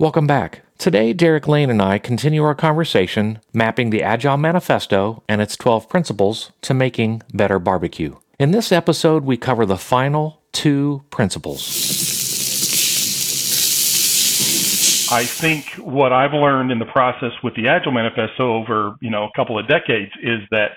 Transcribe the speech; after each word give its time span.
Welcome 0.00 0.26
back. 0.26 0.62
Today, 0.76 1.12
Derek 1.12 1.46
Lane 1.46 1.70
and 1.70 1.80
I 1.80 1.98
continue 1.98 2.42
our 2.42 2.56
conversation 2.56 3.38
mapping 3.52 3.90
the 3.90 4.02
Agile 4.02 4.36
Manifesto 4.36 5.22
and 5.28 5.40
its 5.40 5.56
12 5.56 5.88
principles 5.88 6.50
to 6.62 6.74
making 6.74 7.22
better 7.32 7.60
barbecue. 7.60 8.16
In 8.40 8.50
this 8.50 8.72
episode, 8.72 9.24
we 9.24 9.36
cover 9.36 9.64
the 9.64 9.78
final 9.78 10.42
two 10.50 11.04
principles. 11.10 11.62
I 15.12 15.22
think 15.22 15.66
what 15.74 16.12
I've 16.12 16.32
learned 16.32 16.72
in 16.72 16.80
the 16.80 16.86
process 16.86 17.30
with 17.44 17.54
the 17.54 17.68
Agile 17.68 17.92
Manifesto 17.92 18.52
over 18.52 18.96
you 19.00 19.10
know 19.10 19.22
a 19.22 19.30
couple 19.36 19.60
of 19.60 19.68
decades 19.68 20.10
is 20.20 20.40
that 20.50 20.72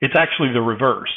it's 0.00 0.14
actually 0.16 0.54
the 0.54 0.62
reverse. 0.62 1.12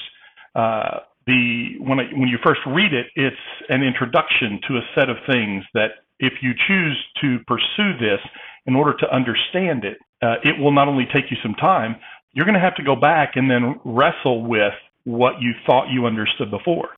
Uh, 0.56 1.00
the 1.26 1.76
when 1.80 2.02
I, 2.02 2.04
when 2.12 2.28
you 2.28 2.38
first 2.44 2.60
read 2.68 2.94
it, 2.94 3.08
it's 3.16 3.38
an 3.70 3.82
introduction 3.82 4.60
to 4.68 4.76
a 4.76 4.82
set 4.94 5.10
of 5.10 5.16
things 5.26 5.64
that 5.74 5.92
if 6.20 6.34
you 6.42 6.52
choose 6.68 6.98
to 7.22 7.40
pursue 7.46 7.98
this 8.00 8.20
in 8.66 8.76
order 8.76 8.96
to 8.98 9.14
understand 9.14 9.84
it, 9.84 9.98
uh, 10.22 10.36
it 10.44 10.58
will 10.58 10.72
not 10.72 10.88
only 10.88 11.06
take 11.14 11.30
you 11.30 11.36
some 11.44 11.54
time, 11.56 11.98
you're 12.32 12.46
going 12.46 12.56
to 12.56 12.62
have 12.62 12.76
to 12.76 12.84
go 12.84 12.96
back 12.96 13.34
and 13.36 13.52
then 13.52 13.76
wrestle 13.84 14.46
with 14.46 14.74
what 15.04 15.42
you 15.42 15.52
thought 15.66 15.90
you 15.90 16.06
understood 16.06 16.50
before. 16.50 16.90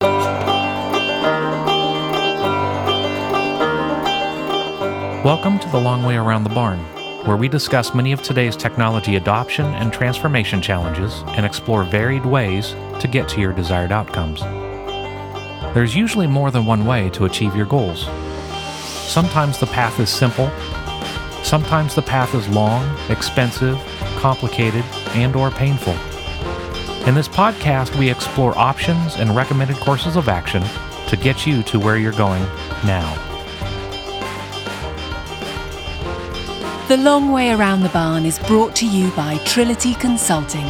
Welcome 5.25 5.57
to 5.59 5.69
The 5.69 5.79
Long 5.79 6.03
Way 6.03 6.15
Around 6.17 6.43
the 6.43 6.51
Barn, 6.51 6.77
where 7.25 7.37
we 7.37 7.47
discuss 7.47 7.95
many 7.95 8.11
of 8.11 8.21
today's 8.21 8.55
technology 8.55 9.15
adoption 9.15 9.65
and 9.65 9.91
transformation 9.91 10.61
challenges 10.61 11.23
and 11.29 11.43
explore 11.43 11.83
varied 11.83 12.25
ways 12.25 12.75
to 12.99 13.09
get 13.11 13.27
to 13.29 13.41
your 13.41 13.51
desired 13.51 13.91
outcomes. 13.91 14.41
There's 15.73 15.95
usually 15.95 16.27
more 16.27 16.51
than 16.51 16.67
one 16.67 16.85
way 16.85 17.09
to 17.09 17.25
achieve 17.25 17.55
your 17.55 17.65
goals. 17.65 18.07
Sometimes 19.07 19.57
the 19.57 19.67
path 19.67 20.01
is 20.01 20.09
simple, 20.09 20.51
sometimes 21.41 21.95
the 21.95 22.01
path 22.01 22.35
is 22.35 22.47
long, 22.49 22.83
expensive, 23.09 23.77
complicated, 24.17 24.83
and 25.15 25.33
or 25.33 25.49
painful. 25.49 25.93
In 27.07 27.15
this 27.15 27.29
podcast, 27.29 27.97
we 27.97 28.11
explore 28.11 28.55
options 28.57 29.15
and 29.15 29.33
recommended 29.33 29.77
courses 29.77 30.17
of 30.17 30.27
action 30.27 30.61
to 31.07 31.15
get 31.15 31.47
you 31.47 31.63
to 31.63 31.79
where 31.79 31.95
you're 31.95 32.11
going 32.11 32.43
now. 32.85 33.23
The 36.89 36.97
Long 36.97 37.31
Way 37.31 37.51
Around 37.51 37.83
the 37.83 37.89
Barn 37.89 38.25
is 38.25 38.39
brought 38.39 38.75
to 38.75 38.85
you 38.85 39.09
by 39.11 39.37
Trility 39.45 39.97
Consulting. 39.99 40.69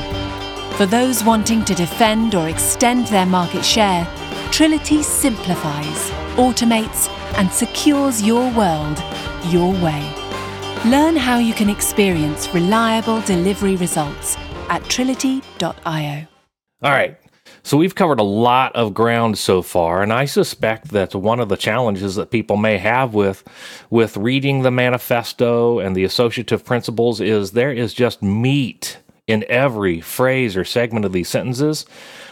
For 0.73 0.85
those 0.85 1.23
wanting 1.23 1.65
to 1.65 1.73
defend 1.73 2.35
or 2.35 2.49
extend 2.49 3.07
their 3.07 3.25
market 3.25 3.65
share, 3.65 4.05
Trility 4.51 5.03
simplifies, 5.03 6.11
automates, 6.37 7.09
and 7.37 7.51
secures 7.51 8.21
your 8.21 8.51
world 8.53 9.01
your 9.45 9.71
way. 9.81 10.13
Learn 10.85 11.15
how 11.15 11.39
you 11.39 11.53
can 11.53 11.69
experience 11.69 12.53
reliable 12.53 13.21
delivery 13.21 13.75
results 13.75 14.37
at 14.69 14.83
trility.io. 14.83 16.27
All 16.83 16.91
right. 16.91 17.17
So 17.63 17.75
we've 17.75 17.95
covered 17.95 18.19
a 18.19 18.23
lot 18.23 18.75
of 18.75 18.93
ground 18.93 19.37
so 19.37 19.61
far, 19.61 20.01
and 20.01 20.13
I 20.13 20.25
suspect 20.25 20.89
that 20.89 21.13
one 21.13 21.39
of 21.39 21.49
the 21.49 21.57
challenges 21.57 22.15
that 22.15 22.31
people 22.31 22.55
may 22.55 22.77
have 22.77 23.13
with 23.13 23.43
with 23.89 24.15
reading 24.15 24.61
the 24.61 24.71
manifesto 24.71 25.79
and 25.79 25.95
the 25.95 26.05
associative 26.05 26.63
principles 26.63 27.19
is 27.19 27.51
there 27.51 27.73
is 27.73 27.93
just 27.93 28.23
meat 28.23 28.99
in 29.27 29.43
every 29.49 29.99
phrase 29.99 30.55
or 30.55 30.63
segment 30.63 31.03
of 31.03 31.11
these 31.11 31.27
sentences. 31.27 31.85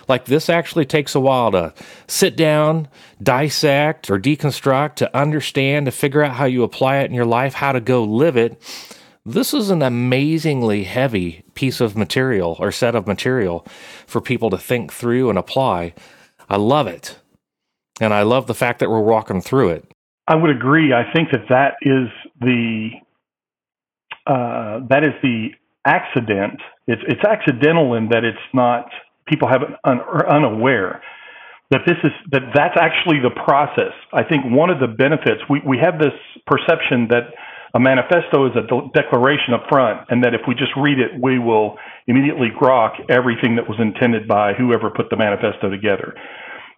Like 0.07 0.25
this 0.25 0.49
actually 0.49 0.85
takes 0.85 1.15
a 1.15 1.19
while 1.19 1.51
to 1.51 1.73
sit 2.07 2.35
down, 2.35 2.87
dissect, 3.21 4.09
or 4.09 4.19
deconstruct, 4.19 4.95
to 4.95 5.17
understand, 5.17 5.85
to 5.87 5.91
figure 5.91 6.23
out 6.23 6.35
how 6.35 6.45
you 6.45 6.63
apply 6.63 6.97
it 6.97 7.05
in 7.05 7.13
your 7.13 7.25
life, 7.25 7.55
how 7.55 7.71
to 7.71 7.81
go 7.81 8.03
live 8.03 8.37
it. 8.37 8.61
This 9.25 9.53
is 9.53 9.71
an 9.71 9.81
amazingly 9.81 10.83
heavy 10.83 11.43
piece 11.55 11.81
of 11.81 11.97
material 11.97 12.55
or 12.59 12.71
set 12.71 12.93
of 12.95 13.07
material 13.07 13.65
for 14.05 14.21
people 14.21 14.51
to 14.51 14.57
think 14.57 14.93
through 14.93 15.29
and 15.29 15.39
apply. 15.39 15.93
I 16.47 16.57
love 16.57 16.85
it. 16.85 17.17
And 17.99 18.13
I 18.13 18.21
love 18.21 18.45
the 18.45 18.53
fact 18.53 18.79
that 18.79 18.89
we're 18.89 19.01
walking 19.01 19.41
through 19.41 19.69
it. 19.69 19.91
I 20.27 20.35
would 20.35 20.51
agree. 20.51 20.93
I 20.93 21.11
think 21.13 21.29
that 21.31 21.47
that 21.49 21.75
is 21.81 22.09
the 22.39 22.89
uh, 24.27 24.79
that 24.89 25.03
is 25.03 25.13
the 25.21 25.49
accident. 25.85 26.59
It's 26.87 27.01
it's 27.07 27.23
accidental 27.23 27.93
in 27.93 28.09
that 28.09 28.23
it's 28.23 28.37
not 28.53 28.89
people 29.27 29.47
have 29.47 29.61
un, 29.83 29.99
are 29.99 30.29
unaware 30.29 31.01
that 31.71 31.81
this 31.87 31.97
is 32.03 32.11
that 32.31 32.43
that's 32.53 32.77
actually 32.79 33.19
the 33.19 33.31
process. 33.31 33.93
I 34.13 34.23
think 34.23 34.45
one 34.45 34.69
of 34.69 34.79
the 34.79 34.87
benefits 34.87 35.41
we 35.49 35.61
we 35.65 35.77
have 35.79 35.99
this 35.99 36.13
perception 36.45 37.07
that 37.09 37.33
a 37.73 37.79
manifesto 37.79 38.45
is 38.45 38.53
a 38.55 38.61
de- 38.61 38.89
declaration 38.93 39.53
up 39.53 39.65
front, 39.67 40.07
and 40.09 40.23
that 40.23 40.33
if 40.33 40.41
we 40.47 40.55
just 40.55 40.71
read 40.77 40.99
it, 40.99 41.11
we 41.19 41.39
will 41.39 41.77
immediately 42.07 42.47
grok 42.49 42.93
everything 43.09 43.55
that 43.57 43.67
was 43.67 43.77
intended 43.79 44.27
by 44.27 44.53
whoever 44.53 44.89
put 44.89 45.09
the 45.09 45.17
manifesto 45.17 45.69
together. 45.69 46.15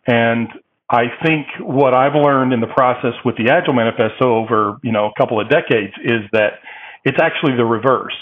And 0.08 0.48
I 0.90 1.12
think 1.24 1.48
what 1.60 1.94
I've 1.94 2.16
learned 2.16 2.54
in 2.54 2.62
the 2.62 2.74
process 2.74 3.14
with 3.26 3.36
the 3.36 3.52
Agile 3.52 3.74
Manifesto 3.74 4.36
over 4.36 4.78
you 4.84 4.94
know 4.94 5.12
a 5.12 5.14
couple 5.20 5.40
of 5.40 5.50
decades 5.50 5.94
is 6.04 6.24
that 6.32 6.64
it's 7.04 7.20
actually 7.22 7.58
the 7.58 7.66
reverse. 7.66 8.16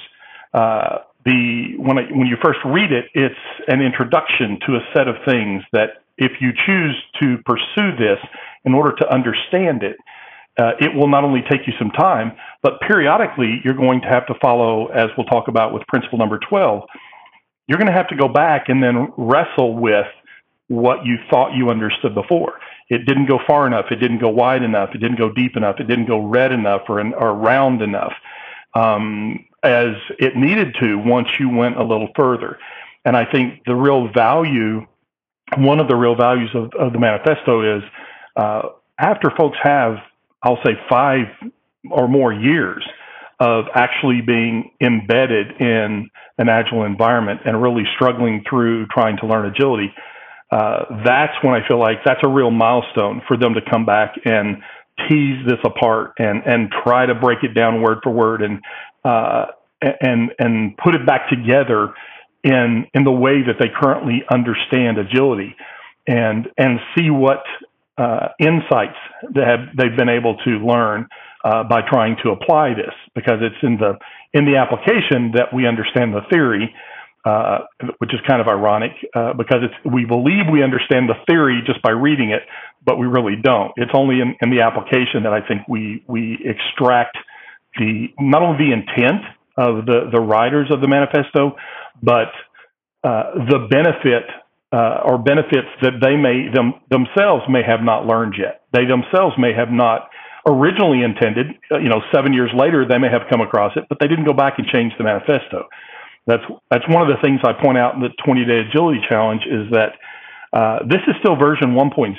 Uh, 0.54 1.00
the 1.26 1.76
when 1.78 1.98
I, 1.98 2.04
when 2.12 2.28
you 2.28 2.38
first 2.44 2.60
read 2.66 2.92
it, 2.92 3.06
it's 3.14 3.36
an 3.68 3.82
introduction 3.82 4.60
to 4.68 4.76
a 4.76 4.80
set 4.94 5.08
of 5.08 5.16
things 5.28 5.64
that 5.74 6.02
if 6.18 6.34
you 6.40 6.52
choose 6.66 6.96
to 7.22 7.38
pursue 7.46 7.96
this 7.98 8.20
in 8.64 8.74
order 8.74 8.96
to 8.96 9.14
understand 9.14 9.84
it, 9.84 9.98
uh, 10.58 10.72
it 10.80 10.96
will 10.96 11.08
not 11.08 11.24
only 11.24 11.42
take 11.50 11.68
you 11.68 11.74
some 11.78 11.92
time, 11.92 12.32
but 12.64 12.80
periodically 12.82 13.60
you're 13.64 13.74
going 13.74 14.02
to 14.02 14.08
have 14.08 14.26
to 14.28 14.34
follow, 14.42 14.88
as 14.88 15.08
we'll 15.18 15.26
talk 15.26 15.48
about 15.48 15.74
with 15.74 15.84
principle 15.88 16.18
number 16.18 16.40
12, 16.48 16.84
you're 17.68 17.78
going 17.78 17.92
to 17.92 17.98
have 17.98 18.08
to 18.08 18.16
go 18.16 18.28
back 18.28 18.70
and 18.70 18.82
then 18.82 19.12
wrestle 19.18 19.76
with 19.76 20.08
what 20.68 21.06
you 21.06 21.18
thought 21.30 21.54
you 21.56 21.70
understood 21.70 22.16
before. 22.16 22.54
It 22.90 23.06
didn't 23.06 23.28
go 23.28 23.40
far 23.46 23.68
enough. 23.68 23.86
It 23.92 23.98
didn't 23.98 24.20
go 24.20 24.30
wide 24.30 24.64
enough. 24.64 24.90
It 24.94 25.00
didn't 25.00 25.18
go 25.18 25.32
deep 25.32 25.58
enough. 25.58 25.78
It 25.80 25.88
didn't 25.88 26.06
go 26.06 26.26
red 26.26 26.52
enough 26.52 26.84
or, 26.88 27.02
or 27.16 27.34
round 27.34 27.82
enough. 27.82 28.14
Um, 28.76 29.46
as 29.66 29.96
it 30.20 30.36
needed 30.36 30.76
to 30.80 30.98
once 30.98 31.28
you 31.40 31.50
went 31.50 31.78
a 31.78 31.84
little 31.84 32.10
further. 32.16 32.58
And 33.04 33.16
I 33.16 33.26
think 33.30 33.64
the 33.66 33.76
real 33.76 34.10
value, 34.12 34.86
one 35.58 35.80
of 35.80 35.88
the 35.88 35.96
real 35.96 36.16
values 36.16 36.50
of, 36.54 36.72
of 36.80 36.94
the 36.94 37.00
manifesto 37.00 37.78
is 37.78 37.84
uh, 38.36 38.62
after 39.00 39.32
folks 39.38 39.58
have, 39.62 39.98
I'll 40.42 40.60
say, 40.66 40.74
five 40.90 41.28
or 41.90 42.08
more 42.08 42.34
years 42.34 42.84
of 43.40 43.66
actually 43.74 44.22
being 44.22 44.72
embedded 44.82 45.60
in 45.60 46.10
an 46.38 46.50
agile 46.50 46.84
environment 46.84 47.42
and 47.46 47.62
really 47.62 47.84
struggling 47.96 48.44
through 48.50 48.88
trying 48.88 49.18
to 49.18 49.28
learn 49.28 49.46
agility, 49.46 49.94
uh, 50.52 50.86
that's 51.04 51.34
when 51.42 51.54
I 51.54 51.68
feel 51.68 51.80
like 51.80 52.00
that's 52.06 52.22
a 52.24 52.30
real 52.30 52.52
milestone 52.52 53.22
for 53.28 53.38
them 53.38 53.56
to 53.56 53.62
come 53.70 53.86
back 53.86 54.16
and 54.26 54.58
tease 55.10 55.46
this 55.46 55.60
apart 55.66 56.14
and 56.18 56.42
and 56.46 56.72
try 56.84 57.06
to 57.06 57.14
break 57.14 57.40
it 57.44 57.54
down 57.54 57.82
word 57.82 57.98
for 58.02 58.12
word 58.12 58.42
and 58.42 58.62
uh, 59.06 59.46
and 59.82 60.32
and 60.40 60.76
put 60.78 60.96
it 60.96 61.06
back 61.06 61.30
together 61.30 61.94
in 62.44 62.86
in 62.94 63.04
the 63.04 63.12
way 63.12 63.42
that 63.46 63.56
they 63.60 63.68
currently 63.70 64.24
understand 64.32 64.98
agility, 64.98 65.56
and 66.08 66.48
and 66.58 66.80
see 66.98 67.10
what 67.10 67.44
uh, 67.98 68.30
insights 68.40 68.98
that 69.34 69.48
have, 69.48 69.76
they've 69.78 69.96
been 69.96 70.10
able 70.10 70.36
to 70.44 70.52
learn 70.60 71.08
uh, 71.44 71.64
by 71.64 71.82
trying 71.88 72.18
to 72.24 72.32
apply 72.32 72.74
this. 72.74 72.94
Because 73.14 73.40
it's 73.42 73.62
in 73.62 73.78
the 73.78 73.98
in 74.34 74.46
the 74.46 74.58
application 74.58 75.32
that 75.36 75.54
we 75.54 75.68
understand 75.68 76.14
the 76.14 76.22
theory, 76.30 76.74
uh, 77.26 77.60
which 78.00 78.14
is 78.14 78.20
kind 78.28 78.42
of 78.42 78.48
ironic 78.48 78.92
uh, 79.16 79.34
because 79.34 79.62
it's 79.62 79.94
we 79.94 80.06
believe 80.06 80.46
we 80.52 80.64
understand 80.64 81.10
the 81.10 81.16
theory 81.28 81.62
just 81.66 81.82
by 81.82 81.92
reading 81.92 82.32
it, 82.32 82.42
but 82.86 82.98
we 82.98 83.08
really 83.08 83.36
don't. 83.36 83.72
It's 83.78 83.92
only 83.94 84.20
in, 84.20 84.36
in 84.42 84.50
the 84.50 84.62
application 84.62 85.24
that 85.24 85.34
I 85.34 85.46
think 85.46 85.68
we 85.68 86.04
we 86.08 86.40
extract 86.44 87.18
the 87.78 88.08
not 88.20 88.42
only 88.42 88.68
the 88.68 88.74
intent 88.74 89.22
of 89.58 89.86
the 89.86 90.10
the 90.12 90.22
writers 90.22 90.68
of 90.72 90.82
the 90.82 90.88
manifesto, 90.88 91.56
but 92.02 92.30
uh, 93.04 93.46
the 93.50 93.68
benefit 93.70 94.26
uh, 94.72 95.06
or 95.06 95.18
benefits 95.18 95.70
that 95.82 96.02
they 96.02 96.16
may 96.16 96.50
them 96.54 96.74
themselves 96.90 97.44
may 97.50 97.64
have 97.64 97.82
not 97.82 98.06
learned 98.06 98.36
yet. 98.38 98.62
They 98.74 98.86
themselves 98.86 99.36
may 99.38 99.54
have 99.54 99.72
not 99.72 100.10
originally 100.48 101.02
intended. 101.02 101.48
Uh, 101.72 101.80
you 101.80 101.90
know, 101.90 102.02
seven 102.14 102.34
years 102.34 102.52
later, 102.56 102.86
they 102.88 102.98
may 102.98 103.10
have 103.10 103.24
come 103.30 103.42
across 103.42 103.74
it, 103.76 103.86
but 103.90 104.00
they 104.00 104.08
didn't 104.08 104.26
go 104.26 104.34
back 104.34 104.56
and 104.58 104.68
change 104.68 104.94
the 104.98 105.04
manifesto. 105.04 105.68
That's 106.28 106.44
that's 106.70 106.88
one 106.90 107.04
of 107.04 107.10
the 107.10 107.22
things 107.22 107.40
I 107.44 107.54
point 107.54 107.78
out 107.78 107.96
in 107.96 108.02
the 108.02 108.10
20 108.26 108.46
day 108.46 108.66
agility 108.68 109.00
challenge 109.08 109.44
is 109.46 109.70
that 109.72 109.94
uh, 110.52 110.80
this 110.88 111.02
is 111.08 111.16
still 111.20 111.36
version 111.36 111.76
1.0 111.76 112.16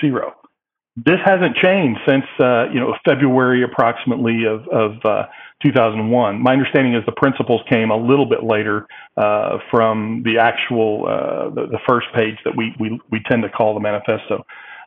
this 0.97 1.19
hasn't 1.25 1.57
changed 1.57 2.01
since 2.09 2.25
uh, 2.41 2.69
you 2.73 2.81
know 2.81 2.95
February 3.05 3.63
approximately 3.63 4.45
of, 4.45 4.67
of 4.69 4.93
uh, 5.05 5.27
2001. 5.63 6.43
My 6.43 6.53
understanding 6.53 6.95
is 6.95 7.05
the 7.05 7.13
principles 7.13 7.61
came 7.69 7.91
a 7.91 7.97
little 7.97 8.27
bit 8.27 8.43
later 8.43 8.87
uh, 9.17 9.59
from 9.71 10.23
the 10.25 10.39
actual 10.39 11.07
uh, 11.07 11.51
the, 11.51 11.67
the, 11.67 11.79
first 11.87 12.07
page 12.15 12.37
that 12.45 12.57
we, 12.57 12.75
we 12.81 12.99
we 13.11 13.21
tend 13.29 13.43
to 13.43 13.51
call 13.51 13.75
the 13.75 13.81
manifesto. 13.81 14.45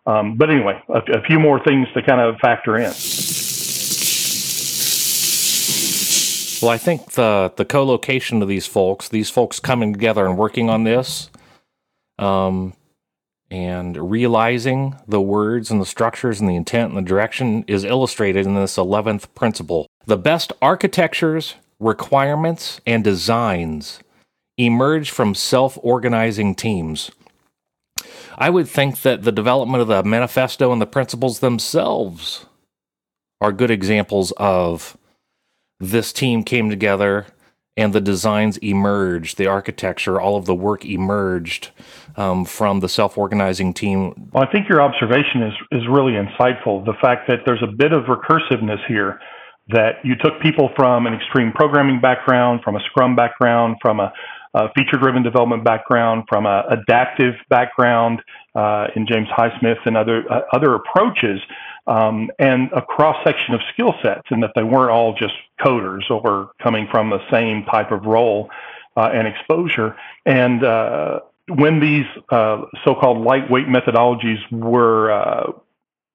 Um, 0.08 0.36
but 0.36 0.50
anyway, 0.50 0.82
a, 0.90 1.20
a 1.20 1.22
few 1.24 1.40
more 1.40 1.64
things 1.64 1.88
to 1.94 2.02
kind 2.02 2.22
of 2.22 2.38
factor 2.38 2.76
in. 2.78 2.92
Well, 6.62 6.72
I 6.72 6.78
think 6.78 7.12
the 7.12 7.54
the 7.56 7.66
co-location 7.66 8.42
of 8.42 8.48
these 8.48 8.66
folks, 8.66 9.10
these 9.10 9.30
folks 9.30 9.60
coming 9.60 9.94
together 9.94 10.26
and 10.26 10.38
working 10.38 10.72
on 10.72 10.86
this, 10.86 11.30
um, 12.18 12.74
and 13.51 14.12
realizing 14.12 14.96
the 15.07 15.22
words 15.22 15.72
and 15.72 15.81
the 15.81 15.86
structures 15.86 16.40
and 16.40 16.50
the 16.50 16.56
intent 16.56 16.90
and 16.90 16.98
the 16.98 17.07
direction 17.07 17.63
is 17.68 17.84
illustrated 17.84 18.46
in 18.46 18.56
this 18.56 18.78
eleventh 18.78 19.34
principle. 19.36 19.88
The 20.06 20.18
best 20.18 20.54
architectures, 20.62 21.56
requirements, 21.80 22.80
and 22.86 23.04
designs 23.04 24.00
emerge 24.57 25.10
from 25.10 25.34
self-organizing 25.34 26.56
teams. 26.56 27.12
I 28.38 28.50
would 28.50 28.68
think 28.68 29.01
that 29.01 29.24
the 29.24 29.31
development 29.31 29.81
of 29.81 29.88
the 29.88 30.04
manifesto 30.04 30.72
and 30.72 30.81
the 30.81 30.86
principles 30.86 31.40
themselves 31.40 32.46
are 33.42 33.51
good 33.51 33.72
examples 33.72 34.31
of 34.38 34.98
this 35.80 36.12
team 36.12 36.44
came 36.44 36.69
together 36.69 37.25
and 37.80 37.94
the 37.94 38.02
designs 38.02 38.58
emerged, 38.58 39.38
the 39.38 39.48
architecture, 39.48 40.20
all 40.20 40.36
of 40.36 40.46
the 40.46 40.56
work 40.68 40.81
emerged 40.84 41.72
um, 42.18 42.44
from 42.44 42.81
the 42.81 42.90
self-organizing 42.90 43.74
team. 43.74 44.00
Well, 44.34 44.44
I 44.48 44.52
think 44.52 44.68
your 44.72 44.81
observation 44.81 45.40
is 45.50 45.56
is 45.72 45.84
really 45.88 46.16
insightful. 46.24 46.74
The 46.86 46.98
fact 47.06 47.22
that 47.30 47.40
there's 47.46 47.64
a 47.64 47.72
bit 47.84 47.92
of 47.98 48.04
recursiveness 48.16 48.81
here, 48.88 49.12
that 49.70 49.94
you 50.04 50.16
took 50.24 50.36
people 50.42 50.68
from 50.76 51.08
an 51.08 51.14
extreme 51.14 51.52
programming 51.54 52.02
background, 52.02 52.62
from 52.66 52.76
a 52.76 52.81
Scrum 52.88 53.16
background, 53.16 53.78
from 53.82 54.00
a, 54.00 54.12
a 54.56 54.64
feature-driven 54.75 55.22
development 55.24 55.64
background, 55.64 56.24
from 56.28 56.46
a 56.46 56.64
adaptive 56.78 57.36
background 57.50 58.22
uh, 58.56 58.88
in 58.96 59.06
James 59.08 59.28
Highsmith 59.38 59.82
and 59.86 59.96
other 59.96 60.18
uh, 60.30 60.42
other 60.58 60.72
approaches, 60.75 61.40
um, 61.89 62.30
and 62.38 62.69
a 62.71 62.83
cross 62.83 63.18
section 63.25 63.56
of 63.56 63.62
skill 63.74 63.94
sets, 64.03 64.27
and 64.30 64.44
that 64.44 64.51
they 64.56 64.63
weren't 64.63 64.91
all 64.91 65.15
just 65.15 65.33
coders 65.59 66.09
or 66.09 66.51
coming 66.62 66.88
from 66.91 67.09
the 67.09 67.19
same 67.31 67.65
type 67.65 67.91
of 67.91 68.06
role 68.06 68.50
uh, 68.95 69.09
and 69.12 69.27
exposure. 69.27 69.95
And 70.25 70.63
uh, 70.63 71.21
when 71.47 71.80
these 71.80 72.06
uh, 72.30 72.62
so-called 72.86 73.25
lightweight 73.25 73.65
methodologies 73.65 74.39
were 74.51 75.12
uh, 75.12 75.51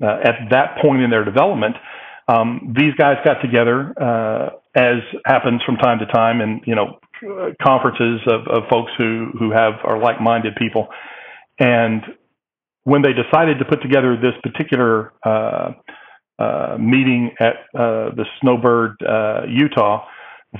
uh, 0.01 0.19
at 0.23 0.49
that 0.51 0.79
point 0.81 1.03
in 1.03 1.11
their 1.11 1.25
development, 1.25 1.77
um, 2.29 2.73
these 2.77 2.95
guys 2.95 3.17
got 3.25 3.43
together, 3.43 3.93
uh, 4.01 4.51
as 4.77 4.99
happens 5.27 5.61
from 5.67 5.77
time 5.77 5.99
to 5.99 6.07
time, 6.07 6.41
in 6.41 6.61
you 6.67 6.75
know 6.77 6.99
conferences 7.61 8.21
of, 8.27 8.47
of 8.47 8.69
folks 8.71 8.93
who 8.97 9.31
who 9.39 9.51
have 9.51 9.75
are 9.85 9.99
like-minded 9.99 10.55
people, 10.57 10.89
and 11.59 12.03
when 12.85 13.03
they 13.03 13.13
decided 13.13 13.59
to 13.59 13.65
put 13.65 13.83
together 13.83 14.17
this 14.17 14.35
particular 14.43 15.13
uh, 15.25 15.73
uh, 16.39 16.77
meeting 16.79 17.31
at 17.41 17.55
uh, 17.75 18.15
the 18.15 18.25
Snowbird, 18.41 18.97
uh, 19.03 19.43
Utah, 19.49 20.07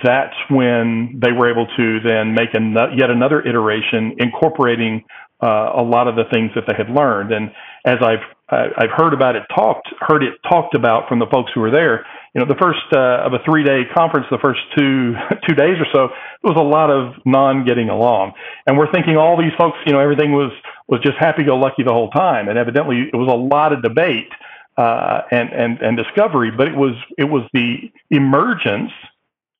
that's 0.03 0.35
when 0.51 1.21
they 1.23 1.33
were 1.33 1.51
able 1.51 1.67
to 1.77 2.01
then 2.01 2.35
make 2.35 2.55
an- 2.55 2.75
yet 2.97 3.11
another 3.11 3.41
iteration 3.47 4.17
incorporating 4.19 5.05
uh, 5.43 5.73
a 5.77 5.83
lot 5.83 6.09
of 6.09 6.17
the 6.17 6.25
things 6.33 6.51
that 6.55 6.65
they 6.67 6.75
had 6.77 6.89
learned. 6.89 7.33
And 7.33 7.51
as 7.85 7.99
I've 8.01 8.25
I've 8.51 8.93
heard 8.95 9.15
about 9.15 9.37
it 9.37 9.43
talked, 9.55 9.89
heard 10.01 10.23
it 10.23 10.35
talked 10.49 10.77
about 10.77 11.09
from 11.09 11.19
the 11.19 11.27
folks 11.27 11.51
who 11.55 11.61
were 11.61 11.71
there. 11.71 12.07
You 12.35 12.41
know, 12.41 12.47
the 12.47 12.61
first 12.61 12.85
uh, 12.93 13.25
of 13.25 13.33
a 13.33 13.39
three-day 13.45 13.89
conference, 13.97 14.27
the 14.31 14.39
first 14.39 14.61
two 14.77 15.15
two 15.49 15.55
days 15.55 15.77
or 15.81 15.87
so, 15.93 16.09
there 16.43 16.53
was 16.53 16.61
a 16.61 16.63
lot 16.63 16.91
of 16.91 17.15
non-getting 17.25 17.89
along, 17.89 18.33
and 18.67 18.77
we're 18.77 18.93
thinking 18.93 19.17
all 19.17 19.37
these 19.37 19.55
folks, 19.59 19.79
you 19.87 19.93
know, 19.93 20.01
everything 20.01 20.33
was 20.33 20.53
was 20.89 21.01
just 21.01 21.17
happy-go-lucky 21.19 21.83
the 21.83 21.93
whole 21.93 22.11
time, 22.11 22.49
and 22.49 22.59
evidently 22.59 23.09
it 23.13 23.17
was 23.17 23.29
a 23.29 23.37
lot 23.37 23.73
of 23.73 23.83
debate 23.83 24.29
uh, 24.77 25.23
and 25.31 25.51
and 25.53 25.81
and 25.81 25.97
discovery, 25.97 26.51
but 26.51 26.69
it 26.69 26.77
was 26.77 26.95
it 27.17 27.25
was 27.25 27.43
the 27.53 27.91
emergence, 28.11 28.91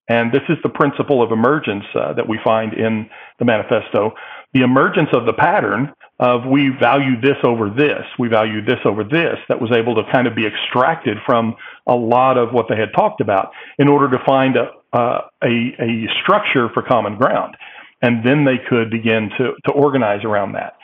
and 0.09 0.33
this 0.33 0.43
is 0.49 0.57
the 0.63 0.69
principle 0.69 1.23
of 1.23 1.31
emergence 1.33 1.85
uh, 1.95 2.13
that 2.15 2.29
we 2.29 2.39
find 2.43 2.75
in 2.75 3.09
the 3.39 3.45
manifesto, 3.45 4.13
the 4.53 4.63
emergence 4.63 5.09
of 5.13 5.25
the 5.25 5.33
pattern 5.33 5.93
of 6.21 6.47
we 6.47 6.69
value 6.81 7.21
this 7.21 7.37
over 7.43 7.71
this, 7.71 8.03
we 8.19 8.29
value 8.29 8.65
this 8.65 8.79
over 8.85 9.03
this, 9.03 9.37
that 9.49 9.61
was 9.61 9.73
able 9.73 9.95
to 9.95 10.03
kind 10.13 10.27
of 10.27 10.35
be 10.35 10.47
extracted 10.47 11.17
from 11.27 11.57
a 11.89 11.95
lot 11.95 12.39
of 12.39 12.53
what 12.53 12.67
they 12.69 12.77
had 12.77 12.93
talked 12.95 13.21
about 13.21 13.51
in 13.79 13.89
order 13.89 14.11
to 14.17 14.25
find 14.25 14.57
a 14.57 14.71
uh, 14.93 15.23
a, 15.43 15.75
a 15.81 16.09
structure 16.23 16.69
for 16.73 16.83
common 16.83 17.17
ground, 17.17 17.57
and 18.03 18.25
then 18.25 18.45
they 18.45 18.59
could 18.69 18.91
begin 18.91 19.31
to 19.39 19.55
to 19.65 19.73
organize 19.73 20.25
around 20.25 20.53
that. 20.53 20.75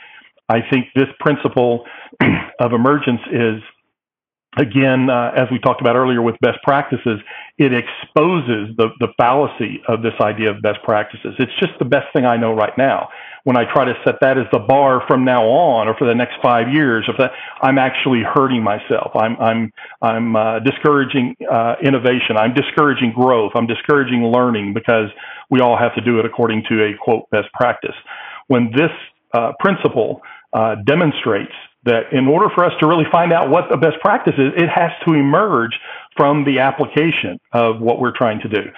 I 0.50 0.68
think 0.68 0.86
this 0.96 1.06
principle 1.20 1.84
of 2.60 2.72
emergence 2.72 3.20
is, 3.32 3.62
again, 4.58 5.08
uh, 5.08 5.30
as 5.36 5.46
we 5.52 5.60
talked 5.60 5.80
about 5.80 5.94
earlier 5.94 6.20
with 6.20 6.34
best 6.40 6.58
practices, 6.64 7.20
it 7.56 7.72
exposes 7.72 8.74
the, 8.76 8.88
the 8.98 9.08
fallacy 9.16 9.80
of 9.86 10.02
this 10.02 10.14
idea 10.20 10.50
of 10.50 10.60
best 10.60 10.82
practices. 10.82 11.34
It's 11.38 11.52
just 11.60 11.78
the 11.78 11.84
best 11.84 12.06
thing 12.12 12.26
I 12.26 12.36
know 12.36 12.52
right 12.52 12.76
now. 12.76 13.10
When 13.44 13.56
I 13.56 13.62
try 13.72 13.84
to 13.84 13.94
set 14.04 14.16
that 14.22 14.38
as 14.38 14.46
the 14.52 14.58
bar 14.58 15.02
from 15.06 15.24
now 15.24 15.44
on 15.44 15.86
or 15.86 15.94
for 15.94 16.04
the 16.04 16.16
next 16.16 16.34
five 16.42 16.66
years, 16.68 17.04
if 17.08 17.16
that, 17.18 17.30
I'm 17.62 17.78
actually 17.78 18.22
hurting 18.22 18.62
myself. 18.62 19.12
I'm, 19.14 19.36
I'm, 19.40 19.72
I'm 20.02 20.34
uh, 20.34 20.58
discouraging 20.58 21.36
uh, 21.48 21.76
innovation. 21.80 22.36
I'm 22.36 22.54
discouraging 22.54 23.12
growth. 23.12 23.52
I'm 23.54 23.68
discouraging 23.68 24.24
learning 24.24 24.74
because 24.74 25.10
we 25.48 25.60
all 25.60 25.78
have 25.78 25.94
to 25.94 26.00
do 26.00 26.18
it 26.18 26.26
according 26.26 26.64
to 26.70 26.82
a 26.82 26.90
quote 27.00 27.30
best 27.30 27.52
practice. 27.54 27.94
When 28.48 28.72
this 28.74 28.90
uh, 29.32 29.52
principle 29.60 30.20
uh, 30.52 30.76
demonstrates 30.86 31.52
that 31.84 32.12
in 32.12 32.26
order 32.26 32.48
for 32.54 32.64
us 32.64 32.72
to 32.80 32.86
really 32.86 33.06
find 33.10 33.32
out 33.32 33.48
what 33.48 33.64
the 33.70 33.76
best 33.76 33.96
practice 34.00 34.34
is, 34.36 34.52
it 34.56 34.68
has 34.68 34.90
to 35.06 35.14
emerge 35.14 35.72
from 36.16 36.44
the 36.44 36.58
application 36.58 37.38
of 37.52 37.80
what 37.80 38.00
we're 38.00 38.16
trying 38.16 38.40
to 38.40 38.48
do. 38.48 38.70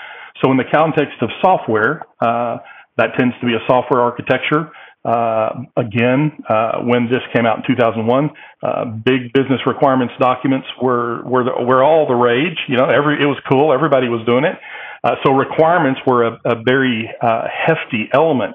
So, 0.43 0.51
in 0.51 0.57
the 0.57 0.69
context 0.73 1.17
of 1.21 1.31
software, 1.41 2.03
uh, 2.21 2.59
that 2.97 3.15
tends 3.19 3.35
to 3.41 3.47
be 3.47 3.55
a 3.55 3.63
software 3.67 4.01
architecture. 4.01 4.71
Uh, 5.05 5.65
again, 5.77 6.31
uh, 6.49 6.79
when 6.83 7.11
this 7.11 7.23
came 7.35 7.45
out 7.45 7.59
in 7.59 7.65
2001, 7.67 8.31
uh, 8.63 8.85
big 8.85 9.33
business 9.33 9.61
requirements 9.67 10.15
documents 10.21 10.67
were 10.81 11.25
were, 11.25 11.43
the, 11.43 11.65
were 11.65 11.83
all 11.83 12.07
the 12.07 12.15
rage. 12.15 12.59
You 12.69 12.77
know, 12.77 12.87
every 12.87 13.21
it 13.21 13.27
was 13.27 13.39
cool. 13.51 13.73
Everybody 13.73 14.09
was 14.09 14.25
doing 14.27 14.45
it. 14.45 14.57
Uh, 15.03 15.17
so 15.25 15.33
requirements 15.33 16.01
were 16.07 16.25
a, 16.25 16.41
a 16.45 16.63
very 16.63 17.11
uh, 17.21 17.49
hefty 17.51 18.09
element 18.15 18.55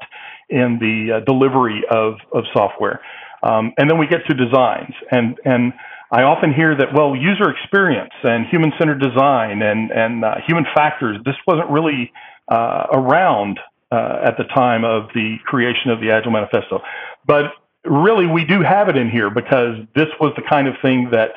in 0.50 0.78
the 0.80 1.18
uh, 1.18 1.20
delivery 1.26 1.84
of, 1.90 2.16
of 2.34 2.44
software. 2.54 3.02
Um, 3.44 3.74
and 3.78 3.90
then 3.90 3.98
we 3.98 4.08
get 4.08 4.26
to 4.28 4.34
designs. 4.34 4.94
And, 5.12 5.38
and 5.46 5.74
I 6.12 6.24
often 6.24 6.54
hear 6.54 6.76
that, 6.76 6.94
well, 6.94 7.16
user 7.16 7.50
experience 7.50 8.14
and 8.24 8.48
human 8.48 8.72
centered 8.80 9.02
design 9.02 9.62
and, 9.62 9.92
and 9.92 10.24
uh, 10.24 10.36
human 10.48 10.66
factors, 10.74 11.18
this 11.26 11.36
wasn't 11.46 11.70
really 11.70 12.12
uh, 12.48 12.88
around 12.94 13.60
uh, 13.92 14.20
at 14.26 14.38
the 14.38 14.46
time 14.56 14.84
of 14.84 15.10
the 15.14 15.38
creation 15.46 15.92
of 15.92 16.00
the 16.00 16.12
Agile 16.12 16.32
Manifesto. 16.32 16.82
But 17.26 17.52
really, 17.84 18.26
we 18.26 18.46
do 18.46 18.62
have 18.62 18.90
it 18.90 18.98
in 18.98 19.10
here 19.10 19.30
because 19.30 19.78
this 19.96 20.08
was 20.20 20.34
the 20.36 20.44
kind 20.50 20.68
of 20.68 20.76
thing 20.82 21.10
that 21.12 21.32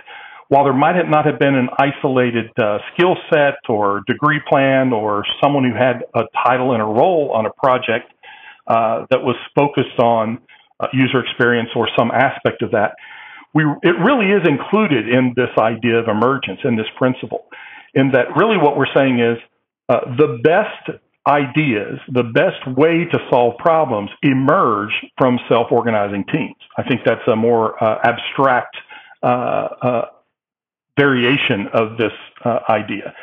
while 0.49 0.65
there 0.65 0.75
might 0.75 1.09
not 1.09 1.27
have 1.27 1.39
been 1.39 1.55
an 1.55 1.69
isolated 1.79 2.51
uh, 2.59 2.79
skill 2.93 3.17
set 3.33 3.59
or 3.69 4.03
degree 4.09 4.41
plan 4.49 4.93
or 4.93 5.25
someone 5.43 5.65
who 5.65 5.75
had 5.77 6.03
a 6.15 6.25
title 6.45 6.73
and 6.73 6.83
a 6.83 6.85
role 6.85 7.31
on 7.33 7.47
a 7.47 7.51
project, 7.51 8.13
uh, 8.71 9.05
that 9.11 9.25
was 9.25 9.35
focused 9.53 9.99
on 9.99 10.39
uh, 10.79 10.87
user 10.93 11.19
experience 11.19 11.71
or 11.75 11.89
some 11.99 12.13
aspect 12.13 12.63
of 12.63 12.71
that. 12.71 12.95
We, 13.53 13.65
it 13.83 13.97
really 13.99 14.31
is 14.31 14.47
included 14.47 15.09
in 15.09 15.33
this 15.35 15.51
idea 15.59 15.97
of 15.97 16.07
emergence, 16.07 16.61
in 16.63 16.77
this 16.77 16.87
principle, 16.97 17.47
in 17.95 18.13
that 18.13 18.37
really 18.37 18.57
what 18.57 18.77
we're 18.77 18.93
saying 18.95 19.19
is 19.19 19.39
uh, 19.89 20.15
the 20.17 20.39
best 20.45 21.01
ideas, 21.27 21.99
the 22.13 22.23
best 22.23 22.65
way 22.79 23.07
to 23.07 23.19
solve 23.29 23.59
problems 23.59 24.11
emerge 24.23 24.93
from 25.19 25.41
self 25.49 25.73
organizing 25.73 26.25
teams. 26.33 26.55
I 26.79 26.85
think 26.85 27.01
that's 27.05 27.27
a 27.27 27.35
more 27.35 27.83
uh, 27.83 27.99
abstract 28.05 28.77
uh, 29.25 30.03
variation 30.97 31.67
of 31.75 31.99
this 31.99 32.13
idea. 32.69 33.15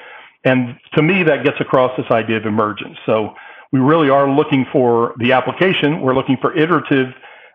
And 0.43 0.75
to 0.95 1.01
me, 1.01 1.23
that 1.23 1.45
gets 1.45 1.57
across 1.61 1.91
this 1.97 2.05
idea 2.11 2.37
of 2.37 2.45
emergence. 2.45 2.97
So 3.05 3.33
we 3.71 3.79
really 3.79 4.09
are 4.09 4.29
looking 4.29 4.65
for 4.71 5.13
the 5.19 5.33
application. 5.33 6.01
We're 6.01 6.15
looking 6.15 6.37
for 6.41 6.55
iterative 6.55 7.07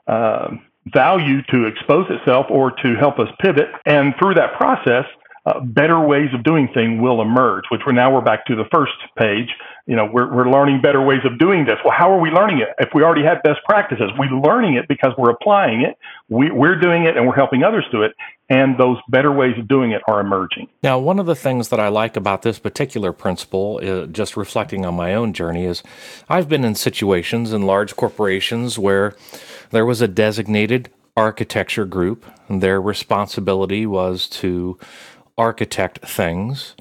uh, 0.06 0.50
value 0.86 1.42
to 1.50 1.66
expose 1.66 2.06
itself 2.10 2.46
or 2.50 2.70
to 2.82 2.94
help 2.96 3.18
us 3.18 3.28
pivot. 3.40 3.68
And 3.86 4.14
through 4.18 4.34
that 4.34 4.54
process, 4.56 5.04
uh, 5.46 5.60
better 5.60 6.00
ways 6.00 6.28
of 6.34 6.44
doing 6.44 6.68
things 6.72 7.00
will 7.00 7.20
emerge, 7.20 7.64
which 7.70 7.82
we're 7.86 7.92
now 7.92 8.12
we're 8.12 8.20
back 8.20 8.46
to 8.46 8.56
the 8.56 8.64
first 8.72 8.92
page. 9.16 9.48
You 9.86 9.96
know, 9.96 10.08
we're, 10.12 10.32
we're 10.32 10.48
learning 10.48 10.80
better 10.80 11.02
ways 11.02 11.20
of 11.24 11.38
doing 11.38 11.64
this. 11.64 11.76
Well, 11.84 11.94
how 11.96 12.12
are 12.12 12.20
we 12.20 12.30
learning 12.30 12.60
it? 12.60 12.68
If 12.78 12.90
we 12.94 13.02
already 13.02 13.24
have 13.24 13.42
best 13.42 13.58
practices, 13.64 14.10
we're 14.16 14.30
learning 14.30 14.74
it 14.74 14.86
because 14.86 15.12
we're 15.18 15.30
applying 15.30 15.82
it. 15.82 15.98
We, 16.28 16.52
we're 16.52 16.78
doing 16.78 17.04
it 17.04 17.16
and 17.16 17.26
we're 17.26 17.34
helping 17.34 17.64
others 17.64 17.84
do 17.90 18.02
it. 18.02 18.14
And 18.48 18.78
those 18.78 18.98
better 19.08 19.32
ways 19.32 19.58
of 19.58 19.66
doing 19.66 19.90
it 19.90 20.02
are 20.06 20.20
emerging. 20.20 20.68
Now, 20.82 20.98
one 20.98 21.18
of 21.18 21.26
the 21.26 21.34
things 21.34 21.68
that 21.70 21.80
I 21.80 21.88
like 21.88 22.16
about 22.16 22.42
this 22.42 22.58
particular 22.58 23.12
principle, 23.12 23.80
uh, 23.82 24.06
just 24.06 24.36
reflecting 24.36 24.86
on 24.86 24.94
my 24.94 25.14
own 25.14 25.32
journey, 25.32 25.64
is 25.64 25.82
I've 26.28 26.48
been 26.48 26.64
in 26.64 26.74
situations 26.74 27.52
in 27.52 27.62
large 27.62 27.96
corporations 27.96 28.78
where 28.78 29.16
there 29.70 29.86
was 29.86 30.00
a 30.00 30.08
designated 30.08 30.90
architecture 31.16 31.84
group, 31.84 32.24
and 32.48 32.62
their 32.62 32.80
responsibility 32.80 33.86
was 33.86 34.28
to 34.28 34.78
architect 35.36 35.98
things. 36.06 36.74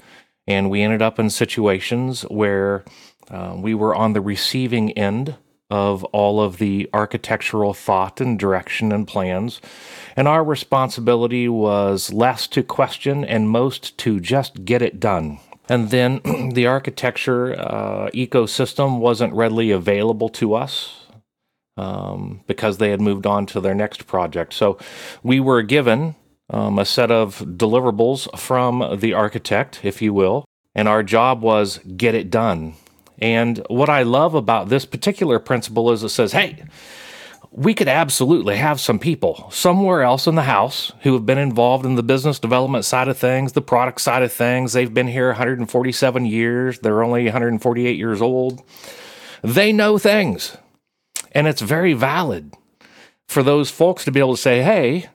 And 0.46 0.70
we 0.70 0.82
ended 0.82 1.02
up 1.02 1.18
in 1.18 1.30
situations 1.30 2.22
where 2.22 2.84
uh, 3.30 3.54
we 3.56 3.74
were 3.74 3.94
on 3.94 4.12
the 4.12 4.20
receiving 4.20 4.92
end 4.92 5.36
of 5.70 6.04
all 6.04 6.40
of 6.40 6.58
the 6.58 6.88
architectural 6.92 7.72
thought 7.72 8.20
and 8.20 8.38
direction 8.38 8.92
and 8.92 9.08
plans. 9.08 9.60
And 10.16 10.28
our 10.28 10.44
responsibility 10.44 11.48
was 11.48 12.12
less 12.12 12.46
to 12.48 12.62
question 12.62 13.24
and 13.24 13.48
most 13.48 13.96
to 13.98 14.20
just 14.20 14.66
get 14.66 14.82
it 14.82 15.00
done. 15.00 15.38
And 15.70 15.90
then 15.90 16.20
the 16.52 16.66
architecture 16.66 17.58
uh, 17.58 18.10
ecosystem 18.10 18.98
wasn't 18.98 19.32
readily 19.32 19.70
available 19.70 20.28
to 20.30 20.54
us 20.54 21.06
um, 21.78 22.42
because 22.46 22.76
they 22.76 22.90
had 22.90 23.00
moved 23.00 23.26
on 23.26 23.46
to 23.46 23.60
their 23.60 23.74
next 23.74 24.06
project. 24.06 24.52
So 24.52 24.76
we 25.22 25.40
were 25.40 25.62
given 25.62 26.16
um, 26.52 26.78
a 26.78 26.84
set 26.84 27.10
of 27.10 27.38
deliverables 27.38 28.38
from 28.38 29.00
the 29.00 29.14
architect, 29.14 29.80
if 29.82 30.00
you 30.00 30.14
will, 30.14 30.44
and 30.74 30.86
our 30.86 31.02
job 31.02 31.42
was 31.42 31.78
get 31.96 32.14
it 32.14 32.30
done. 32.30 32.74
And 33.18 33.64
what 33.68 33.88
I 33.88 34.02
love 34.02 34.34
about 34.34 34.68
this 34.68 34.84
particular 34.84 35.38
principle 35.38 35.90
is 35.92 36.02
it 36.02 36.10
says, 36.10 36.32
hey, 36.32 36.62
we 37.50 37.74
could 37.74 37.88
absolutely 37.88 38.56
have 38.56 38.80
some 38.80 38.98
people 38.98 39.50
somewhere 39.50 40.02
else 40.02 40.26
in 40.26 40.34
the 40.34 40.42
house 40.42 40.92
who 41.02 41.12
have 41.12 41.26
been 41.26 41.38
involved 41.38 41.84
in 41.84 41.96
the 41.96 42.02
business 42.02 42.38
development 42.38 42.84
side 42.84 43.08
of 43.08 43.18
things, 43.18 43.52
the 43.52 43.60
product 43.60 44.00
side 44.00 44.22
of 44.22 44.32
things. 44.32 44.72
They've 44.72 44.92
been 44.92 45.06
here 45.06 45.28
147 45.28 46.26
years, 46.26 46.78
they're 46.78 47.02
only 47.02 47.24
148 47.24 47.96
years 47.96 48.22
old. 48.22 48.62
They 49.42 49.72
know 49.72 49.98
things. 49.98 50.56
And 51.32 51.46
it's 51.46 51.62
very 51.62 51.92
valid 51.92 52.54
for 53.28 53.42
those 53.42 53.70
folks 53.70 54.04
to 54.04 54.10
be 54.12 54.20
able 54.20 54.36
to 54.36 54.40
say, 54.40 54.62
hey, 54.62 55.08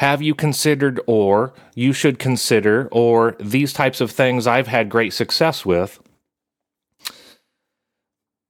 have 0.00 0.22
you 0.22 0.34
considered, 0.34 0.98
or 1.06 1.52
you 1.74 1.92
should 1.92 2.18
consider, 2.18 2.88
or 2.90 3.36
these 3.38 3.70
types 3.74 4.00
of 4.00 4.10
things 4.10 4.46
I've 4.46 4.66
had 4.66 4.88
great 4.88 5.12
success 5.12 5.66
with. 5.66 6.00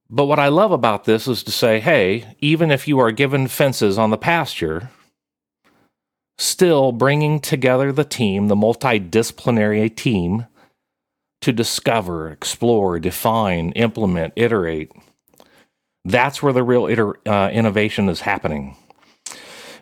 But 0.08 0.26
what 0.26 0.38
I 0.38 0.46
love 0.46 0.70
about 0.70 1.06
this 1.06 1.26
is 1.26 1.42
to 1.42 1.50
say, 1.50 1.80
hey, 1.80 2.36
even 2.38 2.70
if 2.70 2.86
you 2.86 3.00
are 3.00 3.10
given 3.10 3.48
fences 3.48 3.98
on 3.98 4.10
the 4.10 4.16
pasture, 4.16 4.90
still 6.38 6.92
bringing 6.92 7.40
together 7.40 7.90
the 7.90 8.04
team, 8.04 8.46
the 8.46 8.54
multidisciplinary 8.54 9.92
team, 9.92 10.46
to 11.40 11.52
discover, 11.52 12.30
explore, 12.30 13.00
define, 13.00 13.72
implement, 13.72 14.32
iterate. 14.36 14.92
That's 16.04 16.44
where 16.44 16.52
the 16.52 16.62
real 16.62 16.86
iter- 16.86 17.18
uh, 17.28 17.50
innovation 17.50 18.08
is 18.08 18.20
happening. 18.20 18.76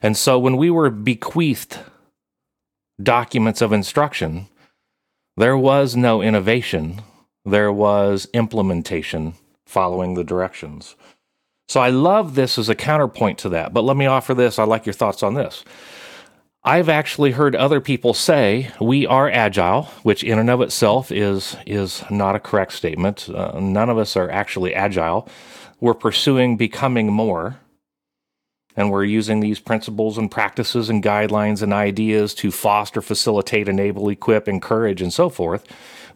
And 0.03 0.17
so 0.17 0.39
when 0.39 0.57
we 0.57 0.71
were 0.71 0.91
bequeathed 0.91 1.79
documents 3.03 3.61
of 3.61 3.73
instruction, 3.73 4.49
there 5.37 5.57
was 5.57 5.97
no 5.97 6.21
innovation, 6.23 7.03
there 7.45 7.73
was 7.73 8.29
implementation 8.33 9.35
following 9.67 10.15
the 10.15 10.25
directions. 10.25 10.97
So 11.69 11.81
I 11.81 11.91
love 11.91 12.35
this 12.35 12.59
as 12.59 12.69
a 12.69 12.75
counterpoint 12.75 13.39
to 13.41 13.51
that. 13.51 13.75
But 13.75 13.85
let 13.85 13.97
me 13.97 14.07
offer 14.07 14.35
this. 14.35 14.59
I 14.59 14.65
like 14.65 14.87
your 14.87 14.95
thoughts 14.95 15.23
on 15.23 15.35
this. 15.35 15.65
I've 16.65 16.89
actually 16.89 17.33
heard 17.33 17.55
other 17.55 17.81
people 17.81 18.15
say 18.15 18.71
we 18.81 19.07
are 19.07 19.31
agile, 19.31 19.85
which 20.03 20.25
in 20.25 20.39
and 20.39 20.51
of 20.51 20.61
itself 20.61 21.13
is 21.13 21.57
is 21.67 22.05
not 22.11 22.35
a 22.35 22.41
correct 22.41 22.73
statement. 22.73 23.29
Uh, 23.29 23.59
none 23.61 23.89
of 23.89 23.97
us 23.97 24.17
are 24.17 24.31
actually 24.31 24.75
agile. 24.75 25.29
We're 25.81 25.95
pursuing 25.95 26.57
becoming 26.57 27.13
more, 27.13 27.61
and 28.79 28.91
we're 28.91 29.05
using 29.05 29.41
these 29.41 29.61
principles 29.61 30.17
and 30.17 30.31
practices 30.31 30.89
and 30.89 31.03
guidelines 31.03 31.61
and 31.61 31.75
ideas 31.75 32.33
to 32.37 32.51
foster, 32.51 33.03
facilitate, 33.03 33.69
enable, 33.69 34.09
equip, 34.09 34.49
encourage, 34.49 35.03
and 35.03 35.13
so 35.13 35.29
forth 35.29 35.67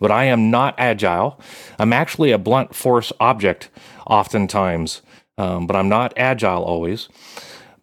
but 0.02 0.10
I 0.10 0.24
am 0.24 0.50
not 0.50 0.74
agile. 0.78 1.38
I'm 1.78 1.92
actually 1.92 2.32
a 2.32 2.38
blunt 2.38 2.74
force 2.74 3.12
object 3.20 3.70
oftentimes, 4.04 5.00
um, 5.38 5.68
but 5.68 5.76
I'm 5.76 5.88
not 5.88 6.12
agile 6.16 6.64
always. 6.64 7.08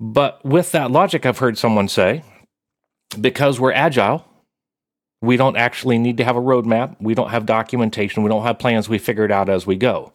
But 0.01 0.43
with 0.43 0.73
that 0.73 0.91
logic, 0.91 1.25
I've 1.25 1.37
heard 1.37 1.57
someone 1.57 1.87
say, 1.87 2.23
because 3.21 3.57
we're 3.57 3.71
agile, 3.71 4.25
we 5.21 5.37
don't 5.37 5.55
actually 5.55 5.97
need 5.97 6.17
to 6.17 6.25
have 6.25 6.35
a 6.35 6.41
roadmap. 6.41 6.97
We 6.99 7.15
don't 7.15 7.29
have 7.29 7.45
documentation. 7.45 8.21
We 8.21 8.29
don't 8.29 8.43
have 8.43 8.59
plans. 8.59 8.89
We 8.89 8.97
figure 8.97 9.23
it 9.23 9.31
out 9.31 9.47
as 9.47 9.65
we 9.65 9.77
go. 9.77 10.11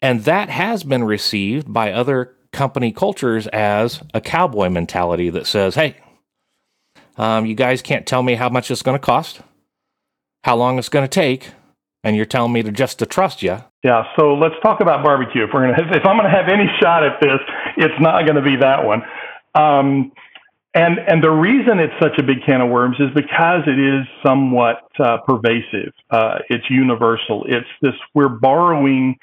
And 0.00 0.22
that 0.22 0.48
has 0.48 0.84
been 0.84 1.02
received 1.02 1.72
by 1.72 1.90
other 1.90 2.36
company 2.52 2.92
cultures 2.92 3.46
as 3.48 4.02
a 4.14 4.20
cowboy 4.20 4.68
mentality 4.68 5.30
that 5.30 5.46
says, 5.46 5.74
hey, 5.74 5.96
um, 7.16 7.46
you 7.46 7.54
guys 7.54 7.82
can't 7.82 8.06
tell 8.06 8.22
me 8.22 8.34
how 8.34 8.48
much 8.48 8.70
it's 8.70 8.82
going 8.82 8.98
to 8.98 9.04
cost 9.04 9.40
how 10.44 10.56
long 10.56 10.78
it's 10.78 10.88
going 10.88 11.04
to 11.04 11.08
take, 11.08 11.50
and 12.04 12.16
you're 12.16 12.24
telling 12.24 12.52
me 12.52 12.62
to 12.62 12.72
just 12.72 12.98
to 13.00 13.06
trust 13.06 13.42
you. 13.42 13.58
Yeah, 13.84 14.04
so 14.18 14.34
let's 14.34 14.54
talk 14.62 14.80
about 14.80 15.04
barbecue. 15.04 15.44
If 15.44 15.50
we're 15.52 15.70
gonna, 15.70 15.90
if 15.96 16.06
I'm 16.06 16.16
going 16.16 16.30
to 16.30 16.36
have 16.36 16.48
any 16.48 16.66
shot 16.80 17.04
at 17.04 17.20
this, 17.20 17.38
it's 17.76 18.00
not 18.00 18.22
going 18.24 18.36
to 18.36 18.42
be 18.42 18.56
that 18.56 18.84
one. 18.84 19.02
Um, 19.54 20.12
and 20.74 20.98
and 21.06 21.22
the 21.22 21.30
reason 21.30 21.78
it's 21.80 21.94
such 22.00 22.18
a 22.18 22.22
big 22.22 22.44
can 22.44 22.60
of 22.60 22.70
worms 22.70 22.96
is 23.00 23.08
because 23.14 23.62
it 23.66 23.78
is 23.78 24.06
somewhat 24.24 24.88
uh, 24.98 25.18
pervasive. 25.26 25.92
Uh, 26.10 26.38
it's 26.50 26.64
universal. 26.68 27.44
It's 27.48 27.66
this 27.80 27.94
we're 28.14 28.28
borrowing 28.28 29.16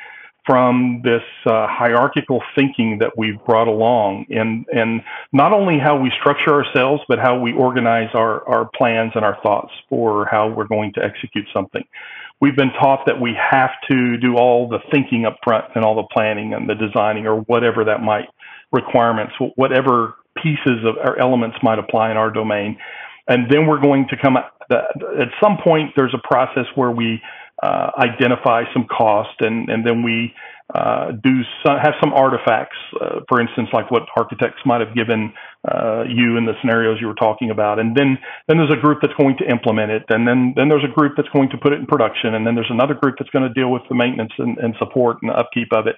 from 0.46 1.02
this 1.04 1.24
uh, 1.46 1.68
hierarchical 1.68 2.42
thinking 2.56 3.00
that 3.00 3.18
we've 3.18 3.44
brought 3.46 3.68
along 3.68 4.25
and 4.30 4.66
and 4.72 5.02
not 5.34 5.52
only 5.52 5.80
how 5.80 6.00
we 6.00 6.12
structure 6.20 6.54
ourselves 6.54 7.02
but 7.08 7.18
how 7.20 7.40
we 7.40 7.52
organize 7.54 8.10
our 8.14 8.48
our 8.48 8.70
plans 8.78 9.12
and 9.16 9.25
our 9.25 9.38
thoughts 9.42 9.72
for 9.90 10.28
how 10.30 10.48
we're 10.48 10.68
going 10.68 10.94
to 10.94 11.04
execute 11.04 11.48
something. 11.54 11.84
We've 12.42 12.56
been 12.56 12.74
taught 12.80 13.06
that 13.08 13.20
we 13.20 13.34
have 13.52 13.72
to 13.90 14.18
do 14.18 14.36
all 14.36 14.68
the 14.68 14.80
thinking 14.92 15.25
up 15.25 15.38
front 15.44 15.66
and 15.74 15.84
all 15.84 15.96
the 15.96 16.08
planning 16.14 16.54
and 16.54 16.70
the 16.70 16.75
designing 16.75 17.25
or 17.25 17.38
whatever 17.42 17.84
that 17.86 18.02
might 18.02 18.28
requirements 18.72 19.34
whatever 19.56 20.16
pieces 20.38 20.84
of 20.86 20.98
or 20.98 21.18
elements 21.20 21.58
might 21.64 21.80
apply 21.80 22.12
in 22.12 22.18
our 22.18 22.30
domain. 22.30 22.78
And 23.28 23.50
then 23.50 23.66
we're 23.66 23.82
going 23.82 24.08
to 24.10 24.18
come 24.22 24.38
at 24.38 25.30
some 25.42 25.58
point 25.64 25.92
there's 25.96 26.14
a 26.14 26.28
process 26.28 26.66
where 26.75 26.92
we 26.92 27.22
uh, 27.62 27.92
identify 27.98 28.64
some 28.74 28.86
cost, 28.86 29.36
and, 29.40 29.70
and 29.70 29.86
then 29.86 30.04
we 30.04 30.34
uh, 30.74 31.12
do 31.24 31.42
some, 31.64 31.78
have 31.78 31.94
some 32.02 32.12
artifacts, 32.12 32.78
uh, 33.00 33.20
for 33.30 33.40
instance, 33.40 33.70
like 33.72 33.92
what 33.92 34.04
architects 34.18 34.60
might 34.66 34.82
have 34.82 34.96
given 34.96 35.32
uh, 35.72 36.04
you 36.08 36.38
in 36.38 36.46
the 36.46 36.54
scenarios 36.60 36.98
you 37.00 37.08
were 37.08 37.14
talking 37.14 37.52
about, 37.52 37.80
and 37.80 37.96
then 37.96 38.18
then 38.48 38.58
there's 38.58 38.72
a 38.72 38.82
group 38.82 38.98
that's 39.02 39.14
going 39.14 39.38
to 39.38 39.46
implement 39.50 39.92
it, 39.92 40.04
and 40.10 40.28
then 40.28 40.54
then 40.56 40.68
there's 40.68 40.84
a 40.84 40.94
group 40.94 41.14
that's 41.16 41.30
going 41.30 41.50
to 41.50 41.58
put 41.58 41.72
it 41.72 41.80
in 41.80 41.86
production, 41.86 42.34
and 42.34 42.46
then 42.48 42.56
there's 42.56 42.72
another 42.72 42.96
group 42.96 43.16
that's 43.20 43.30
going 43.30 43.48
to 43.48 43.54
deal 43.54 43.72
with 43.72 43.84
the 43.90 43.96
maintenance 43.96 44.34
and, 44.40 44.58
and 44.58 44.76
support 44.80 45.18
and 45.22 45.32
upkeep 45.32 45.70
of 45.72 45.86
it. 45.86 45.96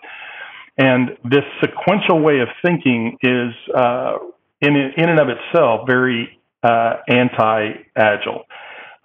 And 0.78 1.18
this 1.24 1.44
sequential 1.62 2.20
way 2.20 2.40
of 2.40 2.50
thinking 2.64 3.18
is, 3.22 3.54
uh, 3.74 4.18
in 4.62 4.76
in 4.76 5.10
and 5.10 5.20
of 5.20 5.30
itself, 5.30 5.88
very 5.88 6.38
uh, 6.62 6.98
anti-agile. 7.08 8.44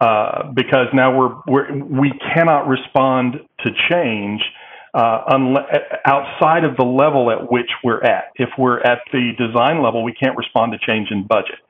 Uh, 0.03 0.51
because 0.55 0.89
now 0.93 1.17
we're, 1.17 1.31
we're 1.47 1.85
we 1.85 2.11
cannot 2.35 2.67
respond 2.67 3.35
to 3.61 3.71
change 3.89 4.41
uh, 4.95 5.23
unle- 5.31 5.65
outside 6.05 6.65
of 6.65 6.77
the 6.77 6.83
level 6.83 7.31
at 7.31 7.53
which 7.53 7.71
we're 7.85 8.03
at. 8.03 8.33
If 8.35 8.49
we're 8.59 8.81
at 8.81 8.99
the 9.13 9.31
design 9.39 9.81
level, 9.81 10.03
we 10.03 10.13
can't 10.13 10.37
respond 10.37 10.73
to 10.73 10.79
change 10.85 11.13
in 11.13 11.25
budget. 11.25 11.61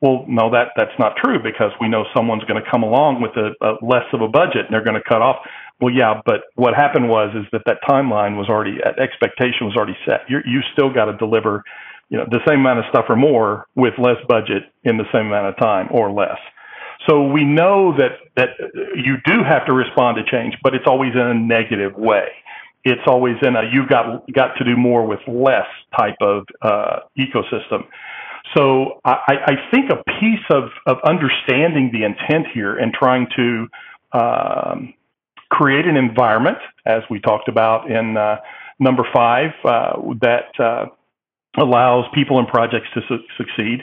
Well, 0.00 0.24
no, 0.26 0.48
that 0.52 0.68
that's 0.74 0.96
not 0.98 1.16
true 1.22 1.36
because 1.42 1.70
we 1.82 1.88
know 1.88 2.04
someone's 2.16 2.44
going 2.44 2.62
to 2.64 2.70
come 2.70 2.82
along 2.82 3.20
with 3.20 3.32
a, 3.36 3.52
a 3.60 3.76
less 3.84 4.08
of 4.14 4.22
a 4.22 4.28
budget 4.28 4.64
and 4.64 4.72
they're 4.72 4.84
going 4.84 4.96
to 4.96 5.06
cut 5.06 5.20
off. 5.20 5.44
Well, 5.78 5.92
yeah, 5.92 6.22
but 6.24 6.48
what 6.54 6.72
happened 6.72 7.10
was 7.10 7.36
is 7.36 7.44
that 7.52 7.60
that 7.66 7.84
timeline 7.86 8.38
was 8.38 8.48
already 8.48 8.78
expectation 8.98 9.66
was 9.68 9.76
already 9.76 9.98
set. 10.08 10.22
you 10.30 10.38
you 10.46 10.60
still 10.72 10.88
got 10.88 11.12
to 11.12 11.16
deliver, 11.18 11.62
you 12.08 12.16
know, 12.16 12.24
the 12.24 12.40
same 12.48 12.60
amount 12.60 12.78
of 12.78 12.86
stuff 12.88 13.04
or 13.10 13.16
more 13.16 13.66
with 13.76 13.92
less 13.98 14.16
budget 14.28 14.62
in 14.82 14.96
the 14.96 15.04
same 15.12 15.26
amount 15.26 15.48
of 15.48 15.58
time 15.58 15.88
or 15.92 16.10
less. 16.10 16.40
So 17.08 17.26
we 17.26 17.44
know 17.44 17.96
that 17.96 18.12
that 18.36 18.50
you 18.94 19.16
do 19.24 19.42
have 19.42 19.66
to 19.66 19.72
respond 19.72 20.18
to 20.18 20.30
change, 20.30 20.54
but 20.62 20.74
it's 20.74 20.86
always 20.86 21.12
in 21.14 21.20
a 21.20 21.34
negative 21.34 21.94
way. 21.96 22.28
It's 22.84 23.02
always 23.06 23.36
in 23.42 23.56
a 23.56 23.62
you've 23.72 23.88
got 23.88 24.26
got 24.32 24.54
to 24.58 24.64
do 24.64 24.76
more 24.76 25.06
with 25.06 25.20
less 25.26 25.66
type 25.96 26.16
of 26.20 26.44
uh, 26.62 27.00
ecosystem. 27.18 27.86
So 28.56 29.00
I, 29.04 29.16
I, 29.46 29.52
think 29.70 29.90
a 29.90 30.02
piece 30.20 30.44
of, 30.50 30.64
of 30.86 30.98
understanding 31.04 31.90
the 31.92 32.04
intent 32.04 32.48
here 32.52 32.76
and 32.76 32.92
trying 32.92 33.26
to 33.36 33.66
um, 34.12 34.94
create 35.48 35.86
an 35.86 35.96
environment, 35.96 36.58
as 36.84 37.02
we 37.08 37.20
talked 37.20 37.48
about 37.48 37.90
in 37.90 38.16
uh, 38.16 38.36
number 38.78 39.04
five, 39.14 39.50
uh, 39.64 39.92
that 40.20 40.58
uh, 40.58 40.86
allows 41.56 42.04
people 42.14 42.38
and 42.38 42.48
projects 42.48 42.88
to 42.94 43.00
su- 43.08 43.24
succeed, 43.38 43.80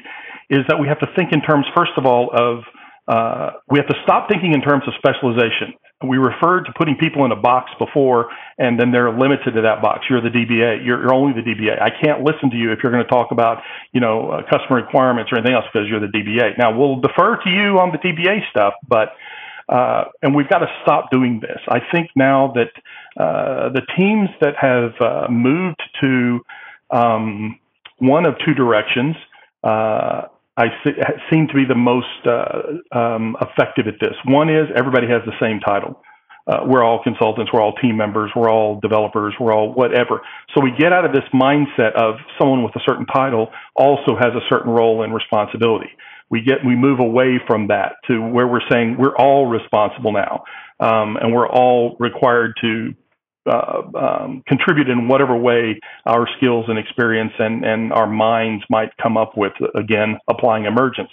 is 0.51 0.59
that 0.67 0.79
we 0.79 0.88
have 0.88 0.99
to 0.99 1.07
think 1.15 1.31
in 1.31 1.41
terms, 1.41 1.65
first 1.75 1.93
of 1.97 2.05
all, 2.05 2.29
of 2.33 2.63
uh, 3.10 3.50
we 3.70 3.80
have 3.80 3.88
to 3.88 3.96
stop 4.04 4.30
thinking 4.30 4.54
in 4.54 4.62
terms 4.62 4.84
of 4.88 4.94
specialization. 5.01 5.74
We 6.08 6.18
referred 6.18 6.63
to 6.68 6.74
putting 6.78 6.96
people 6.96 7.25
in 7.25 7.32
a 7.32 7.36
box 7.36 7.72
before, 7.78 8.30
and 8.58 8.80
then 8.80 8.92
they're 8.94 9.12
limited 9.12 9.51
to 9.56 9.62
that 9.63 9.82
box. 9.82 10.06
You're 10.10 10.22
the 10.22 10.30
DBA. 10.30 10.86
You're, 10.86 11.01
you're 11.01 11.13
only 11.13 11.34
the 11.34 11.42
DBA. 11.42 11.82
I 11.82 11.89
can't 11.89 12.22
listen 12.24 12.50
to 12.51 12.56
you 12.56 12.72
if 12.72 12.80
you're 12.82 12.92
going 12.92 13.04
to 13.04 13.10
talk 13.10 13.32
about, 13.32 13.58
you 13.92 14.00
know, 14.00 14.30
uh, 14.30 14.44
customer 14.50 14.78
requirements 14.78 15.32
or 15.32 15.39
anything 15.39 15.56
else 15.56 15.66
because 15.74 15.89
you're 15.89 16.00
the 16.00 16.08
DBA. 16.08 16.58
Now 16.58 16.78
we'll 16.78 17.01
defer 17.01 17.36
to 17.44 17.50
you 17.50 17.80
on 17.80 17.92
the 17.92 17.98
DBA 17.98 18.50
stuff, 18.51 18.75
but 18.88 19.10
Uh, 19.70 20.06
and 20.24 20.34
we've 20.34 20.50
got 20.50 20.60
to 20.60 20.68
stop 20.82 21.12
doing 21.12 21.42
this. 21.42 21.60
I 21.68 21.80
think 21.92 22.10
now 22.16 22.54
that 22.56 22.72
uh, 23.24 23.70
the 23.70 23.84
teams 23.96 24.30
that 24.42 24.56
have 24.58 24.94
uh, 25.00 25.28
moved 25.30 25.82
to 26.01 26.39
um, 26.89 27.60
one 28.00 28.25
of 28.25 28.34
two 28.44 28.56
directions, 28.56 29.16
uh, 29.63 30.24
I 30.60 30.68
see, 30.84 30.92
seem 31.32 31.48
to 31.48 31.54
be 31.54 31.63
the 31.63 31.75
most 31.75 32.28
uh, 32.28 32.98
um, 32.98 33.38
effective 33.42 33.88
at 33.88 33.96
this. 34.01 34.16
One 34.25 34.50
is 34.50 34.68
everybody 34.75 35.08
has 35.08 35.22
the 35.25 35.34
same 35.39 35.62
title. 35.62 36.01
Uh, 36.48 36.66
we're 36.66 36.84
all 36.84 37.01
consultants, 37.04 37.54
we're 37.54 37.62
all 37.62 37.74
team 37.75 37.96
members, 37.96 38.32
we're 38.36 38.50
all 38.50 38.80
developers, 38.82 39.34
we're 39.39 39.54
all 39.54 39.72
whatever. 39.72 40.22
So 40.54 40.62
we 40.62 40.72
get 40.78 40.92
out 40.92 41.06
of 41.06 41.13
this 41.13 41.24
mindset 41.34 41.94
of 41.96 42.16
someone 42.39 42.63
with 42.63 42.75
a 42.75 42.82
certain 42.86 43.06
title 43.06 43.51
also 43.75 44.18
has 44.18 44.34
a 44.36 44.42
certain 44.50 44.72
role 44.72 45.04
and 45.04 45.13
responsibility. 45.13 45.92
We 46.30 46.42
get 46.42 46.58
we 46.66 46.75
move 46.75 47.00
away 47.00 47.39
from 47.48 47.68
that 47.68 47.94
to 48.08 48.20
where 48.20 48.48
we're 48.48 48.68
saying 48.70 48.98
we're 49.00 49.16
all 49.16 49.46
responsible 49.46 50.12
now, 50.12 50.44
um, 50.80 51.18
and 51.18 51.34
we're 51.34 51.48
all 51.48 51.96
required 52.00 52.54
to 52.62 52.94
uh, 53.50 53.82
um, 53.98 54.44
contribute 54.48 54.89
in 54.89 55.08
whatever 55.08 55.36
way 55.36 55.79
our 56.06 56.27
skills 56.38 56.65
and 56.68 56.77
experience 56.77 57.34
and, 57.39 57.65
and 57.65 57.91
our 57.91 58.08
minds 58.08 58.63
might 58.70 58.96
come 59.01 59.18
up 59.18 59.36
with, 59.36 59.53
again, 59.75 60.20
applying 60.29 60.65
emergence. 60.65 61.12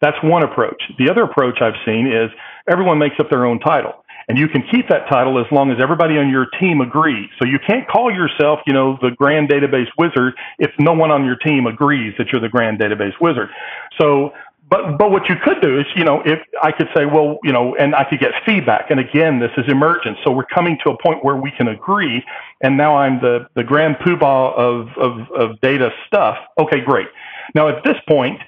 That's 0.00 0.16
one 0.22 0.42
approach. 0.42 0.82
The 0.98 1.10
other 1.10 1.22
approach 1.22 1.58
I've 1.60 1.78
seen 1.84 2.06
is 2.06 2.30
everyone 2.68 2.98
makes 2.98 3.16
up 3.20 3.30
their 3.30 3.46
own 3.46 3.60
title. 3.60 3.92
And 4.28 4.38
you 4.38 4.46
can 4.46 4.62
keep 4.70 4.88
that 4.90 5.10
title 5.10 5.40
as 5.40 5.46
long 5.50 5.72
as 5.72 5.78
everybody 5.82 6.14
on 6.16 6.30
your 6.30 6.46
team 6.60 6.80
agrees. 6.80 7.28
So 7.42 7.48
you 7.48 7.58
can't 7.66 7.88
call 7.88 8.12
yourself, 8.12 8.60
you 8.64 8.72
know, 8.72 8.96
the 9.02 9.10
grand 9.18 9.50
database 9.50 9.90
wizard 9.98 10.34
if 10.58 10.70
no 10.78 10.92
one 10.92 11.10
on 11.10 11.24
your 11.24 11.34
team 11.34 11.66
agrees 11.66 12.14
that 12.16 12.28
you're 12.30 12.40
the 12.40 12.48
grand 12.48 12.78
database 12.78 13.18
wizard. 13.20 13.48
So 14.00 14.30
but 14.70 14.96
but 14.98 15.10
what 15.10 15.28
you 15.28 15.34
could 15.42 15.60
do 15.60 15.80
is, 15.80 15.86
you 15.96 16.04
know, 16.04 16.22
if 16.24 16.38
I 16.62 16.70
could 16.70 16.88
say, 16.94 17.04
well, 17.04 17.38
you 17.42 17.52
know, 17.52 17.74
and 17.74 17.94
I 17.94 18.04
could 18.04 18.20
get 18.20 18.30
feedback. 18.46 18.90
And 18.90 19.00
again, 19.00 19.40
this 19.40 19.50
is 19.56 19.64
emergent, 19.68 20.18
so 20.24 20.30
we're 20.30 20.46
coming 20.46 20.78
to 20.84 20.90
a 20.90 21.02
point 21.02 21.24
where 21.24 21.34
we 21.34 21.50
can 21.50 21.66
agree. 21.66 22.24
And 22.62 22.76
now 22.76 22.96
I'm 22.96 23.20
the 23.20 23.48
the 23.56 23.64
grand 23.64 23.96
poobah 23.96 24.54
of 24.56 24.88
of, 24.96 25.30
of 25.32 25.60
data 25.60 25.90
stuff. 26.06 26.38
Okay, 26.56 26.80
great. 26.80 27.08
Now 27.52 27.68
at 27.68 27.82
this 27.82 27.96
point, 28.08 28.40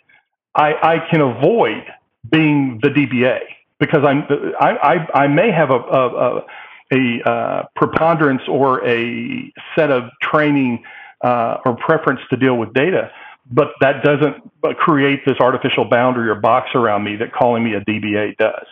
I, 0.55 0.75
I 0.75 1.09
can 1.11 1.21
avoid 1.21 1.83
being 2.31 2.79
the 2.83 2.88
DBA 2.88 3.41
because 3.81 4.05
I'm 4.05 4.23
I 4.61 4.76
I, 5.14 5.23
I 5.25 5.26
may 5.26 5.50
have 5.50 5.71
a 5.71 5.81
a, 5.81 6.09
a, 6.09 6.47
a 6.93 7.29
uh, 7.29 7.62
preponderance 7.75 8.43
or 8.49 8.87
a 8.87 9.52
set 9.75 9.91
of 9.91 10.05
training 10.23 10.85
uh, 11.21 11.57
or 11.64 11.75
preference 11.76 12.21
to 12.31 12.37
deal 12.37 12.57
with 12.57 12.73
data 12.75 13.11
but 13.50 13.68
that 13.80 14.02
doesn't 14.04 14.37
create 14.78 15.20
this 15.26 15.37
artificial 15.40 15.84
boundary 15.84 16.28
or 16.28 16.37
box 16.37 16.70
around 16.75 17.04
me 17.04 17.16
that 17.16 17.32
calling 17.32 17.64
me 17.64 17.75
a 17.75 17.80
DBA 17.80 18.37
does. 18.37 18.66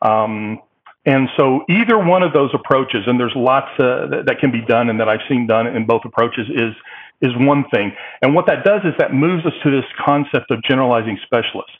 Um, 0.00 0.60
and 1.04 1.28
so 1.36 1.64
either 1.68 1.98
one 1.98 2.22
of 2.22 2.32
those 2.32 2.50
approaches, 2.54 3.02
and 3.06 3.18
there's 3.18 3.32
lots 3.34 3.68
uh, 3.78 4.06
that, 4.06 4.22
that, 4.26 4.38
can 4.38 4.52
be 4.52 4.64
done 4.64 4.88
and 4.88 5.00
that 5.00 5.08
I've 5.08 5.22
seen 5.28 5.46
done 5.48 5.66
in 5.66 5.84
both 5.86 6.02
approaches, 6.04 6.46
is 6.48 6.74
is 7.20 7.30
one 7.36 7.64
thing. 7.72 7.92
And 8.20 8.34
what 8.34 8.46
that 8.46 8.64
does 8.64 8.80
is 8.84 8.94
that 8.98 9.12
moves 9.14 9.46
us 9.46 9.52
to 9.62 9.70
this 9.70 9.84
concept 10.04 10.50
of 10.50 10.62
generalizing 10.64 11.18
specialist. 11.24 11.70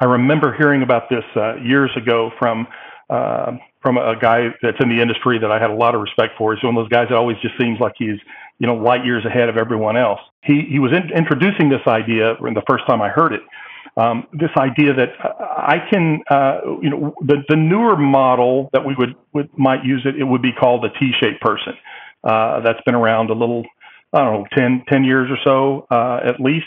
I 0.00 0.04
remember 0.04 0.52
hearing 0.52 0.82
about 0.82 1.08
this 1.08 1.24
uh, 1.36 1.56
years 1.56 1.90
ago 1.96 2.30
from 2.38 2.66
uh, 3.08 3.52
from 3.82 3.98
a 3.98 4.18
guy 4.18 4.48
that's 4.62 4.78
in 4.80 4.88
the 4.88 5.00
industry 5.00 5.38
that 5.38 5.50
I 5.50 5.60
had 5.60 5.70
a 5.70 5.74
lot 5.74 5.94
of 5.94 6.00
respect 6.00 6.34
for. 6.36 6.54
He's 6.54 6.62
one 6.62 6.76
of 6.76 6.82
those 6.82 6.90
guys 6.90 7.06
that 7.08 7.16
always 7.16 7.36
just 7.40 7.54
seems 7.58 7.78
like 7.80 7.94
he's 7.96 8.18
you 8.58 8.66
know, 8.66 8.74
light 8.74 9.04
years 9.04 9.24
ahead 9.24 9.48
of 9.48 9.56
everyone 9.56 9.96
else. 9.96 10.20
He, 10.42 10.62
he 10.70 10.78
was 10.78 10.92
in, 10.92 11.10
introducing 11.16 11.68
this 11.68 11.86
idea 11.86 12.34
the 12.40 12.62
first 12.68 12.86
time 12.86 13.02
I 13.02 13.08
heard 13.08 13.32
it. 13.32 13.42
Um, 13.98 14.26
this 14.32 14.50
idea 14.58 14.92
that 14.92 15.10
I 15.20 15.78
can, 15.90 16.20
uh, 16.30 16.60
you 16.82 16.90
know, 16.90 17.14
the, 17.20 17.42
the 17.48 17.56
newer 17.56 17.96
model 17.96 18.68
that 18.72 18.84
we 18.84 18.94
would, 18.94 19.14
would 19.32 19.48
might 19.56 19.84
use 19.84 20.02
it, 20.04 20.16
it 20.16 20.24
would 20.24 20.42
be 20.42 20.52
called 20.52 20.84
a 20.84 20.90
T-shaped 20.98 21.40
person. 21.40 21.74
Uh, 22.22 22.60
that's 22.60 22.80
been 22.84 22.94
around 22.94 23.30
a 23.30 23.32
little, 23.32 23.64
I 24.12 24.18
don't 24.18 24.40
know, 24.40 24.46
10, 24.54 24.84
10 24.88 25.04
years 25.04 25.30
or 25.30 25.38
so 25.44 25.86
uh, 25.90 26.20
at 26.24 26.40
least. 26.40 26.66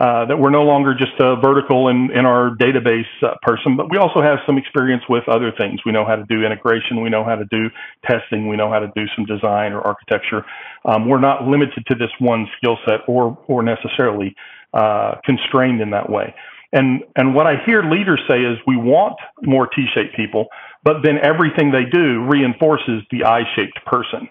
Uh, 0.00 0.24
that 0.24 0.38
we're 0.38 0.48
no 0.48 0.62
longer 0.62 0.94
just 0.94 1.12
a 1.20 1.36
vertical 1.36 1.88
in, 1.88 2.10
in 2.12 2.24
our 2.24 2.56
database 2.56 3.04
uh, 3.22 3.34
person, 3.42 3.76
but 3.76 3.90
we 3.90 3.98
also 3.98 4.22
have 4.22 4.38
some 4.46 4.56
experience 4.56 5.02
with 5.10 5.22
other 5.28 5.52
things. 5.58 5.78
We 5.84 5.92
know 5.92 6.06
how 6.06 6.16
to 6.16 6.24
do 6.24 6.42
integration, 6.42 7.02
we 7.02 7.10
know 7.10 7.22
how 7.22 7.36
to 7.36 7.44
do 7.50 7.68
testing, 8.08 8.48
we 8.48 8.56
know 8.56 8.70
how 8.70 8.78
to 8.78 8.90
do 8.96 9.04
some 9.14 9.26
design 9.26 9.74
or 9.74 9.82
architecture. 9.82 10.42
Um, 10.86 11.06
we're 11.06 11.20
not 11.20 11.46
limited 11.46 11.84
to 11.88 11.94
this 11.94 12.08
one 12.18 12.46
skill 12.56 12.78
set 12.86 13.00
or 13.06 13.36
or 13.46 13.62
necessarily 13.62 14.34
uh, 14.72 15.16
constrained 15.22 15.82
in 15.82 15.90
that 15.90 16.08
way. 16.08 16.34
And 16.72 17.02
and 17.16 17.34
what 17.34 17.46
I 17.46 17.62
hear 17.66 17.82
leaders 17.82 18.22
say 18.26 18.40
is 18.40 18.56
we 18.66 18.78
want 18.78 19.16
more 19.42 19.66
T-shaped 19.66 20.16
people, 20.16 20.46
but 20.82 21.02
then 21.04 21.18
everything 21.22 21.72
they 21.72 21.84
do 21.84 22.24
reinforces 22.24 23.02
the 23.10 23.24
I-shaped 23.24 23.84
person 23.84 24.30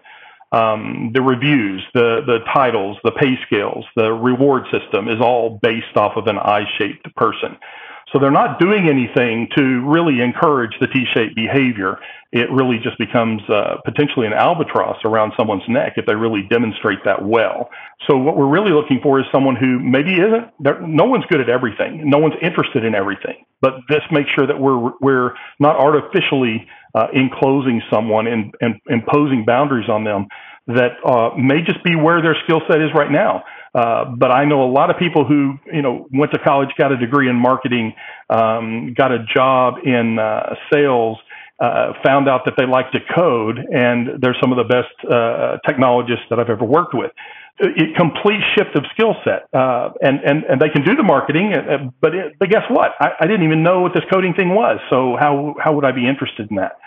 um, 0.51 1.11
the 1.13 1.21
reviews, 1.21 1.83
the 1.93 2.21
the 2.25 2.39
titles, 2.53 2.97
the 3.03 3.11
pay 3.11 3.37
scales, 3.45 3.85
the 3.95 4.11
reward 4.11 4.63
system 4.71 5.07
is 5.07 5.21
all 5.21 5.59
based 5.61 5.95
off 5.95 6.13
of 6.15 6.27
an 6.27 6.37
I-shaped 6.37 7.15
person. 7.15 7.57
So 8.11 8.17
they're 8.17 8.31
not 8.31 8.59
doing 8.59 8.89
anything 8.89 9.47
to 9.55 9.87
really 9.87 10.21
encourage 10.21 10.71
the 10.79 10.87
T-shaped 10.87 11.35
behavior. 11.35 11.99
It 12.31 12.49
really 12.51 12.79
just 12.79 12.97
becomes 12.97 13.41
uh, 13.49 13.77
potentially 13.85 14.25
an 14.25 14.33
albatross 14.33 14.97
around 15.05 15.33
someone's 15.37 15.63
neck 15.67 15.93
if 15.95 16.05
they 16.05 16.15
really 16.15 16.43
demonstrate 16.49 17.03
that 17.05 17.23
well. 17.23 17.69
So 18.07 18.17
what 18.17 18.35
we're 18.35 18.49
really 18.49 18.71
looking 18.71 18.99
for 19.01 19.19
is 19.19 19.25
someone 19.31 19.55
who 19.55 19.79
maybe 19.79 20.13
isn't. 20.13 20.47
No 20.59 21.05
one's 21.05 21.25
good 21.29 21.41
at 21.41 21.49
everything. 21.49 22.09
No 22.09 22.17
one's 22.17 22.35
interested 22.41 22.83
in 22.83 22.95
everything. 22.95 23.45
But 23.61 23.75
this 23.89 24.01
makes 24.11 24.29
sure 24.31 24.47
that 24.47 24.59
we're 24.59 24.91
we're 25.01 25.33
not 25.59 25.75
artificially 25.75 26.67
uh, 26.95 27.07
enclosing 27.13 27.81
someone 27.91 28.27
and, 28.27 28.53
and 28.61 28.79
imposing 28.87 29.45
boundaries 29.45 29.89
on 29.89 30.03
them 30.03 30.27
that 30.67 30.91
uh, 31.05 31.35
may 31.35 31.61
just 31.61 31.83
be 31.83 31.95
where 31.95 32.21
their 32.21 32.35
skill 32.43 32.61
set 32.69 32.81
is 32.81 32.89
right 32.93 33.11
now. 33.11 33.43
Uh, 33.73 34.05
but 34.05 34.31
I 34.31 34.45
know 34.45 34.63
a 34.63 34.71
lot 34.71 34.89
of 34.89 34.97
people 34.97 35.25
who, 35.25 35.57
you 35.71 35.81
know, 35.81 36.07
went 36.11 36.31
to 36.31 36.39
college, 36.39 36.69
got 36.77 36.91
a 36.91 36.97
degree 36.97 37.29
in 37.29 37.35
marketing, 37.35 37.93
um, 38.29 38.93
got 38.95 39.11
a 39.11 39.23
job 39.23 39.75
in 39.83 40.17
uh, 40.17 40.55
sales, 40.73 41.17
uh, 41.59 41.93
found 42.03 42.29
out 42.29 42.45
that 42.45 42.53
they 42.57 42.65
like 42.65 42.91
to 42.91 42.99
code, 43.15 43.59
and 43.59 44.21
they're 44.21 44.37
some 44.41 44.51
of 44.51 44.57
the 44.57 44.63
best 44.63 44.95
uh, 45.11 45.57
technologists 45.67 46.25
that 46.29 46.39
I've 46.39 46.49
ever 46.49 46.65
worked 46.65 46.93
with. 46.93 47.11
It, 47.59 47.95
complete 47.97 48.39
shift 48.55 48.75
of 48.77 48.85
skill 48.93 49.15
set, 49.25 49.51
uh, 49.53 49.89
and 50.01 50.21
and 50.23 50.45
and 50.45 50.61
they 50.61 50.69
can 50.69 50.85
do 50.85 50.95
the 50.95 51.03
marketing, 51.03 51.51
uh, 51.53 51.91
but 51.99 52.15
it, 52.15 52.39
but 52.39 52.49
guess 52.49 52.63
what? 52.69 52.91
I, 53.01 53.09
I 53.19 53.27
didn't 53.27 53.43
even 53.43 53.63
know 53.63 53.81
what 53.81 53.93
this 53.93 54.05
coding 54.11 54.33
thing 54.33 54.55
was. 54.55 54.79
So 54.89 55.17
how 55.19 55.55
how 55.59 55.73
would 55.73 55.83
I 55.83 55.91
be 55.91 56.07
interested 56.07 56.49
in 56.49 56.55
that? 56.55 56.79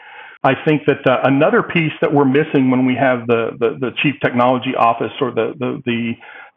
I 0.42 0.54
think 0.66 0.82
that 0.86 1.06
uh, 1.06 1.20
another 1.24 1.62
piece 1.62 1.92
that 2.00 2.12
we're 2.12 2.24
missing 2.24 2.70
when 2.70 2.86
we 2.86 2.96
have 2.96 3.26
the 3.26 3.50
the, 3.60 3.76
the 3.78 3.90
chief 4.02 4.14
technology 4.24 4.72
office 4.76 5.12
or 5.20 5.30
the 5.30 5.52
the 5.58 5.82
the, 5.84 6.12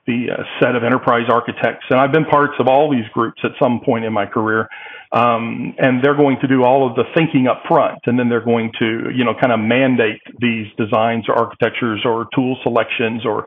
the 0.07 0.31
uh, 0.31 0.43
set 0.61 0.75
of 0.75 0.85
enterprise 0.85 1.27
architects, 1.29 1.85
and 1.89 1.99
I've 1.99 2.13
been 2.13 2.25
parts 2.25 2.53
of 2.59 2.67
all 2.69 2.89
these 2.89 3.07
groups 3.13 3.41
at 3.43 3.51
some 3.61 3.81
point 3.83 4.05
in 4.05 4.13
my 4.13 4.25
career, 4.25 4.69
um, 5.15 5.73
and 5.77 6.03
they're 6.03 6.17
going 6.17 6.37
to 6.41 6.47
do 6.47 6.63
all 6.63 6.87
of 6.87 6.95
the 6.95 7.05
thinking 7.15 7.47
up 7.47 7.63
front, 7.67 7.99
and 8.05 8.19
then 8.19 8.27
they're 8.27 8.43
going 8.43 8.71
to 8.79 9.09
you 9.15 9.23
know 9.23 9.33
kind 9.39 9.53
of 9.53 9.59
mandate 9.59 10.21
these 10.39 10.67
designs 10.77 11.25
or 11.29 11.35
architectures 11.35 12.01
or 12.05 12.27
tool 12.35 12.57
selections 12.63 13.25
or 13.25 13.45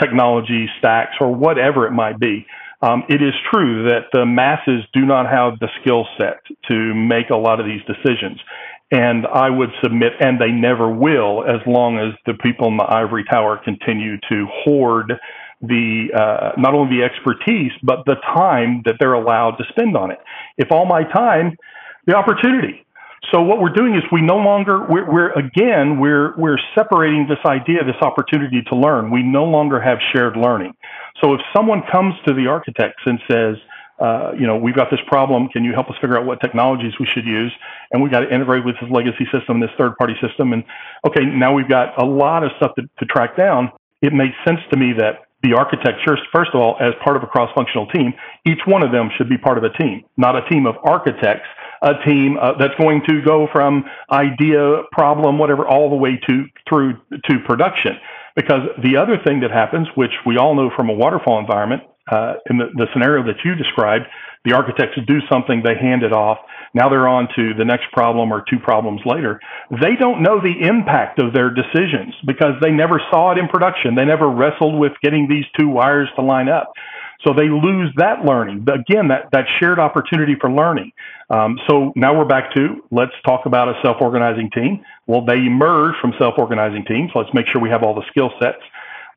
technology 0.00 0.66
stacks 0.78 1.16
or 1.20 1.34
whatever 1.34 1.86
it 1.86 1.90
might 1.90 2.20
be. 2.20 2.46
Um, 2.80 3.02
it 3.08 3.20
is 3.20 3.34
true 3.52 3.88
that 3.88 4.06
the 4.12 4.24
masses 4.24 4.84
do 4.94 5.04
not 5.04 5.26
have 5.26 5.58
the 5.58 5.68
skill 5.82 6.06
set 6.16 6.38
to 6.70 6.94
make 6.94 7.30
a 7.30 7.36
lot 7.36 7.58
of 7.58 7.66
these 7.66 7.82
decisions. 7.82 8.38
And 8.92 9.26
I 9.26 9.50
would 9.50 9.70
submit, 9.82 10.12
and 10.20 10.40
they 10.40 10.52
never 10.52 10.88
will, 10.88 11.44
as 11.44 11.60
long 11.66 11.98
as 11.98 12.14
the 12.24 12.34
people 12.40 12.68
in 12.68 12.76
the 12.76 12.86
ivory 12.88 13.24
tower 13.28 13.60
continue 13.62 14.16
to 14.30 14.46
hoard 14.64 15.12
the 15.60 16.08
uh, 16.14 16.60
not 16.60 16.74
only 16.74 16.98
the 16.98 17.04
expertise 17.04 17.72
but 17.82 18.04
the 18.06 18.16
time 18.34 18.82
that 18.84 18.96
they're 19.00 19.14
allowed 19.14 19.52
to 19.52 19.64
spend 19.70 19.96
on 19.96 20.10
it. 20.10 20.18
If 20.56 20.70
all 20.70 20.86
my 20.86 21.02
time, 21.02 21.56
the 22.06 22.14
opportunity. 22.14 22.84
So 23.32 23.42
what 23.42 23.60
we're 23.60 23.74
doing 23.74 23.94
is 23.94 24.02
we 24.12 24.22
no 24.22 24.36
longer 24.36 24.86
we're, 24.88 25.10
we're 25.10 25.32
again 25.32 25.98
we're 25.98 26.36
we're 26.38 26.58
separating 26.74 27.26
this 27.28 27.38
idea, 27.44 27.84
this 27.84 28.00
opportunity 28.00 28.62
to 28.68 28.76
learn. 28.76 29.10
We 29.10 29.22
no 29.22 29.44
longer 29.44 29.80
have 29.80 29.98
shared 30.12 30.36
learning. 30.36 30.74
So 31.22 31.34
if 31.34 31.40
someone 31.54 31.82
comes 31.90 32.14
to 32.26 32.32
the 32.32 32.46
architects 32.46 33.02
and 33.04 33.18
says, 33.30 33.56
uh, 33.98 34.30
you 34.38 34.46
know, 34.46 34.56
we've 34.56 34.76
got 34.76 34.90
this 34.90 35.00
problem. 35.08 35.48
Can 35.48 35.64
you 35.64 35.72
help 35.72 35.90
us 35.90 35.96
figure 36.00 36.16
out 36.16 36.24
what 36.24 36.40
technologies 36.40 36.92
we 37.00 37.06
should 37.06 37.26
use? 37.26 37.52
And 37.90 38.02
we've 38.02 38.12
got 38.12 38.20
to 38.20 38.32
integrate 38.32 38.64
with 38.64 38.76
this 38.80 38.88
legacy 38.90 39.26
system, 39.32 39.60
this 39.60 39.70
third 39.76 39.96
party 39.96 40.14
system. 40.22 40.52
And 40.52 40.62
okay, 41.06 41.24
now 41.24 41.52
we've 41.52 41.68
got 41.68 42.00
a 42.00 42.06
lot 42.06 42.44
of 42.44 42.52
stuff 42.58 42.76
to, 42.76 42.82
to 42.82 43.04
track 43.06 43.36
down. 43.36 43.72
It 44.00 44.12
makes 44.12 44.36
sense 44.46 44.60
to 44.70 44.78
me 44.78 44.92
that 44.98 45.27
the 45.42 45.54
architecture, 45.54 46.16
first 46.32 46.50
of 46.52 46.60
all, 46.60 46.76
as 46.80 46.94
part 47.04 47.16
of 47.16 47.22
a 47.22 47.26
cross 47.26 47.50
functional 47.54 47.86
team, 47.88 48.12
each 48.44 48.60
one 48.66 48.84
of 48.84 48.90
them 48.90 49.08
should 49.16 49.28
be 49.28 49.38
part 49.38 49.56
of 49.56 49.64
a 49.64 49.70
team, 49.70 50.04
not 50.16 50.34
a 50.34 50.48
team 50.48 50.66
of 50.66 50.74
architects, 50.84 51.46
a 51.82 51.94
team 52.04 52.36
uh, 52.40 52.52
that's 52.58 52.74
going 52.74 53.02
to 53.08 53.22
go 53.22 53.46
from 53.52 53.84
idea, 54.10 54.82
problem, 54.90 55.38
whatever, 55.38 55.66
all 55.66 55.90
the 55.90 55.96
way 55.96 56.18
to 56.28 56.44
through 56.68 56.94
to 57.12 57.38
production. 57.46 57.92
Because 58.34 58.62
the 58.82 58.96
other 58.96 59.18
thing 59.24 59.40
that 59.40 59.50
happens, 59.50 59.88
which 59.94 60.12
we 60.26 60.36
all 60.38 60.54
know 60.54 60.70
from 60.74 60.88
a 60.88 60.92
waterfall 60.92 61.38
environment, 61.38 61.82
uh, 62.10 62.34
in 62.50 62.58
the, 62.58 62.66
the 62.74 62.86
scenario 62.92 63.24
that 63.24 63.36
you 63.44 63.54
described, 63.54 64.04
the 64.44 64.54
architects 64.54 64.98
do 65.06 65.20
something, 65.30 65.62
they 65.62 65.74
hand 65.74 66.02
it 66.02 66.12
off. 66.12 66.38
Now 66.74 66.88
they're 66.88 67.08
on 67.08 67.28
to 67.36 67.54
the 67.54 67.64
next 67.64 67.90
problem 67.92 68.32
or 68.32 68.44
two 68.48 68.58
problems 68.58 69.00
later. 69.04 69.40
They 69.70 69.96
don't 69.98 70.22
know 70.22 70.40
the 70.40 70.66
impact 70.66 71.18
of 71.18 71.32
their 71.32 71.50
decisions 71.50 72.14
because 72.26 72.54
they 72.62 72.70
never 72.70 73.00
saw 73.10 73.32
it 73.32 73.38
in 73.38 73.48
production. 73.48 73.94
They 73.94 74.04
never 74.04 74.28
wrestled 74.28 74.78
with 74.78 74.92
getting 75.02 75.28
these 75.28 75.44
two 75.58 75.68
wires 75.68 76.08
to 76.16 76.22
line 76.22 76.48
up. 76.48 76.72
So 77.26 77.32
they 77.34 77.48
lose 77.48 77.92
that 77.96 78.24
learning. 78.24 78.64
Again, 78.68 79.08
that, 79.08 79.28
that 79.32 79.46
shared 79.58 79.80
opportunity 79.80 80.36
for 80.40 80.50
learning. 80.50 80.92
Um, 81.30 81.58
so 81.68 81.92
now 81.96 82.16
we're 82.16 82.24
back 82.24 82.54
to 82.54 82.84
let's 82.90 83.12
talk 83.26 83.44
about 83.44 83.68
a 83.68 83.74
self 83.82 83.96
organizing 84.00 84.50
team. 84.50 84.84
Well, 85.06 85.24
they 85.24 85.36
emerge 85.36 85.96
from 86.00 86.14
self 86.18 86.34
organizing 86.38 86.84
teams. 86.84 87.10
Let's 87.14 87.32
make 87.34 87.46
sure 87.52 87.60
we 87.60 87.70
have 87.70 87.82
all 87.82 87.94
the 87.94 88.06
skill 88.08 88.30
sets. 88.40 88.62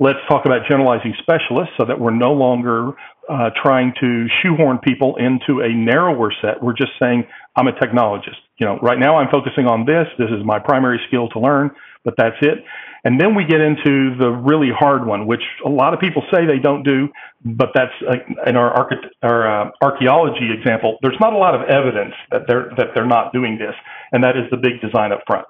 Let's 0.02 0.18
talk 0.28 0.48
about 0.48 0.62
generalizing 0.68 1.14
specialists 1.22 1.76
so 1.78 1.86
that 1.86 2.00
we're 2.00 2.10
no 2.10 2.34
longer 2.34 2.94
uh, 3.30 3.52
trying 3.62 3.94
to 4.02 4.26
shoehorn 4.42 4.80
people 4.80 5.16
into 5.18 5.62
a 5.62 5.70
narrower 5.70 6.34
set. 6.42 6.58
We're 6.58 6.74
just 6.74 6.94
saying, 7.00 7.28
I'm 7.56 7.68
a 7.68 7.72
technologist. 7.74 8.42
You 8.58 8.66
know, 8.66 8.80
right 8.82 8.98
now 8.98 9.18
I'm 9.18 9.30
focusing 9.30 9.68
on 9.68 9.86
this. 9.86 10.08
This 10.18 10.30
is 10.32 10.44
my 10.44 10.58
primary 10.58 11.00
skill 11.08 11.30
to 11.30 11.40
learn, 11.40 11.70
but 12.04 12.16
that's 12.18 12.38
it. 12.42 12.66
And 13.04 13.22
then 13.22 13.36
we 13.36 13.46
get 13.46 13.62
into 13.62 14.18
the 14.18 14.30
really 14.30 14.70
hard 14.74 15.06
one, 15.06 15.28
which 15.28 15.44
a 15.64 15.70
lot 15.70 15.94
of 15.94 16.00
people 16.00 16.24
say 16.34 16.48
they 16.48 16.58
don't 16.58 16.82
do, 16.82 17.10
but 17.46 17.70
that's 17.76 17.94
uh, 18.10 18.50
in 18.50 18.56
our, 18.56 18.74
our 19.22 19.68
uh, 19.68 19.70
archaeology 19.84 20.50
example. 20.52 20.98
There's 21.04 21.20
not 21.22 21.34
a 21.34 21.38
lot 21.38 21.54
of 21.54 21.70
evidence 21.70 22.16
that 22.32 22.44
they're 22.48 22.72
that 22.78 22.88
they're 22.96 23.06
not 23.06 23.34
doing 23.34 23.60
this, 23.60 23.76
and 24.12 24.24
that 24.24 24.36
is 24.36 24.50
the 24.50 24.58
big 24.58 24.82
design 24.82 25.12
up 25.12 25.22
front. 25.28 25.46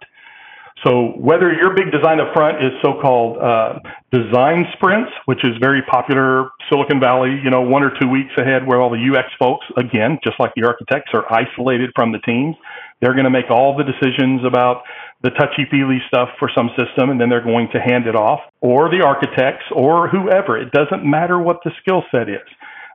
So 0.83 1.13
whether 1.17 1.53
your 1.53 1.75
big 1.75 1.91
design 1.91 2.19
up 2.19 2.33
front 2.33 2.57
is 2.57 2.71
so-called 2.81 3.37
uh, 3.37 3.79
design 4.11 4.65
sprints, 4.73 5.11
which 5.25 5.43
is 5.43 5.51
very 5.61 5.81
popular 5.83 6.49
Silicon 6.69 6.99
Valley, 6.99 7.39
you 7.43 7.51
know, 7.51 7.61
one 7.61 7.83
or 7.83 7.91
two 8.01 8.07
weeks 8.07 8.31
ahead, 8.37 8.65
where 8.65 8.81
all 8.81 8.89
the 8.89 8.97
UX 8.97 9.29
folks, 9.37 9.65
again, 9.77 10.17
just 10.23 10.39
like 10.39 10.51
the 10.55 10.65
architects, 10.65 11.11
are 11.13 11.25
isolated 11.31 11.91
from 11.95 12.11
the 12.11 12.19
teams. 12.19 12.55
They're 12.99 13.13
going 13.13 13.25
to 13.25 13.31
make 13.31 13.51
all 13.51 13.77
the 13.77 13.83
decisions 13.83 14.41
about 14.45 14.81
the 15.23 15.29
touchy 15.31 15.69
feely 15.69 15.99
stuff 16.07 16.29
for 16.39 16.49
some 16.55 16.69
system 16.77 17.09
and 17.09 17.21
then 17.21 17.29
they're 17.29 17.43
going 17.43 17.69
to 17.73 17.79
hand 17.79 18.07
it 18.07 18.15
off 18.15 18.39
or 18.61 18.89
the 18.89 19.05
architects 19.05 19.65
or 19.71 20.07
whoever. 20.09 20.57
It 20.57 20.71
doesn't 20.71 21.05
matter 21.05 21.37
what 21.39 21.59
the 21.63 21.71
skill 21.81 22.03
set 22.09 22.27
is. 22.27 22.47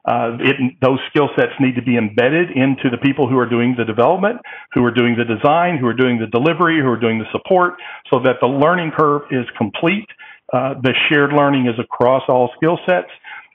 Uh, 0.07 0.39
it, 0.39 0.57
those 0.81 1.01
skill 1.11 1.29
sets 1.37 1.53
need 1.59 1.75
to 1.75 1.83
be 1.83 1.97
embedded 1.97 2.51
into 2.51 2.89
the 2.91 2.99
people 2.99 3.29
who 3.29 3.37
are 3.37 3.49
doing 3.49 3.75
the 3.77 3.85
development, 3.85 4.39
who 4.73 4.85
are 4.85 4.93
doing 4.93 5.17
the 5.17 5.25
design, 5.25 5.79
who 5.79 5.87
are 5.87 5.95
doing 5.95 6.19
the 6.19 6.29
delivery, 6.29 6.81
who 6.81 6.89
are 6.89 7.01
doing 7.01 7.19
the 7.19 7.27
support, 7.33 7.75
so 8.11 8.21
that 8.21 8.37
the 8.41 8.47
learning 8.47 8.93
curve 8.97 9.23
is 9.31 9.47
complete. 9.59 10.07
Uh, 10.53 10.75
the 10.83 10.95
shared 11.09 11.33
learning 11.33 11.67
is 11.67 11.75
across 11.81 12.23
all 12.29 12.51
skill 12.57 12.79
sets, 12.87 13.11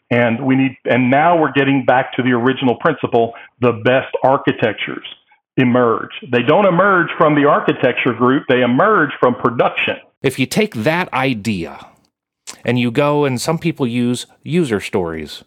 and 0.09 0.45
we 0.45 0.55
need. 0.55 0.75
And 0.85 1.09
now 1.09 1.39
we're 1.39 1.53
getting 1.53 1.85
back 1.85 2.11
to 2.17 2.21
the 2.21 2.31
original 2.31 2.75
principle: 2.75 3.33
the 3.61 3.71
best 3.85 4.13
architectures 4.21 5.07
emerge. 5.55 6.11
They 6.31 6.43
don't 6.43 6.65
emerge 6.65 7.07
from 7.17 7.35
the 7.35 7.45
architecture 7.45 8.13
group, 8.13 8.43
they 8.49 8.61
emerge 8.61 9.11
from 9.19 9.35
production. 9.35 9.97
If 10.21 10.37
you 10.37 10.45
take 10.45 10.73
that 10.75 11.11
idea 11.13 11.87
and 12.63 12.79
you 12.79 12.91
go, 12.91 13.25
and 13.25 13.39
some 13.39 13.57
people 13.57 13.87
use 13.87 14.25
user 14.43 14.79
stories. 14.79 15.43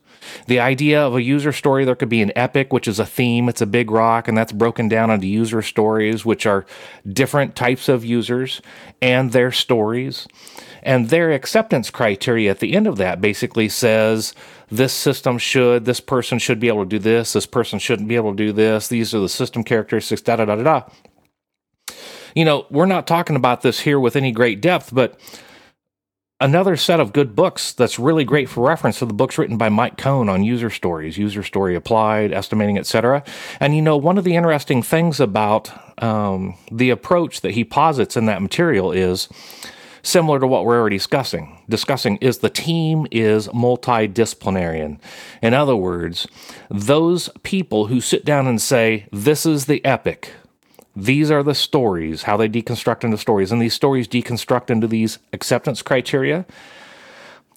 The 0.47 0.61
idea 0.61 1.01
of 1.01 1.15
a 1.15 1.23
user 1.23 1.53
story, 1.53 1.85
there 1.85 1.95
could 1.95 2.09
be 2.09 2.23
an 2.23 2.33
epic, 2.37 2.73
which 2.73 2.89
is 2.89 2.99
a 2.99 3.07
theme, 3.07 3.49
it's 3.49 3.61
a 3.61 3.67
big 3.67 3.91
rock, 3.91 4.29
and 4.29 4.37
that's 4.37 4.53
broken 4.53 4.89
down 4.89 5.11
into 5.11 5.27
user 5.27 5.63
stories, 5.63 6.25
which 6.25 6.47
are 6.47 6.67
different 7.07 7.55
types 7.55 7.89
of 7.89 8.05
users 8.05 8.63
and 9.03 9.33
their 9.33 9.53
stories. 9.53 10.27
And 10.83 11.09
their 11.09 11.33
acceptance 11.33 11.91
criteria 11.91 12.51
at 12.51 12.61
the 12.61 12.75
end 12.75 12.87
of 12.87 12.97
that 12.97 13.21
basically 13.21 13.69
says 13.69 14.35
this 14.71 14.93
system 14.93 15.39
should, 15.39 15.85
this 15.85 16.01
person 16.01 16.39
should 16.39 16.61
be 16.61 16.69
able 16.69 16.85
to 16.85 16.89
do 16.89 16.99
this, 16.99 17.33
this 17.33 17.47
person 17.47 17.79
shouldn't 17.79 18.09
be 18.09 18.17
able 18.17 18.33
to 18.33 18.37
do 18.37 18.53
this, 18.53 18.89
these 18.89 19.15
are 19.15 19.21
the 19.21 19.29
system 19.29 19.65
characteristics, 19.65 20.23
da 20.23 20.37
da 20.37 20.45
da 20.45 20.57
da 20.57 20.63
da. 20.63 20.83
You 22.35 22.45
know, 22.45 22.67
we're 22.71 22.87
not 22.87 23.07
talking 23.07 23.37
about 23.37 23.63
this 23.63 23.81
here 23.81 24.01
with 24.01 24.17
any 24.17 24.33
great 24.33 24.61
depth, 24.61 24.93
but 24.93 25.19
another 26.41 26.77
set 26.77 27.01
of 27.01 27.13
good 27.13 27.35
books 27.35 27.73
that's 27.73 27.99
really 27.99 28.25
great 28.25 28.49
for 28.49 28.67
reference 28.67 29.03
are 29.03 29.07
the 29.07 29.15
books 29.15 29.39
written 29.39 29.57
by 29.57 29.69
Mike 29.69 29.97
Cohn 29.97 30.29
on 30.29 30.43
user 30.43 30.71
stories, 30.71 31.17
user 31.17 31.43
story 31.43 31.75
applied, 31.75 32.33
estimating, 32.33 32.79
etc. 32.79 33.23
And 33.61 33.75
you 33.75 33.83
know, 33.83 33.97
one 33.97 34.19
of 34.19 34.25
the 34.25 34.37
interesting 34.37 34.83
things 34.83 35.21
about 35.21 35.71
um, 36.03 36.57
the 36.71 36.91
approach 36.91 37.41
that 37.43 37.53
he 37.53 37.65
posits 37.65 38.17
in 38.17 38.27
that 38.27 38.43
material 38.43 38.93
is 38.93 39.29
similar 40.03 40.39
to 40.39 40.47
what 40.47 40.65
we're 40.65 40.79
already 40.79 40.97
discussing. 40.97 41.59
Discussing 41.69 42.19
is 42.19 42.39
the 42.39 42.51
team 42.51 43.07
is 43.11 43.49
multidisciplinarian. 43.49 44.99
In 45.43 45.55
other 45.55 45.77
words, 45.77 46.27
those 46.69 47.31
people 47.43 47.87
who 47.87 48.01
sit 48.01 48.25
down 48.25 48.47
and 48.47 48.61
say, 48.61 49.07
This 49.11 49.47
is 49.47 49.67
the 49.67 49.85
epic. 49.85 50.33
These 50.97 51.31
are 51.31 51.43
the 51.43 51.55
stories, 51.55 52.23
how 52.23 52.37
they 52.37 52.49
deconstruct 52.49 53.05
into 53.05 53.19
stories, 53.19 53.51
and 53.51 53.61
these 53.61 53.75
stories 53.75 54.07
deconstruct 54.07 54.71
into 54.71 54.87
these 54.87 55.19
acceptance 55.33 55.83
criteria 55.83 56.47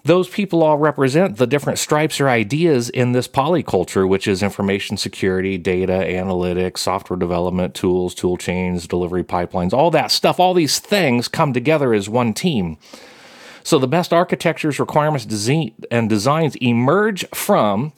those 0.07 0.29
people 0.29 0.63
all 0.63 0.77
represent 0.77 1.37
the 1.37 1.45
different 1.45 1.77
stripes 1.77 2.19
or 2.19 2.29
ideas 2.29 2.89
in 2.89 3.11
this 3.11 3.27
polyculture, 3.27 4.07
which 4.07 4.27
is 4.27 4.41
information 4.41 4.97
security, 4.97 5.57
data 5.57 5.91
analytics, 5.91 6.79
software 6.79 7.19
development, 7.19 7.75
tools, 7.75 8.15
tool 8.15 8.37
chains, 8.37 8.87
delivery 8.87 9.23
pipelines, 9.23 9.73
all 9.73 9.91
that 9.91 10.11
stuff. 10.11 10.39
All 10.39 10.53
these 10.53 10.79
things 10.79 11.27
come 11.27 11.53
together 11.53 11.93
as 11.93 12.09
one 12.09 12.33
team. 12.33 12.77
So 13.63 13.77
the 13.77 13.87
best 13.87 14.13
architectures, 14.13 14.79
requirements, 14.79 15.25
design, 15.25 15.73
and 15.91 16.09
designs 16.09 16.55
emerge 16.55 17.27
from 17.31 17.91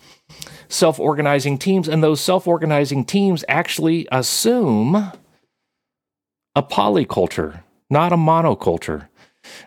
self 0.68 1.00
organizing 1.00 1.60
teams, 1.60 1.88
and 1.88 2.04
those 2.04 2.20
self 2.20 2.48
organizing 2.48 3.06
teams 3.06 3.46
actually 3.48 4.08
assume 4.12 5.12
a 6.60 6.64
polyculture, 6.64 7.64
not 7.90 8.12
a 8.12 8.18
monoculture. 8.18 9.08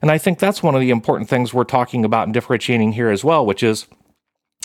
And 0.02 0.11
I 0.11 0.18
think 0.18 0.38
that's 0.38 0.62
one 0.62 0.74
of 0.74 0.83
the 0.83 0.90
important 0.90 1.31
things 1.31 1.55
we're 1.55 1.64
talking 1.64 2.05
about 2.05 2.24
and 2.24 2.35
differentiating 2.35 2.92
here 2.92 3.09
as 3.09 3.24
well, 3.24 3.46
which 3.46 3.62
is 3.62 3.87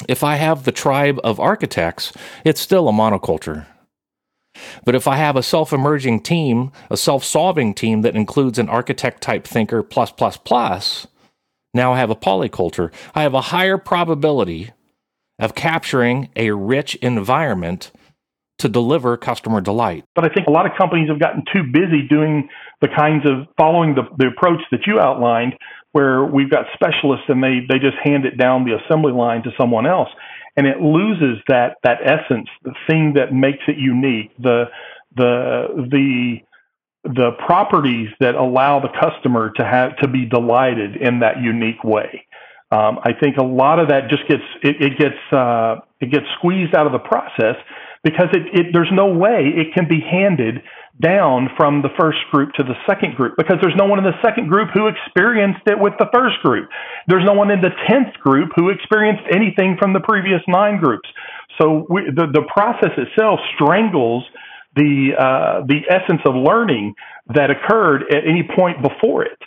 if 0.09 0.25
I 0.25 0.35
have 0.35 0.65
the 0.65 0.73
tribe 0.73 1.21
of 1.23 1.39
architects, 1.39 2.11
it's 2.43 2.59
still 2.59 2.89
a 2.89 2.91
monoculture. 2.91 3.65
But 4.83 4.93
if 4.93 5.07
I 5.07 5.15
have 5.15 5.37
a 5.37 5.43
self 5.43 5.71
emerging 5.71 6.21
team, 6.23 6.73
a 6.91 6.97
self 6.97 7.23
solving 7.23 7.73
team 7.73 8.01
that 8.01 8.15
includes 8.15 8.59
an 8.59 8.67
architect 8.67 9.21
type 9.21 9.47
thinker 9.47 9.81
plus 9.81 10.11
plus 10.11 10.35
plus, 10.35 11.07
now 11.73 11.93
I 11.93 11.99
have 11.99 12.09
a 12.09 12.15
polyculture. 12.15 12.91
I 13.15 13.21
have 13.21 13.35
a 13.35 13.41
higher 13.55 13.77
probability 13.77 14.71
of 15.39 15.55
capturing 15.55 16.27
a 16.35 16.51
rich 16.51 16.95
environment 16.95 17.91
to 18.59 18.69
deliver 18.69 19.17
customer 19.17 19.61
delight. 19.61 20.03
But 20.15 20.25
I 20.25 20.33
think 20.33 20.47
a 20.47 20.51
lot 20.51 20.65
of 20.65 20.71
companies 20.77 21.09
have 21.09 21.19
gotten 21.19 21.43
too 21.53 21.63
busy 21.63 22.07
doing 22.09 22.49
the 22.81 22.87
kinds 22.87 23.25
of 23.25 23.47
following 23.57 23.95
the, 23.95 24.03
the 24.17 24.27
approach 24.27 24.61
that 24.71 24.87
you 24.87 24.99
outlined, 24.99 25.55
where 25.91 26.23
we've 26.23 26.49
got 26.49 26.65
specialists 26.73 27.25
and 27.27 27.43
they, 27.43 27.61
they 27.67 27.79
just 27.79 27.97
hand 28.03 28.25
it 28.25 28.37
down 28.37 28.65
the 28.65 28.77
assembly 28.77 29.13
line 29.13 29.43
to 29.43 29.51
someone 29.57 29.85
else. 29.85 30.09
And 30.55 30.65
it 30.65 30.81
loses 30.81 31.41
that, 31.47 31.77
that 31.83 31.99
essence, 32.03 32.49
the 32.63 32.73
thing 32.87 33.13
that 33.13 33.31
makes 33.31 33.63
it 33.67 33.77
unique, 33.77 34.31
the, 34.39 34.65
the, 35.15 35.87
the, 35.91 36.37
the 37.03 37.31
properties 37.45 38.09
that 38.19 38.35
allow 38.35 38.79
the 38.79 38.89
customer 38.99 39.51
to 39.55 39.63
have 39.63 39.95
to 39.97 40.07
be 40.07 40.25
delighted 40.25 40.95
in 40.95 41.19
that 41.19 41.41
unique 41.41 41.83
way. 41.83 42.25
Um, 42.71 42.99
I 43.03 43.13
think 43.13 43.37
a 43.37 43.43
lot 43.43 43.79
of 43.79 43.89
that 43.89 44.09
just 44.09 44.27
gets 44.27 44.43
it, 44.61 44.81
it 44.81 44.97
gets 44.97 45.15
uh, 45.31 45.77
it 46.01 46.11
gets 46.11 46.25
squeezed 46.37 46.75
out 46.75 46.85
of 46.85 46.91
the 46.91 46.99
process 46.99 47.55
because 48.07 48.31
it, 48.31 48.47
it, 48.55 48.65
there's 48.71 48.91
no 48.93 49.11
way 49.11 49.51
it 49.51 49.75
can 49.75 49.85
be 49.85 49.99
handed 49.99 50.63
down 51.03 51.49
from 51.57 51.81
the 51.81 51.89
first 51.99 52.19
group 52.31 52.53
to 52.53 52.63
the 52.63 52.73
second 52.87 53.15
group 53.15 53.35
because 53.35 53.57
there's 53.61 53.75
no 53.75 53.85
one 53.85 53.99
in 53.99 54.05
the 54.05 54.15
second 54.23 54.47
group 54.47 54.69
who 54.73 54.87
experienced 54.87 55.59
it 55.67 55.77
with 55.77 55.91
the 55.99 56.07
first 56.15 56.39
group. 56.41 56.69
There's 57.07 57.25
no 57.25 57.33
one 57.33 57.51
in 57.51 57.59
the 57.59 57.75
10th 57.91 58.13
group 58.23 58.51
who 58.55 58.69
experienced 58.69 59.23
anything 59.29 59.75
from 59.77 59.91
the 59.91 59.99
previous 59.99 60.39
nine 60.47 60.79
groups. 60.79 61.09
So 61.59 61.85
we, 61.89 62.07
the, 62.07 62.31
the 62.31 62.47
process 62.47 62.95
itself 62.95 63.41
strangles 63.55 64.23
the, 64.77 65.11
uh, 65.19 65.67
the 65.67 65.83
essence 65.91 66.21
of 66.25 66.33
learning 66.33 66.95
that 67.35 67.51
occurred 67.51 68.03
at 68.09 68.23
any 68.23 68.47
point 68.55 68.81
before 68.81 69.25
it. 69.25 69.37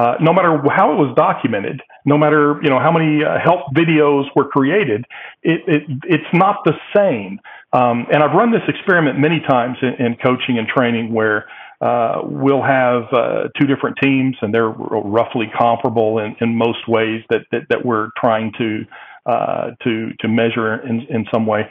Uh, 0.00 0.14
no 0.18 0.32
matter 0.32 0.56
how 0.74 0.92
it 0.92 0.96
was 0.96 1.14
documented, 1.14 1.82
no 2.06 2.16
matter 2.16 2.58
you 2.62 2.70
know 2.70 2.78
how 2.78 2.90
many 2.90 3.22
uh, 3.22 3.36
help 3.38 3.60
videos 3.76 4.24
were 4.34 4.48
created, 4.48 5.04
it, 5.42 5.60
it, 5.66 5.82
it's 6.04 6.32
not 6.32 6.56
the 6.64 6.72
same. 6.96 7.38
Um, 7.74 8.06
and 8.10 8.22
I've 8.22 8.34
run 8.34 8.50
this 8.50 8.62
experiment 8.66 9.18
many 9.18 9.40
times 9.40 9.76
in, 9.82 10.06
in 10.06 10.16
coaching 10.16 10.56
and 10.56 10.66
training 10.66 11.12
where 11.12 11.44
uh, 11.82 12.22
we'll 12.24 12.62
have 12.62 13.12
uh, 13.12 13.48
two 13.60 13.66
different 13.66 13.98
teams 14.02 14.36
and 14.40 14.54
they're 14.54 14.70
roughly 14.70 15.50
comparable 15.58 16.18
in, 16.18 16.34
in 16.40 16.56
most 16.56 16.88
ways 16.88 17.22
that, 17.28 17.42
that, 17.52 17.62
that 17.68 17.84
we're 17.84 18.08
trying 18.16 18.52
to, 18.56 18.84
uh, 19.26 19.72
to, 19.84 20.12
to 20.20 20.28
measure 20.28 20.76
in, 20.86 21.00
in 21.10 21.26
some 21.32 21.44
way. 21.44 21.68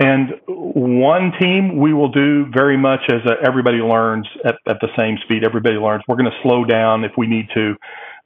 And 0.00 0.30
one 0.46 1.32
team 1.38 1.78
we 1.78 1.92
will 1.92 2.10
do 2.10 2.46
very 2.52 2.78
much 2.78 3.00
as 3.10 3.20
a, 3.26 3.46
everybody 3.46 3.78
learns 3.78 4.26
at, 4.44 4.56
at 4.66 4.78
the 4.80 4.88
same 4.98 5.18
speed. 5.24 5.44
Everybody 5.44 5.76
learns. 5.76 6.02
We're 6.08 6.16
going 6.16 6.30
to 6.30 6.38
slow 6.42 6.64
down 6.64 7.04
if 7.04 7.12
we 7.18 7.26
need 7.26 7.48
to. 7.54 7.76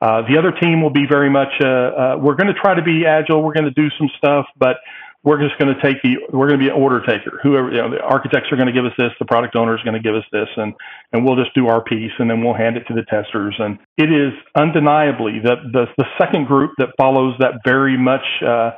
Uh, 0.01 0.23
the 0.29 0.39
other 0.39 0.53
team 0.53 0.83
will 0.83 0.93
be 0.93 1.05
very 1.09 1.31
much, 1.31 1.49
uh, 1.61 1.67
uh, 1.67 2.17
we're 2.21 2.37
going 2.37 2.53
to 2.53 2.61
try 2.61 2.75
to 2.75 2.83
be 2.83 3.05
agile. 3.07 3.43
We're 3.43 3.55
going 3.55 3.65
to 3.65 3.75
do 3.75 3.89
some 3.99 4.09
stuff, 4.19 4.47
but 4.57 4.77
we're 5.25 5.41
just 5.41 5.59
going 5.59 5.75
to 5.75 5.81
take 5.81 6.03
the 6.03 6.17
we're 6.33 6.47
going 6.47 6.61
to 6.61 6.65
be 6.65 6.71
an 6.71 6.77
order 6.77 7.01
taker. 7.01 7.41
Whoever 7.43 7.71
you 7.71 7.79
know, 7.79 7.91
the 7.91 8.01
architects 8.01 8.53
are 8.53 8.57
going 8.57 8.69
to 8.69 8.73
give 8.73 8.85
us 8.85 8.93
this, 8.99 9.11
the 9.19 9.25
product 9.25 9.57
owner 9.57 9.75
is 9.75 9.83
going 9.83 9.95
to 9.95 10.03
give 10.03 10.15
us 10.15 10.25
this, 10.31 10.49
and 10.57 10.75
and 11.13 11.25
we'll 11.25 11.37
just 11.37 11.55
do 11.55 11.67
our 11.69 11.83
piece, 11.83 12.13
and 12.19 12.29
then 12.29 12.45
we'll 12.45 12.55
hand 12.55 12.77
it 12.77 12.85
to 12.89 12.95
the 12.95 13.05
testers. 13.09 13.57
And 13.59 13.79
it 13.97 14.13
is 14.13 14.35
undeniably 14.55 15.41
that 15.43 15.65
the 15.73 15.87
the 15.97 16.05
second 16.19 16.47
group 16.47 16.73
that 16.77 16.91
follows 16.99 17.35
that 17.39 17.65
very 17.65 17.97
much 17.97 18.25
uh, 18.47 18.73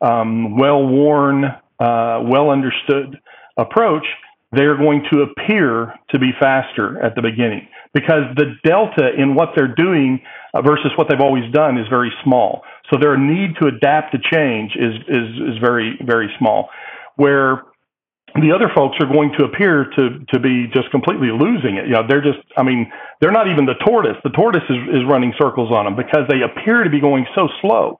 um, 0.00 0.56
well 0.56 0.86
worn, 0.86 1.44
uh, 1.80 2.22
well 2.24 2.50
understood 2.50 3.18
approach. 3.56 4.04
They're 4.52 4.76
going 4.76 5.06
to 5.12 5.22
appear 5.22 5.94
to 6.10 6.18
be 6.18 6.30
faster 6.40 7.00
at 7.00 7.14
the 7.14 7.22
beginning 7.22 7.68
because 7.94 8.24
the 8.36 8.56
delta 8.64 9.10
in 9.16 9.34
what 9.34 9.50
they're 9.56 9.74
doing 9.74 10.20
versus 10.54 10.90
what 10.96 11.08
they've 11.08 11.20
always 11.20 11.50
done 11.52 11.78
is 11.78 11.86
very 11.88 12.12
small. 12.24 12.62
So 12.92 12.98
their 13.00 13.16
need 13.16 13.54
to 13.60 13.66
adapt 13.68 14.12
to 14.12 14.18
change 14.18 14.72
is 14.74 14.94
is 15.08 15.54
is 15.54 15.58
very 15.62 15.98
very 16.04 16.28
small. 16.38 16.68
Where 17.16 17.62
the 18.34 18.52
other 18.54 18.70
folks 18.74 18.96
are 19.00 19.10
going 19.10 19.32
to 19.38 19.44
appear 19.44 19.86
to 19.96 20.24
to 20.32 20.40
be 20.40 20.66
just 20.74 20.90
completely 20.90 21.30
losing 21.30 21.76
it. 21.76 21.86
You 21.86 21.94
know, 21.94 22.06
they're 22.08 22.22
just 22.22 22.38
I 22.56 22.62
mean, 22.62 22.90
they're 23.20 23.32
not 23.32 23.48
even 23.48 23.66
the 23.66 23.78
tortoise. 23.86 24.18
The 24.22 24.30
tortoise 24.30 24.66
is, 24.68 24.82
is 24.90 25.02
running 25.08 25.32
circles 25.40 25.70
on 25.72 25.84
them 25.84 25.96
because 25.96 26.26
they 26.28 26.42
appear 26.42 26.84
to 26.84 26.90
be 26.90 27.00
going 27.00 27.26
so 27.34 27.48
slow. 27.60 27.98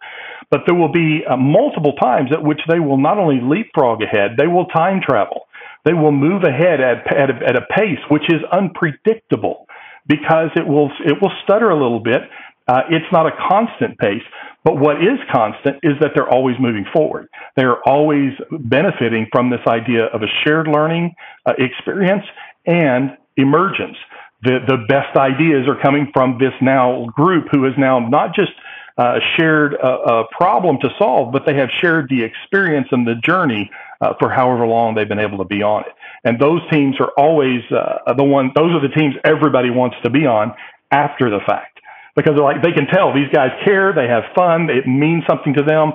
But 0.51 0.63
there 0.67 0.75
will 0.75 0.93
be 0.93 1.23
uh, 1.29 1.37
multiple 1.37 1.93
times 1.95 2.31
at 2.33 2.43
which 2.43 2.61
they 2.69 2.81
will 2.81 2.99
not 2.99 3.19
only 3.19 3.41
leapfrog 3.41 4.03
ahead, 4.03 4.33
they 4.37 4.49
will 4.49 4.67
time 4.67 5.01
travel. 5.01 5.47
They 5.85 5.95
will 5.95 6.13
move 6.13 6.43
ahead 6.43 6.81
at, 6.81 7.07
at, 7.17 7.31
a, 7.31 7.49
at 7.49 7.57
a 7.57 7.63
pace 7.75 8.01
which 8.11 8.25
is 8.29 8.41
unpredictable 8.53 9.67
because 10.07 10.51
it 10.57 10.67
will 10.67 10.91
it 11.05 11.17
will 11.23 11.33
stutter 11.45 11.71
a 11.71 11.81
little 11.81 12.01
bit. 12.01 12.23
Uh, 12.69 12.83
it's 12.91 13.11
not 13.13 13.27
a 13.27 13.33
constant 13.49 13.99
pace, 13.99 14.23
but 14.65 14.77
what 14.77 14.97
is 14.97 15.19
constant 15.33 15.77
is 15.83 15.95
that 16.01 16.11
they're 16.15 16.29
always 16.29 16.57
moving 16.61 16.85
forward. 16.93 17.27
They 17.57 17.65
are 17.65 17.79
always 17.87 18.33
benefiting 18.51 19.27
from 19.33 19.51
this 19.51 19.61
idea 19.67 20.05
of 20.07 20.23
a 20.23 20.27
shared 20.45 20.69
learning 20.69 21.15
uh, 21.47 21.55
experience 21.59 22.25
and 22.67 23.17
emergence. 23.37 23.97
The 24.43 24.59
the 24.67 24.85
best 24.89 25.17
ideas 25.17 25.69
are 25.69 25.81
coming 25.81 26.11
from 26.13 26.39
this 26.39 26.55
now 26.61 27.07
group 27.17 27.47
who 27.53 27.67
is 27.67 27.75
now 27.79 27.99
not 27.99 28.35
just 28.35 28.53
uh, 29.01 29.19
shared 29.39 29.73
a, 29.73 29.87
a, 29.87 30.25
problem 30.31 30.77
to 30.79 30.91
solve, 30.99 31.33
but 31.33 31.47
they 31.47 31.55
have 31.55 31.71
shared 31.81 32.07
the 32.11 32.23
experience 32.23 32.87
and 32.91 33.07
the 33.07 33.15
journey 33.15 33.71
uh, 34.03 34.13
for 34.21 34.29
however 34.29 34.67
long 34.67 34.95
they've 34.95 35.09
been 35.09 35.19
able 35.19 35.39
to 35.39 35.45
be 35.45 35.63
on 35.63 35.81
it. 35.87 35.93
And 36.23 36.39
those 36.39 36.61
teams 36.71 36.97
are 37.01 37.11
always 37.17 37.63
uh, 37.73 38.13
the 38.13 38.25
one. 38.25 38.53
Those 38.55 38.73
are 38.73 38.81
the 38.87 38.95
teams 38.95 39.15
everybody 39.25 39.71
wants 39.71 39.97
to 40.03 40.11
be 40.11 40.27
on 40.27 40.55
after 40.91 41.31
the 41.31 41.41
fact 41.47 41.81
because 42.15 42.35
they're 42.35 42.45
like 42.45 42.63
they 42.63 42.73
can 42.73 42.87
tell 42.89 43.15
these 43.15 43.31
guys 43.33 43.53
care, 43.65 43.95
they 43.95 44.07
have 44.07 44.25
fun, 44.35 44.69
it 44.69 44.87
means 44.87 45.25
something 45.27 45.55
to 45.55 45.63
them. 45.63 45.93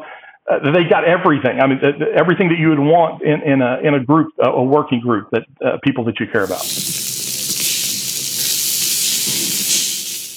Uh, 0.49 0.71
they 0.71 0.85
got 0.89 1.05
everything. 1.05 1.59
I 1.59 1.67
mean, 1.67 1.79
everything 2.17 2.49
that 2.49 2.57
you 2.57 2.69
would 2.69 2.79
want 2.79 3.21
in, 3.21 3.41
in 3.43 3.61
a 3.61 3.81
in 3.83 3.93
a 3.93 4.03
group, 4.03 4.33
a 4.39 4.63
working 4.63 4.99
group 4.99 5.29
that 5.29 5.43
uh, 5.63 5.77
people 5.83 6.05
that 6.05 6.19
you 6.19 6.25
care 6.25 6.43
about. 6.43 6.65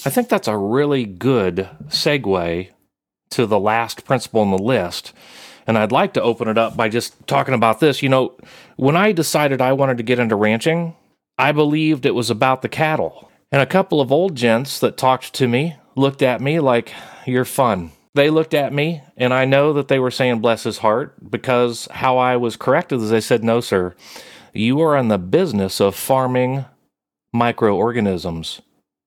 I 0.09 0.11
think 0.11 0.31
that's 0.31 0.49
a 0.49 0.57
really 0.57 1.05
good 1.05 1.69
segue 1.89 2.71
to 3.29 3.45
the 3.45 3.61
last 3.61 4.07
principle 4.07 4.41
on 4.41 4.51
the 4.51 4.57
list. 4.57 5.13
And 5.67 5.77
I'd 5.77 5.93
like 5.93 6.15
to 6.15 6.23
open 6.23 6.49
it 6.49 6.57
up 6.57 6.79
by 6.79 6.89
just 6.89 7.27
talking 7.27 7.53
about 7.53 7.81
this. 7.81 8.03
You 8.03 8.09
know, 8.09 8.35
when 8.77 8.97
I 8.97 9.13
decided 9.13 9.61
I 9.61 9.75
wanted 9.75 9.99
to 9.99 10.03
get 10.03 10.19
into 10.19 10.35
ranching, 10.35 10.97
I 11.37 11.53
believed 11.53 12.07
it 12.07 12.15
was 12.15 12.31
about 12.31 12.63
the 12.63 12.71
cattle. 12.71 13.31
And 13.53 13.61
a 13.61 13.67
couple 13.67 14.01
of 14.01 14.11
old 14.11 14.35
gents 14.35 14.81
that 14.81 14.97
talked 14.97 15.35
to 15.35 15.47
me 15.47 15.77
looked 15.95 16.23
at 16.23 16.41
me 16.41 16.59
like, 16.59 16.95
You're 17.27 17.45
fun. 17.45 17.93
They 18.15 18.31
looked 18.31 18.55
at 18.55 18.73
me, 18.73 19.03
and 19.19 19.35
I 19.35 19.45
know 19.45 19.75
that 19.75 19.89
they 19.89 19.99
were 19.99 20.11
saying, 20.11 20.41
Bless 20.41 20.63
his 20.63 20.79
heart, 20.79 21.31
because 21.31 21.87
how 21.91 22.17
I 22.17 22.39
was 22.39 22.57
corrected 22.57 23.03
is 23.03 23.11
they 23.11 23.21
said, 23.21 23.45
No, 23.45 23.61
sir, 23.61 23.95
you 24.55 24.81
are 24.81 24.97
in 24.97 25.09
the 25.09 25.19
business 25.19 25.83
of 25.83 25.95
farming 25.95 26.65
microorganisms, 27.31 28.63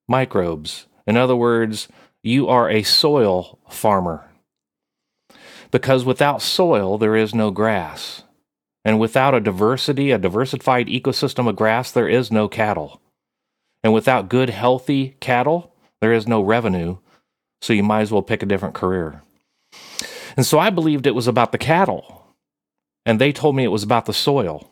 microbes. 0.07 0.85
In 1.07 1.17
other 1.17 1.35
words, 1.35 1.87
you 2.23 2.47
are 2.47 2.69
a 2.69 2.83
soil 2.83 3.59
farmer. 3.69 4.27
Because 5.71 6.05
without 6.05 6.41
soil, 6.41 6.97
there 6.97 7.15
is 7.15 7.33
no 7.33 7.49
grass. 7.49 8.23
And 8.83 8.99
without 8.99 9.33
a 9.33 9.39
diversity, 9.39 10.11
a 10.11 10.17
diversified 10.17 10.87
ecosystem 10.87 11.47
of 11.47 11.55
grass, 11.55 11.91
there 11.91 12.09
is 12.09 12.31
no 12.31 12.47
cattle. 12.47 13.01
And 13.83 13.93
without 13.93 14.29
good, 14.29 14.49
healthy 14.49 15.15
cattle, 15.19 15.73
there 16.01 16.13
is 16.13 16.27
no 16.27 16.41
revenue. 16.41 16.97
So 17.61 17.73
you 17.73 17.83
might 17.83 18.01
as 18.01 18.11
well 18.11 18.21
pick 18.21 18.43
a 18.43 18.47
different 18.47 18.75
career. 18.75 19.21
And 20.35 20.45
so 20.45 20.59
I 20.59 20.69
believed 20.69 21.05
it 21.05 21.15
was 21.15 21.27
about 21.27 21.51
the 21.51 21.57
cattle. 21.57 22.25
And 23.05 23.19
they 23.19 23.31
told 23.31 23.55
me 23.55 23.63
it 23.63 23.69
was 23.69 23.83
about 23.83 24.05
the 24.05 24.13
soil. 24.13 24.69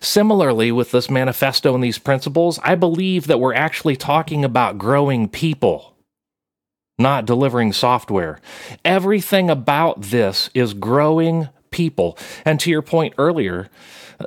Similarly, 0.00 0.72
with 0.72 0.90
this 0.90 1.10
manifesto 1.10 1.74
and 1.74 1.82
these 1.82 1.98
principles, 1.98 2.58
I 2.62 2.74
believe 2.74 3.26
that 3.26 3.40
we're 3.40 3.54
actually 3.54 3.96
talking 3.96 4.44
about 4.44 4.78
growing 4.78 5.28
people, 5.28 5.94
not 6.98 7.26
delivering 7.26 7.72
software. 7.72 8.40
Everything 8.84 9.50
about 9.50 10.02
this 10.02 10.50
is 10.54 10.74
growing 10.74 11.48
people. 11.70 12.16
And 12.44 12.58
to 12.60 12.70
your 12.70 12.82
point 12.82 13.14
earlier, 13.18 13.68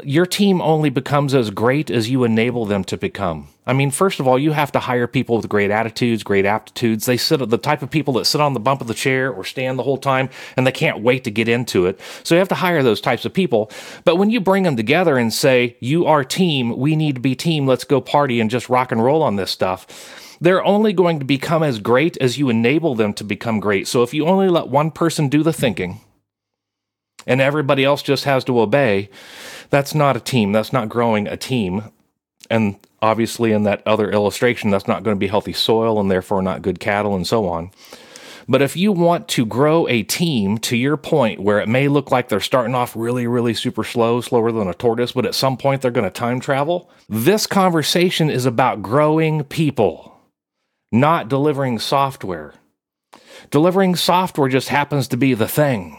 your 0.03 0.25
team 0.25 0.61
only 0.61 0.89
becomes 0.89 1.33
as 1.33 1.49
great 1.49 1.91
as 1.91 2.09
you 2.09 2.23
enable 2.23 2.65
them 2.65 2.83
to 2.85 2.97
become. 2.97 3.49
I 3.65 3.73
mean, 3.73 3.91
first 3.91 4.19
of 4.19 4.27
all, 4.27 4.39
you 4.39 4.53
have 4.53 4.71
to 4.71 4.79
hire 4.79 5.05
people 5.05 5.37
with 5.37 5.49
great 5.49 5.69
attitudes, 5.69 6.23
great 6.23 6.45
aptitudes. 6.45 7.05
They 7.05 7.17
sit 7.17 7.47
the 7.49 7.57
type 7.57 7.81
of 7.81 7.91
people 7.91 8.13
that 8.13 8.25
sit 8.25 8.41
on 8.41 8.53
the 8.53 8.59
bump 8.59 8.81
of 8.81 8.87
the 8.87 8.93
chair 8.93 9.31
or 9.31 9.43
stand 9.43 9.77
the 9.77 9.83
whole 9.83 9.97
time 9.97 10.29
and 10.55 10.65
they 10.65 10.71
can't 10.71 11.01
wait 11.01 11.23
to 11.25 11.31
get 11.31 11.49
into 11.49 11.85
it. 11.85 11.99
So 12.23 12.35
you 12.35 12.39
have 12.39 12.47
to 12.49 12.55
hire 12.55 12.83
those 12.83 13.01
types 13.01 13.25
of 13.25 13.33
people. 13.33 13.69
But 14.05 14.15
when 14.15 14.29
you 14.29 14.39
bring 14.39 14.63
them 14.63 14.77
together 14.77 15.17
and 15.17 15.33
say, 15.33 15.75
"You 15.79 16.05
are 16.05 16.23
team, 16.23 16.77
we 16.77 16.95
need 16.95 17.15
to 17.15 17.21
be 17.21 17.35
team, 17.35 17.67
let's 17.67 17.83
go 17.83 18.01
party 18.01 18.39
and 18.39 18.49
just 18.49 18.69
rock 18.69 18.91
and 18.91 19.03
roll 19.03 19.21
on 19.21 19.35
this 19.35 19.51
stuff." 19.51 19.85
They're 20.39 20.65
only 20.65 20.91
going 20.91 21.19
to 21.19 21.25
become 21.25 21.61
as 21.61 21.77
great 21.77 22.17
as 22.17 22.39
you 22.39 22.49
enable 22.49 22.95
them 22.95 23.13
to 23.13 23.23
become 23.23 23.59
great. 23.59 23.87
So 23.87 24.01
if 24.01 24.13
you 24.13 24.25
only 24.25 24.49
let 24.49 24.69
one 24.69 24.89
person 24.89 25.29
do 25.29 25.43
the 25.43 25.53
thinking 25.53 25.99
and 27.27 27.39
everybody 27.39 27.83
else 27.83 28.01
just 28.01 28.23
has 28.23 28.43
to 28.45 28.59
obey, 28.59 29.09
that's 29.71 29.95
not 29.95 30.15
a 30.15 30.19
team. 30.19 30.51
That's 30.51 30.71
not 30.71 30.89
growing 30.89 31.27
a 31.27 31.37
team. 31.37 31.83
And 32.49 32.77
obviously, 33.01 33.51
in 33.51 33.63
that 33.63 33.81
other 33.87 34.11
illustration, 34.11 34.69
that's 34.69 34.87
not 34.87 35.03
going 35.03 35.15
to 35.15 35.19
be 35.19 35.27
healthy 35.27 35.53
soil 35.53 35.99
and 35.99 36.11
therefore 36.11 36.41
not 36.41 36.61
good 36.61 36.79
cattle 36.79 37.15
and 37.15 37.25
so 37.25 37.47
on. 37.47 37.71
But 38.47 38.61
if 38.61 38.75
you 38.75 38.91
want 38.91 39.27
to 39.29 39.45
grow 39.45 39.87
a 39.87 40.03
team 40.03 40.57
to 40.59 40.75
your 40.75 40.97
point 40.97 41.39
where 41.39 41.59
it 41.59 41.69
may 41.69 41.87
look 41.87 42.11
like 42.11 42.27
they're 42.27 42.39
starting 42.39 42.75
off 42.75 42.95
really, 42.95 43.27
really 43.27 43.53
super 43.53 43.83
slow, 43.83 44.19
slower 44.19 44.51
than 44.51 44.67
a 44.67 44.73
tortoise, 44.73 45.13
but 45.13 45.25
at 45.25 45.35
some 45.35 45.57
point 45.57 45.81
they're 45.81 45.91
going 45.91 46.03
to 46.03 46.11
time 46.11 46.39
travel, 46.39 46.89
this 47.07 47.47
conversation 47.47 48.29
is 48.29 48.45
about 48.45 48.81
growing 48.81 49.43
people, 49.45 50.19
not 50.91 51.29
delivering 51.29 51.79
software. 51.79 52.53
Delivering 53.51 53.95
software 53.95 54.49
just 54.49 54.69
happens 54.69 55.07
to 55.09 55.17
be 55.17 55.33
the 55.33 55.47
thing. 55.47 55.97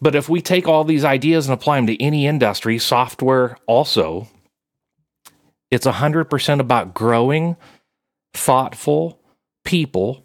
But 0.00 0.14
if 0.14 0.28
we 0.28 0.40
take 0.40 0.68
all 0.68 0.84
these 0.84 1.04
ideas 1.04 1.46
and 1.46 1.54
apply 1.54 1.76
them 1.76 1.86
to 1.86 2.02
any 2.02 2.26
industry, 2.26 2.78
software 2.78 3.56
also, 3.66 4.28
it's 5.70 5.86
100% 5.86 6.60
about 6.60 6.94
growing 6.94 7.56
thoughtful 8.32 9.20
people 9.64 10.24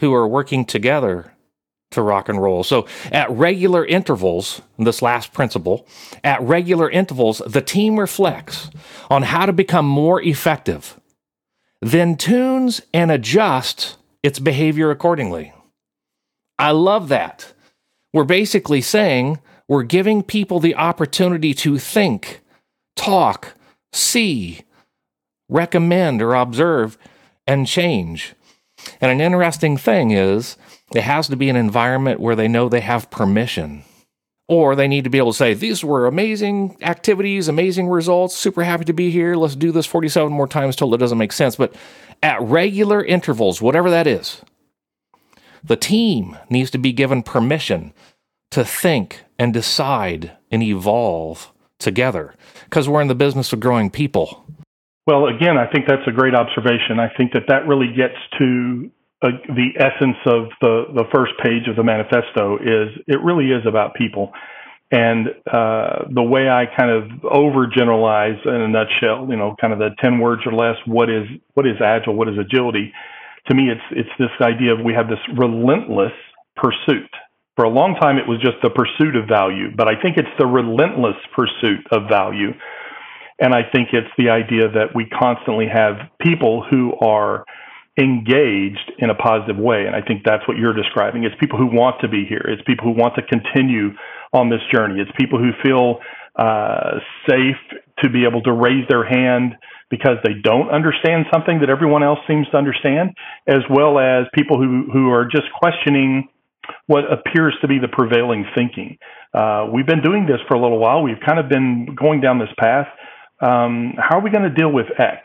who 0.00 0.14
are 0.14 0.26
working 0.26 0.64
together 0.64 1.32
to 1.90 2.02
rock 2.02 2.28
and 2.28 2.42
roll. 2.42 2.62
So, 2.64 2.86
at 3.10 3.30
regular 3.30 3.84
intervals, 3.84 4.60
this 4.78 5.00
last 5.00 5.32
principle, 5.32 5.86
at 6.22 6.42
regular 6.42 6.90
intervals, 6.90 7.40
the 7.46 7.62
team 7.62 7.98
reflects 7.98 8.70
on 9.08 9.22
how 9.22 9.46
to 9.46 9.52
become 9.52 9.86
more 9.86 10.20
effective, 10.22 11.00
then 11.80 12.16
tunes 12.16 12.82
and 12.92 13.10
adjusts 13.10 13.96
its 14.22 14.38
behavior 14.38 14.90
accordingly. 14.90 15.52
I 16.58 16.72
love 16.72 17.08
that. 17.08 17.52
We're 18.12 18.24
basically 18.24 18.80
saying 18.80 19.38
we're 19.68 19.82
giving 19.82 20.22
people 20.22 20.60
the 20.60 20.74
opportunity 20.74 21.52
to 21.54 21.78
think, 21.78 22.40
talk, 22.96 23.54
see, 23.92 24.62
recommend, 25.48 26.22
or 26.22 26.34
observe, 26.34 26.96
and 27.46 27.66
change. 27.66 28.34
And 29.00 29.10
an 29.10 29.20
interesting 29.20 29.76
thing 29.76 30.10
is, 30.10 30.56
it 30.94 31.02
has 31.02 31.28
to 31.28 31.36
be 31.36 31.50
an 31.50 31.56
environment 31.56 32.20
where 32.20 32.36
they 32.36 32.48
know 32.48 32.68
they 32.68 32.80
have 32.80 33.10
permission. 33.10 33.84
Or 34.50 34.74
they 34.74 34.88
need 34.88 35.04
to 35.04 35.10
be 35.10 35.18
able 35.18 35.32
to 35.32 35.36
say, 35.36 35.52
These 35.52 35.84
were 35.84 36.06
amazing 36.06 36.78
activities, 36.80 37.48
amazing 37.48 37.88
results, 37.88 38.34
super 38.34 38.64
happy 38.64 38.86
to 38.86 38.94
be 38.94 39.10
here. 39.10 39.36
Let's 39.36 39.54
do 39.54 39.72
this 39.72 39.84
47 39.84 40.32
more 40.32 40.48
times 40.48 40.74
till 40.74 40.94
it 40.94 40.98
doesn't 40.98 41.18
make 41.18 41.32
sense. 41.32 41.56
But 41.56 41.74
at 42.22 42.40
regular 42.40 43.04
intervals, 43.04 43.60
whatever 43.60 43.90
that 43.90 44.06
is, 44.06 44.40
the 45.62 45.76
team 45.76 46.36
needs 46.50 46.70
to 46.70 46.78
be 46.78 46.92
given 46.92 47.22
permission 47.22 47.92
to 48.50 48.64
think 48.64 49.24
and 49.38 49.52
decide 49.52 50.32
and 50.50 50.62
evolve 50.62 51.52
together 51.78 52.34
because 52.64 52.88
we're 52.88 53.00
in 53.00 53.08
the 53.08 53.14
business 53.14 53.52
of 53.52 53.60
growing 53.60 53.90
people. 53.90 54.44
Well, 55.06 55.26
again, 55.26 55.56
I 55.56 55.66
think 55.70 55.86
that's 55.86 56.06
a 56.06 56.12
great 56.12 56.34
observation. 56.34 57.00
I 57.00 57.08
think 57.16 57.32
that 57.32 57.44
that 57.48 57.66
really 57.66 57.88
gets 57.96 58.16
to 58.38 58.90
uh, 59.22 59.30
the 59.48 59.70
essence 59.76 60.16
of 60.26 60.48
the 60.60 60.84
the 60.94 61.04
first 61.12 61.32
page 61.42 61.66
of 61.68 61.76
the 61.76 61.82
manifesto 61.82 62.56
is 62.58 62.94
it 63.06 63.20
really 63.22 63.46
is 63.46 63.66
about 63.66 63.94
people. 63.94 64.32
And 64.90 65.28
uh, 65.50 66.04
the 66.10 66.22
way 66.22 66.48
I 66.48 66.64
kind 66.64 66.90
of 66.90 67.04
overgeneralize 67.22 68.46
in 68.46 68.54
a 68.54 68.68
nutshell, 68.68 69.26
you 69.28 69.36
know, 69.36 69.54
kind 69.60 69.72
of 69.72 69.78
the 69.78 69.90
ten 70.02 70.18
words 70.18 70.42
or 70.46 70.52
less, 70.52 70.76
what 70.86 71.10
is 71.10 71.26
what 71.54 71.66
is 71.66 71.76
agile, 71.84 72.14
what 72.14 72.28
is 72.28 72.38
agility? 72.38 72.92
To 73.48 73.54
me, 73.54 73.70
it's 73.70 73.88
it's 73.92 74.10
this 74.18 74.30
idea 74.40 74.74
of 74.74 74.80
we 74.84 74.94
have 74.94 75.08
this 75.08 75.22
relentless 75.36 76.12
pursuit. 76.56 77.10
For 77.56 77.64
a 77.64 77.70
long 77.70 77.96
time, 78.00 78.18
it 78.18 78.28
was 78.28 78.38
just 78.40 78.56
the 78.62 78.70
pursuit 78.70 79.16
of 79.16 79.26
value, 79.26 79.74
but 79.74 79.88
I 79.88 80.00
think 80.00 80.16
it's 80.16 80.28
the 80.38 80.46
relentless 80.46 81.16
pursuit 81.34 81.84
of 81.90 82.08
value. 82.08 82.52
And 83.40 83.54
I 83.54 83.62
think 83.62 83.88
it's 83.92 84.10
the 84.16 84.30
idea 84.30 84.68
that 84.68 84.94
we 84.94 85.06
constantly 85.06 85.66
have 85.72 85.96
people 86.20 86.64
who 86.68 86.94
are 87.00 87.44
engaged 87.98 88.92
in 88.98 89.10
a 89.10 89.14
positive 89.14 89.56
way. 89.56 89.86
And 89.86 89.94
I 89.94 90.02
think 90.02 90.22
that's 90.24 90.46
what 90.46 90.56
you're 90.56 90.72
describing. 90.72 91.24
It's 91.24 91.34
people 91.40 91.58
who 91.58 91.66
want 91.66 92.00
to 92.02 92.08
be 92.08 92.24
here. 92.28 92.42
It's 92.46 92.62
people 92.66 92.86
who 92.86 92.94
want 92.98 93.14
to 93.16 93.22
continue 93.22 93.90
on 94.32 94.50
this 94.50 94.60
journey. 94.72 95.00
It's 95.00 95.10
people 95.18 95.38
who 95.38 95.50
feel 95.62 95.98
uh, 96.36 96.98
safe 97.28 97.58
to 98.02 98.10
be 98.10 98.24
able 98.24 98.42
to 98.42 98.52
raise 98.52 98.86
their 98.88 99.04
hand 99.04 99.56
because 99.90 100.16
they 100.24 100.34
don't 100.42 100.70
understand 100.70 101.26
something 101.32 101.60
that 101.60 101.70
everyone 101.70 102.02
else 102.02 102.18
seems 102.26 102.46
to 102.50 102.56
understand, 102.56 103.10
as 103.46 103.60
well 103.70 103.98
as 103.98 104.26
people 104.34 104.58
who, 104.58 104.88
who 104.92 105.10
are 105.10 105.24
just 105.24 105.46
questioning 105.58 106.28
what 106.86 107.04
appears 107.10 107.56
to 107.62 107.68
be 107.68 107.78
the 107.78 107.88
prevailing 107.88 108.44
thinking. 108.54 108.98
Uh, 109.32 109.66
we've 109.72 109.86
been 109.86 110.02
doing 110.02 110.26
this 110.26 110.40
for 110.46 110.54
a 110.54 110.60
little 110.60 110.78
while. 110.78 111.02
We've 111.02 111.20
kind 111.24 111.38
of 111.38 111.48
been 111.48 111.94
going 111.94 112.20
down 112.20 112.38
this 112.38 112.52
path. 112.58 112.88
Um, 113.40 113.94
how 113.96 114.18
are 114.18 114.22
we 114.22 114.30
going 114.30 114.44
to 114.44 114.54
deal 114.54 114.70
with 114.70 114.86
X? 114.98 115.22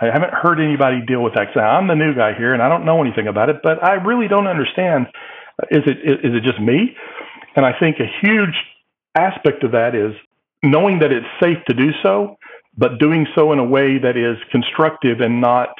I 0.00 0.06
haven't 0.06 0.32
heard 0.32 0.58
anybody 0.60 1.00
deal 1.06 1.22
with 1.22 1.38
X. 1.38 1.52
Now, 1.54 1.78
I'm 1.78 1.86
the 1.86 1.94
new 1.94 2.14
guy 2.14 2.34
here, 2.36 2.52
and 2.52 2.62
I 2.62 2.68
don't 2.68 2.84
know 2.84 3.00
anything 3.00 3.28
about 3.28 3.48
it, 3.48 3.56
but 3.62 3.82
I 3.82 3.94
really 3.94 4.28
don't 4.28 4.48
understand. 4.48 5.06
Is 5.70 5.82
it 5.86 5.98
is 6.02 6.34
it 6.34 6.42
just 6.42 6.60
me? 6.60 6.96
And 7.54 7.64
I 7.64 7.78
think 7.78 7.96
a 8.00 8.10
huge 8.26 8.54
aspect 9.14 9.62
of 9.62 9.72
that 9.72 9.94
is 9.94 10.14
knowing 10.64 10.98
that 11.00 11.12
it's 11.12 11.26
safe 11.40 11.58
to 11.68 11.74
do 11.74 11.90
so, 12.02 12.36
but 12.76 12.98
doing 12.98 13.26
so 13.34 13.52
in 13.52 13.58
a 13.58 13.64
way 13.64 13.98
that 13.98 14.16
is 14.16 14.36
constructive 14.50 15.20
and 15.20 15.40
not 15.40 15.70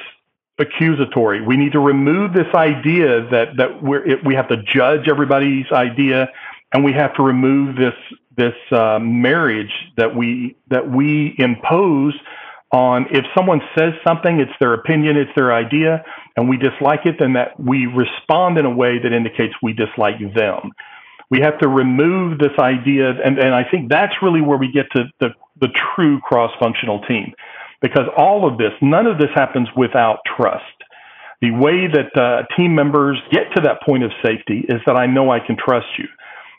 accusatory. 0.57 1.41
We 1.41 1.57
need 1.57 1.73
to 1.73 1.79
remove 1.79 2.33
this 2.33 2.53
idea 2.53 3.27
that 3.31 3.57
that 3.57 3.69
it, 4.05 4.25
we 4.25 4.35
have 4.35 4.47
to 4.49 4.57
judge 4.63 5.07
everybody's 5.09 5.65
idea, 5.71 6.29
and 6.73 6.83
we 6.83 6.93
have 6.93 7.13
to 7.15 7.23
remove 7.23 7.75
this 7.75 7.93
this 8.37 8.55
uh, 8.71 8.99
marriage 8.99 9.73
that 9.97 10.15
we 10.15 10.55
that 10.69 10.89
we 10.89 11.35
impose 11.37 12.13
on. 12.71 13.07
If 13.11 13.25
someone 13.35 13.61
says 13.77 13.93
something, 14.07 14.39
it's 14.39 14.51
their 14.59 14.73
opinion, 14.73 15.17
it's 15.17 15.31
their 15.35 15.53
idea, 15.53 16.03
and 16.37 16.49
we 16.49 16.57
dislike 16.57 17.05
it, 17.05 17.15
then 17.19 17.33
that 17.33 17.59
we 17.59 17.85
respond 17.85 18.57
in 18.57 18.65
a 18.65 18.73
way 18.73 18.99
that 18.99 19.11
indicates 19.11 19.53
we 19.61 19.73
dislike 19.73 20.19
them. 20.33 20.71
We 21.31 21.39
have 21.41 21.57
to 21.59 21.67
remove 21.67 22.37
this 22.37 22.53
idea, 22.59 23.09
and, 23.09 23.39
and 23.39 23.53
I 23.53 23.63
think 23.69 23.89
that's 23.89 24.13
really 24.21 24.41
where 24.41 24.57
we 24.57 24.71
get 24.71 24.85
to 24.95 25.05
the, 25.19 25.29
the 25.59 25.69
true 25.95 26.19
cross 26.21 26.51
functional 26.59 27.01
team 27.07 27.33
because 27.81 28.07
all 28.17 28.49
of 28.49 28.57
this, 28.57 28.71
none 28.81 29.05
of 29.05 29.17
this 29.17 29.29
happens 29.35 29.67
without 29.75 30.19
trust. 30.37 30.63
The 31.41 31.51
way 31.51 31.85
that 31.85 32.09
uh, 32.17 32.43
team 32.55 32.73
members 32.73 33.21
get 33.31 33.53
to 33.55 33.61
that 33.63 33.81
point 33.85 34.03
of 34.03 34.11
safety 34.23 34.65
is 34.67 34.81
that 34.85 34.95
I 34.95 35.05
know 35.05 35.31
I 35.31 35.39
can 35.39 35.57
trust 35.57 35.87
you. 35.97 36.07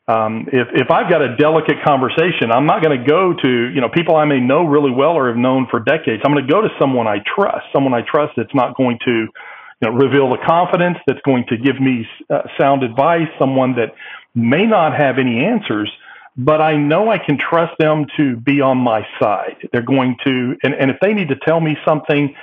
Um, 0.09 0.47
if 0.53 0.69
if 0.73 0.89
I've 0.91 1.11
got 1.11 1.21
a 1.21 1.35
delicate 1.35 1.83
conversation, 1.85 2.53
I'm 2.55 2.67
not 2.67 2.81
going 2.81 2.97
to 2.97 3.05
go 3.05 3.35
to 3.35 3.51
you 3.75 3.81
know 3.81 3.89
people 3.89 4.15
I 4.15 4.25
may 4.25 4.39
know 4.39 4.65
really 4.65 4.93
well 4.93 5.19
or 5.19 5.27
have 5.27 5.37
known 5.37 5.67
for 5.69 5.81
decades. 5.81 6.23
I'm 6.25 6.33
going 6.33 6.47
to 6.47 6.53
go 6.53 6.61
to 6.61 6.69
someone 6.79 7.09
I 7.09 7.19
trust, 7.27 7.67
someone 7.73 7.93
I 7.93 8.03
trust 8.07 8.35
that's 8.37 8.55
not 8.55 8.77
going 8.77 8.99
to 9.05 9.11
you 9.11 9.83
know 9.83 9.91
reveal 9.91 10.31
the 10.31 10.39
confidence, 10.47 10.99
that's 11.09 11.21
going 11.25 11.45
to 11.49 11.57
give 11.57 11.81
me 11.81 12.07
uh, 12.31 12.43
sound 12.61 12.85
advice, 12.85 13.27
someone 13.37 13.75
that 13.75 13.91
may 14.37 14.67
not 14.67 14.97
have 14.97 15.19
any 15.19 15.45
answers, 15.45 15.91
but 16.37 16.61
I 16.61 16.77
know 16.77 17.11
I 17.11 17.19
can 17.19 17.39
trust 17.39 17.73
them 17.79 18.05
to 18.19 18.37
be 18.37 18.61
on 18.61 18.77
my 18.77 19.07
side. 19.19 19.57
They're 19.73 19.83
going 19.83 20.17
to, 20.25 20.57
and, 20.63 20.75
and 20.75 20.91
if 20.91 20.99
they 21.01 21.15
need 21.15 21.29
to 21.29 21.37
tell 21.37 21.61
me 21.61 21.77
something 21.85 22.35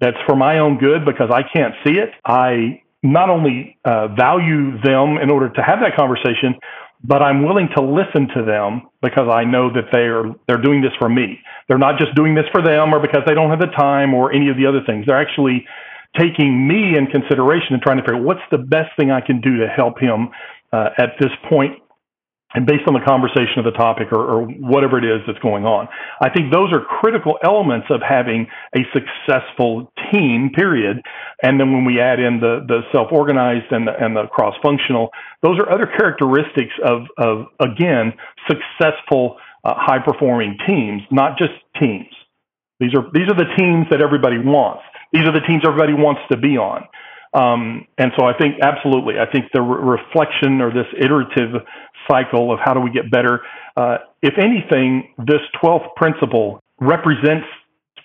that's 0.00 0.16
for 0.26 0.34
my 0.34 0.58
own 0.58 0.78
good 0.78 1.04
because 1.04 1.30
I 1.30 1.42
can't 1.42 1.74
see 1.84 1.92
it, 1.92 2.10
I 2.24 2.82
not 3.02 3.28
only 3.28 3.76
uh, 3.84 4.08
value 4.08 4.80
them 4.80 5.18
in 5.18 5.30
order 5.30 5.50
to 5.50 5.62
have 5.62 5.80
that 5.80 5.94
conversation, 5.94 6.54
but 7.04 7.20
I'm 7.20 7.44
willing 7.44 7.68
to 7.76 7.82
listen 7.82 8.28
to 8.34 8.44
them 8.44 8.88
because 9.02 9.28
I 9.28 9.44
know 9.44 9.72
that 9.72 9.90
they 9.92 10.06
are 10.06 10.34
they're 10.46 10.62
doing 10.62 10.80
this 10.80 10.92
for 10.98 11.08
me. 11.08 11.40
They're 11.68 11.78
not 11.78 11.98
just 11.98 12.14
doing 12.14 12.34
this 12.34 12.46
for 12.52 12.62
them 12.62 12.94
or 12.94 13.00
because 13.00 13.22
they 13.26 13.34
don't 13.34 13.50
have 13.50 13.58
the 13.58 13.74
time 13.76 14.14
or 14.14 14.32
any 14.32 14.48
of 14.48 14.56
the 14.56 14.66
other 14.66 14.82
things. 14.86 15.06
They're 15.06 15.20
actually 15.20 15.66
taking 16.16 16.66
me 16.68 16.96
in 16.96 17.06
consideration 17.06 17.74
and 17.74 17.82
trying 17.82 17.96
to 17.96 18.02
figure 18.02 18.16
out 18.16 18.22
what's 18.22 18.42
the 18.50 18.58
best 18.58 18.94
thing 18.96 19.10
I 19.10 19.20
can 19.20 19.40
do 19.40 19.58
to 19.58 19.66
help 19.66 19.98
him 19.98 20.28
uh, 20.72 20.90
at 20.98 21.10
this 21.20 21.30
point 21.48 21.82
and 22.54 22.66
based 22.66 22.84
on 22.86 22.94
the 22.94 23.00
conversation 23.00 23.58
of 23.58 23.64
the 23.64 23.72
topic 23.72 24.12
or, 24.12 24.20
or, 24.20 24.42
whatever 24.44 24.98
it 24.98 25.04
is 25.04 25.24
that's 25.26 25.38
going 25.40 25.64
on. 25.64 25.88
I 26.20 26.28
think 26.28 26.52
those 26.52 26.72
are 26.72 26.80
critical 26.80 27.38
elements 27.42 27.86
of 27.90 28.00
having 28.06 28.46
a 28.76 28.80
successful 28.92 29.90
team, 30.12 30.50
period. 30.54 31.00
And 31.42 31.58
then 31.58 31.72
when 31.72 31.84
we 31.84 32.00
add 32.00 32.20
in 32.20 32.40
the, 32.40 32.64
the 32.66 32.82
self-organized 32.92 33.72
and 33.72 33.86
the, 33.86 33.92
and 33.98 34.16
the 34.16 34.26
cross-functional, 34.26 35.10
those 35.42 35.58
are 35.58 35.70
other 35.72 35.86
characteristics 35.86 36.74
of, 36.84 37.06
of 37.16 37.46
again, 37.60 38.12
successful, 38.46 39.36
uh, 39.64 39.74
high-performing 39.76 40.58
teams, 40.66 41.02
not 41.10 41.38
just 41.38 41.52
teams. 41.80 42.12
These 42.80 42.94
are, 42.94 43.06
these 43.14 43.28
are 43.28 43.36
the 43.36 43.48
teams 43.56 43.86
that 43.90 44.02
everybody 44.02 44.38
wants. 44.38 44.82
These 45.12 45.24
are 45.24 45.32
the 45.32 45.44
teams 45.46 45.62
everybody 45.64 45.94
wants 45.94 46.20
to 46.30 46.36
be 46.36 46.58
on. 46.58 46.84
Um, 47.34 47.86
and 47.96 48.12
so 48.18 48.26
I 48.26 48.36
think 48.36 48.56
absolutely, 48.62 49.14
I 49.18 49.30
think 49.30 49.46
the 49.52 49.62
re- 49.62 49.98
reflection 49.98 50.60
or 50.60 50.70
this 50.70 50.86
iterative 50.98 51.62
cycle 52.10 52.52
of 52.52 52.58
how 52.62 52.74
do 52.74 52.80
we 52.80 52.90
get 52.90 53.10
better, 53.10 53.40
uh, 53.76 53.98
if 54.20 54.34
anything, 54.38 55.14
this 55.18 55.40
12th 55.62 55.94
principle 55.96 56.60
represents 56.80 57.46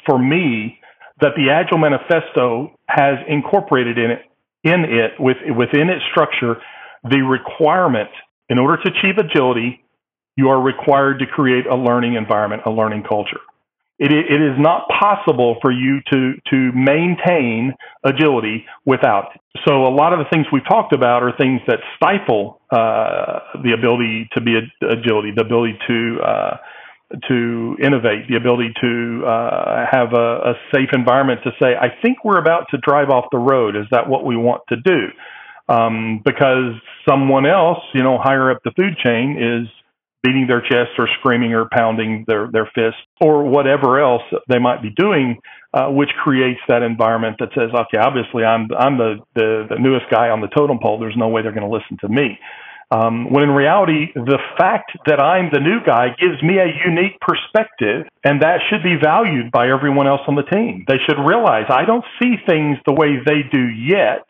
for 0.05 0.17
me 0.17 0.79
that 1.19 1.31
the 1.35 1.49
Agile 1.49 1.79
Manifesto 1.79 2.71
has 2.87 3.15
incorporated 3.27 3.97
in 3.97 4.11
it, 4.11 4.21
in 4.63 4.85
it 4.85 5.11
with, 5.19 5.37
within 5.57 5.89
its 5.89 6.03
structure, 6.11 6.61
the 7.03 7.21
requirement 7.21 8.09
in 8.49 8.59
order 8.59 8.81
to 8.81 8.89
achieve 8.89 9.17
agility, 9.17 9.83
you 10.35 10.49
are 10.49 10.61
required 10.61 11.19
to 11.19 11.25
create 11.25 11.65
a 11.65 11.75
learning 11.75 12.13
environment, 12.13 12.61
a 12.65 12.71
learning 12.71 13.03
culture. 13.03 13.41
It, 13.99 14.11
it 14.11 14.41
is 14.41 14.53
not 14.59 14.87
possible 14.89 15.57
for 15.61 15.71
you 15.71 16.01
to, 16.11 16.33
to 16.51 16.71
maintain 16.73 17.73
agility 18.05 18.65
without 18.85 19.31
it. 19.33 19.41
So 19.67 19.87
a 19.87 19.93
lot 19.93 20.13
of 20.13 20.19
the 20.19 20.25
things 20.31 20.45
we've 20.51 20.67
talked 20.67 20.93
about 20.93 21.23
are 21.23 21.35
things 21.35 21.61
that 21.67 21.79
stifle 21.95 22.61
uh, 22.71 23.39
the 23.63 23.73
ability 23.77 24.29
to 24.33 24.41
be 24.41 24.59
agility, 24.81 25.31
the 25.35 25.41
ability 25.41 25.79
to 25.87 26.19
uh, 26.21 26.57
to 27.29 27.77
innovate, 27.81 28.27
the 28.27 28.35
ability 28.35 28.73
to 28.81 29.23
uh, 29.25 29.85
have 29.89 30.11
a, 30.13 30.51
a, 30.51 30.53
safe 30.73 30.89
environment 30.91 31.39
to 31.45 31.51
say, 31.57 31.73
I 31.73 31.87
think 32.01 32.25
we're 32.25 32.37
about 32.37 32.67
to 32.71 32.77
drive 32.77 33.09
off 33.09 33.25
the 33.31 33.37
road. 33.37 33.77
Is 33.77 33.85
that 33.91 34.09
what 34.09 34.25
we 34.25 34.35
want 34.35 34.63
to 34.69 34.75
do? 34.75 35.07
Um, 35.69 36.21
because 36.25 36.73
someone 37.07 37.45
else, 37.45 37.79
you 37.93 38.03
know, 38.03 38.17
higher 38.21 38.51
up 38.51 38.59
the 38.63 38.71
food 38.71 38.97
chain 38.97 39.37
is 39.39 39.69
beating 40.27 40.47
their 40.47 40.61
chest 40.61 40.91
or 40.97 41.07
screaming 41.19 41.53
or 41.53 41.69
pounding 41.71 42.25
their, 42.27 42.49
their 42.51 42.69
fist 42.75 42.97
or 43.21 43.43
whatever 43.43 43.99
else 43.99 44.23
they 44.49 44.59
might 44.59 44.81
be 44.81 44.89
doing, 44.89 45.37
uh, 45.73 45.87
which 45.87 46.09
creates 46.21 46.59
that 46.67 46.81
environment 46.81 47.37
that 47.39 47.49
says, 47.55 47.69
okay, 47.73 47.97
obviously 47.97 48.43
I'm, 48.43 48.67
I'm 48.77 48.97
the, 48.97 49.15
the, 49.35 49.67
the 49.69 49.79
newest 49.79 50.05
guy 50.11 50.29
on 50.29 50.41
the 50.41 50.47
totem 50.47 50.79
pole. 50.81 50.99
There's 50.99 51.15
no 51.17 51.29
way 51.29 51.41
they're 51.41 51.55
going 51.55 51.69
to 51.69 51.73
listen 51.73 51.97
to 52.01 52.09
me. 52.09 52.39
Um, 52.89 53.31
when 53.33 53.43
in 53.43 53.51
reality, 53.51 54.13
the 54.15 54.39
fact 54.57 54.91
that 55.07 55.19
I'm 55.19 55.49
the 55.51 55.59
new 55.59 55.83
guy 55.85 56.15
gives 56.17 56.41
me 56.41 56.55
a 56.57 56.71
unique 56.87 57.19
perspective, 57.19 58.07
and 58.23 58.41
that 58.41 58.59
should 58.69 58.81
be 58.81 58.95
valued 58.95 59.51
by 59.51 59.69
everyone 59.69 60.07
else 60.07 60.21
on 60.27 60.35
the 60.35 60.43
team. 60.43 60.85
They 60.87 60.95
should 61.05 61.19
realize 61.19 61.65
I 61.67 61.83
don't 61.83 62.05
see 62.21 62.35
things 62.47 62.77
the 62.85 62.93
way 62.93 63.19
they 63.25 63.43
do 63.51 63.59
yet, 63.59 64.23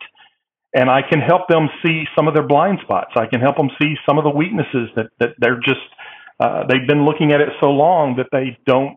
and 0.78 0.88
I 0.88 1.02
can 1.02 1.20
help 1.20 1.48
them 1.48 1.68
see 1.84 2.04
some 2.14 2.28
of 2.28 2.34
their 2.34 2.46
blind 2.46 2.78
spots. 2.82 3.10
I 3.16 3.26
can 3.26 3.40
help 3.40 3.56
them 3.56 3.68
see 3.82 3.96
some 4.06 4.16
of 4.16 4.22
the 4.22 4.30
weaknesses 4.30 4.88
that 4.94 5.10
that 5.18 5.30
they're 5.38 5.58
just 5.58 5.82
uh, 6.38 6.62
they've 6.68 6.86
been 6.86 7.04
looking 7.04 7.32
at 7.32 7.40
it 7.40 7.48
so 7.60 7.66
long 7.66 8.14
that 8.16 8.28
they 8.30 8.56
don't 8.64 8.96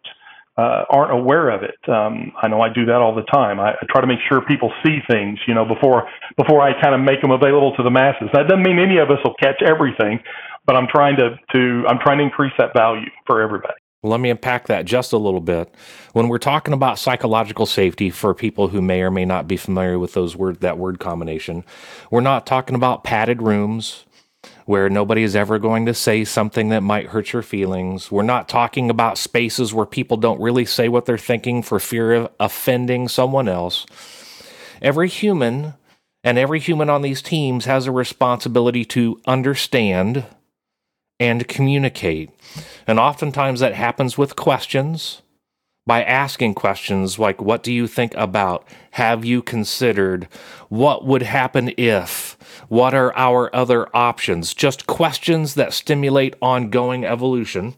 uh, 0.57 0.85
aren't 0.91 1.11
aware 1.11 1.49
of 1.49 1.63
it. 1.63 1.79
Um, 1.89 2.33
I 2.39 2.47
know 2.47 2.61
I 2.61 2.69
do 2.71 2.85
that 2.85 3.01
all 3.01 3.15
the 3.15 3.25
time. 3.33 3.59
I, 3.59 3.71
I 3.71 3.83
try 3.89 4.01
to 4.01 4.07
make 4.07 4.19
sure 4.29 4.41
people 4.45 4.71
see 4.85 4.99
things, 5.09 5.39
you 5.47 5.55
know, 5.55 5.65
before 5.65 6.07
before 6.37 6.61
I 6.61 6.79
kind 6.79 6.93
of 6.93 7.01
make 7.01 7.19
them 7.21 7.31
available 7.31 7.73
to 7.77 7.83
the 7.83 7.89
masses. 7.91 8.29
That 8.33 8.45
doesn't 8.47 8.61
mean 8.61 8.77
any 8.77 8.99
of 8.99 9.09
us 9.09 9.17
will 9.25 9.35
catch 9.41 9.63
everything, 9.65 10.19
but 10.67 10.75
I'm 10.75 10.87
trying 10.87 11.17
to 11.17 11.33
to 11.55 11.83
I'm 11.89 11.97
trying 12.05 12.19
to 12.19 12.23
increase 12.23 12.53
that 12.59 12.77
value 12.77 13.09
for 13.25 13.41
everybody. 13.41 13.80
Let 14.03 14.19
me 14.19 14.31
unpack 14.31 14.67
that 14.67 14.85
just 14.85 15.13
a 15.13 15.17
little 15.17 15.41
bit. 15.41 15.73
When 16.13 16.27
we're 16.27 16.39
talking 16.39 16.73
about 16.73 16.97
psychological 16.97 17.67
safety 17.67 18.09
for 18.09 18.33
people 18.33 18.69
who 18.69 18.81
may 18.81 19.01
or 19.01 19.11
may 19.11 19.25
not 19.25 19.47
be 19.47 19.57
familiar 19.57 19.99
with 19.99 20.13
those 20.13 20.35
word 20.35 20.61
that 20.61 20.79
word 20.79 20.99
combination, 20.99 21.63
we're 22.09 22.21
not 22.21 22.47
talking 22.47 22.75
about 22.75 23.03
padded 23.03 23.43
rooms 23.43 24.05
where 24.65 24.89
nobody 24.89 25.21
is 25.21 25.35
ever 25.35 25.59
going 25.59 25.85
to 25.85 25.93
say 25.93 26.23
something 26.23 26.69
that 26.69 26.81
might 26.81 27.07
hurt 27.07 27.31
your 27.31 27.43
feelings. 27.43 28.11
We're 28.11 28.23
not 28.23 28.49
talking 28.49 28.89
about 28.89 29.19
spaces 29.19 29.71
where 29.71 29.85
people 29.85 30.17
don't 30.17 30.41
really 30.41 30.65
say 30.65 30.89
what 30.89 31.05
they're 31.05 31.17
thinking 31.17 31.61
for 31.61 31.79
fear 31.79 32.13
of 32.13 32.31
offending 32.39 33.07
someone 33.07 33.47
else. 33.47 33.85
Every 34.81 35.09
human 35.09 35.75
And 36.23 36.37
every 36.37 36.59
human 36.59 36.89
on 36.89 37.01
these 37.01 37.21
teams 37.21 37.65
has 37.65 37.87
a 37.87 37.91
responsibility 37.91 38.85
to 38.85 39.19
understand 39.25 40.25
and 41.21 41.47
communicate. 41.47 42.31
And 42.87 42.99
oftentimes 42.99 43.59
that 43.59 43.75
happens 43.75 44.17
with 44.17 44.35
questions 44.35 45.21
by 45.85 46.03
asking 46.03 46.55
questions 46.55 47.19
like, 47.19 47.39
What 47.39 47.61
do 47.61 47.71
you 47.71 47.85
think 47.85 48.13
about? 48.15 48.67
Have 48.91 49.23
you 49.23 49.43
considered? 49.43 50.27
What 50.69 51.05
would 51.05 51.21
happen 51.21 51.73
if? 51.77 52.37
What 52.69 52.95
are 52.95 53.15
our 53.15 53.55
other 53.55 53.87
options? 53.95 54.55
Just 54.55 54.87
questions 54.87 55.53
that 55.53 55.73
stimulate 55.73 56.35
ongoing 56.41 57.05
evolution. 57.05 57.75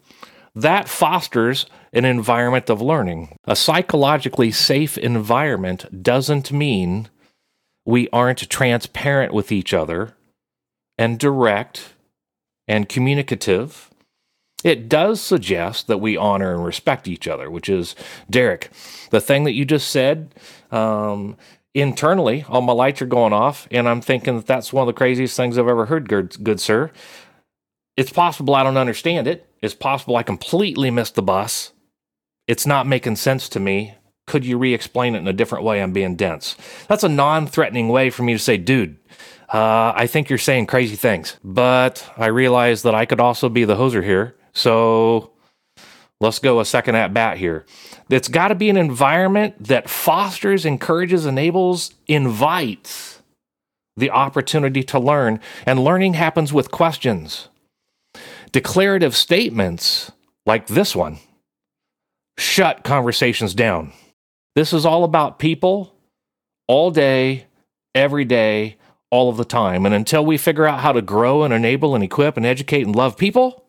That 0.56 0.88
fosters 0.88 1.66
an 1.92 2.06
environment 2.06 2.70
of 2.70 2.82
learning. 2.82 3.36
A 3.44 3.58
psychologically 3.58 4.52
safe 4.52 4.98
environment 4.98 6.02
doesn't 6.02 6.52
mean 6.54 7.10
we 7.86 8.08
aren't 8.14 8.50
transparent 8.50 9.34
with 9.34 9.52
each 9.52 9.74
other 9.74 10.14
and 10.98 11.20
direct 11.20 11.93
and 12.68 12.90
communicative 12.90 13.90
it 14.64 14.88
does 14.88 15.20
suggest 15.20 15.88
that 15.88 16.00
we 16.00 16.16
honor 16.16 16.54
and 16.54 16.64
respect 16.64 17.08
each 17.08 17.28
other, 17.28 17.52
which 17.52 17.68
is, 17.68 17.96
Derek, 18.30 18.72
the 19.12 19.20
thing 19.20 19.44
that 19.44 19.52
you 19.52 19.66
just 19.66 19.90
said, 19.90 20.34
um, 20.72 21.36
internally, 21.74 22.46
all 22.48 22.62
my 22.62 22.74
lights 22.74 23.02
are 23.02 23.08
going 23.08 23.34
off, 23.34 23.68
and 23.72 23.90
I'm 23.90 24.02
thinking 24.02 24.38
that 24.38 24.48
that's 24.48 24.72
one 24.72 24.84
of 24.84 24.88
the 24.88 24.98
craziest 24.98 25.36
things 25.36 25.58
I've 25.58 25.68
ever 25.68 25.88
heard, 25.88 26.08
good, 26.08 26.42
good 26.44 26.62
sir. 26.62 26.92
It's 27.98 28.12
possible 28.12 28.56
I 28.56 28.64
don't 28.64 28.78
understand 28.78 29.28
it. 29.28 29.48
It's 29.62 29.76
possible 29.76 30.16
I 30.16 30.24
completely 30.24 30.90
missed 30.90 31.16
the 31.16 31.22
bus. 31.22 31.74
It's 32.48 32.66
not 32.66 32.88
making 32.88 33.18
sense 33.18 33.50
to 33.50 33.60
me. 33.60 33.96
Could 34.26 34.46
you 34.46 34.58
re 34.58 34.74
explain 34.74 35.16
it 35.16 35.20
in 35.20 35.28
a 35.28 35.34
different 35.34 35.66
way? 35.66 35.82
I'm 35.82 35.92
being 35.92 36.16
dense. 36.16 36.56
That's 36.88 37.04
a 37.04 37.10
non 37.10 37.46
threatening 37.46 37.90
way 37.90 38.10
for 38.10 38.24
me 38.24 38.34
to 38.34 38.40
say, 38.40 38.58
dude, 38.58 38.98
uh, 39.54 39.94
I 39.96 40.08
think 40.08 40.30
you're 40.30 40.38
saying 40.40 40.66
crazy 40.66 40.96
things. 40.96 41.38
But 41.44 42.10
I 42.18 42.28
realize 42.28 42.82
that 42.82 42.96
I 42.96 43.06
could 43.06 43.22
also 43.22 43.48
be 43.48 43.64
the 43.64 43.76
hoser 43.76 44.04
here 44.04 44.36
so 44.54 45.32
let's 46.22 46.40
go 46.40 46.60
a 46.60 46.66
second 46.66 46.96
at 46.96 47.14
bat 47.14 47.38
here. 47.38 47.66
It's 48.10 48.28
got 48.28 48.50
to 48.50 48.56
be 48.56 48.70
an 48.70 48.78
environment 48.78 49.56
that 49.60 49.90
fosters, 49.90 50.66
encourages, 50.66 51.26
enables, 51.26 51.94
invites 52.08 53.22
the 53.98 54.12
opportunity 54.12 54.84
to 54.84 55.00
learn. 55.00 55.40
And 55.66 55.84
learning 55.84 56.14
happens 56.14 56.54
with 56.54 56.72
questions. 56.72 57.50
Declarative 58.52 59.16
statements 59.16 60.12
like 60.46 60.68
this 60.68 60.96
one 60.96 61.18
shut 62.38 62.84
conversations 62.84 63.54
down. 63.54 63.94
This 64.56 64.74
is 64.74 64.86
all 64.86 65.04
about 65.04 65.40
people 65.40 65.96
all 66.68 66.92
day, 66.92 67.48
every 67.96 68.26
day, 68.26 68.78
all 69.14 69.30
of 69.30 69.38
the 69.38 69.46
time. 69.46 69.86
And 69.86 69.94
until 69.94 70.26
we 70.26 70.38
figure 70.40 70.66
out 70.66 70.80
how 70.80 70.92
to 70.92 71.02
grow 71.02 71.44
and 71.44 71.54
enable 71.54 71.94
and 71.94 72.04
equip 72.04 72.36
and 72.36 72.48
educate 72.48 72.82
and 72.82 72.96
love 72.96 73.16
people, 73.16 73.64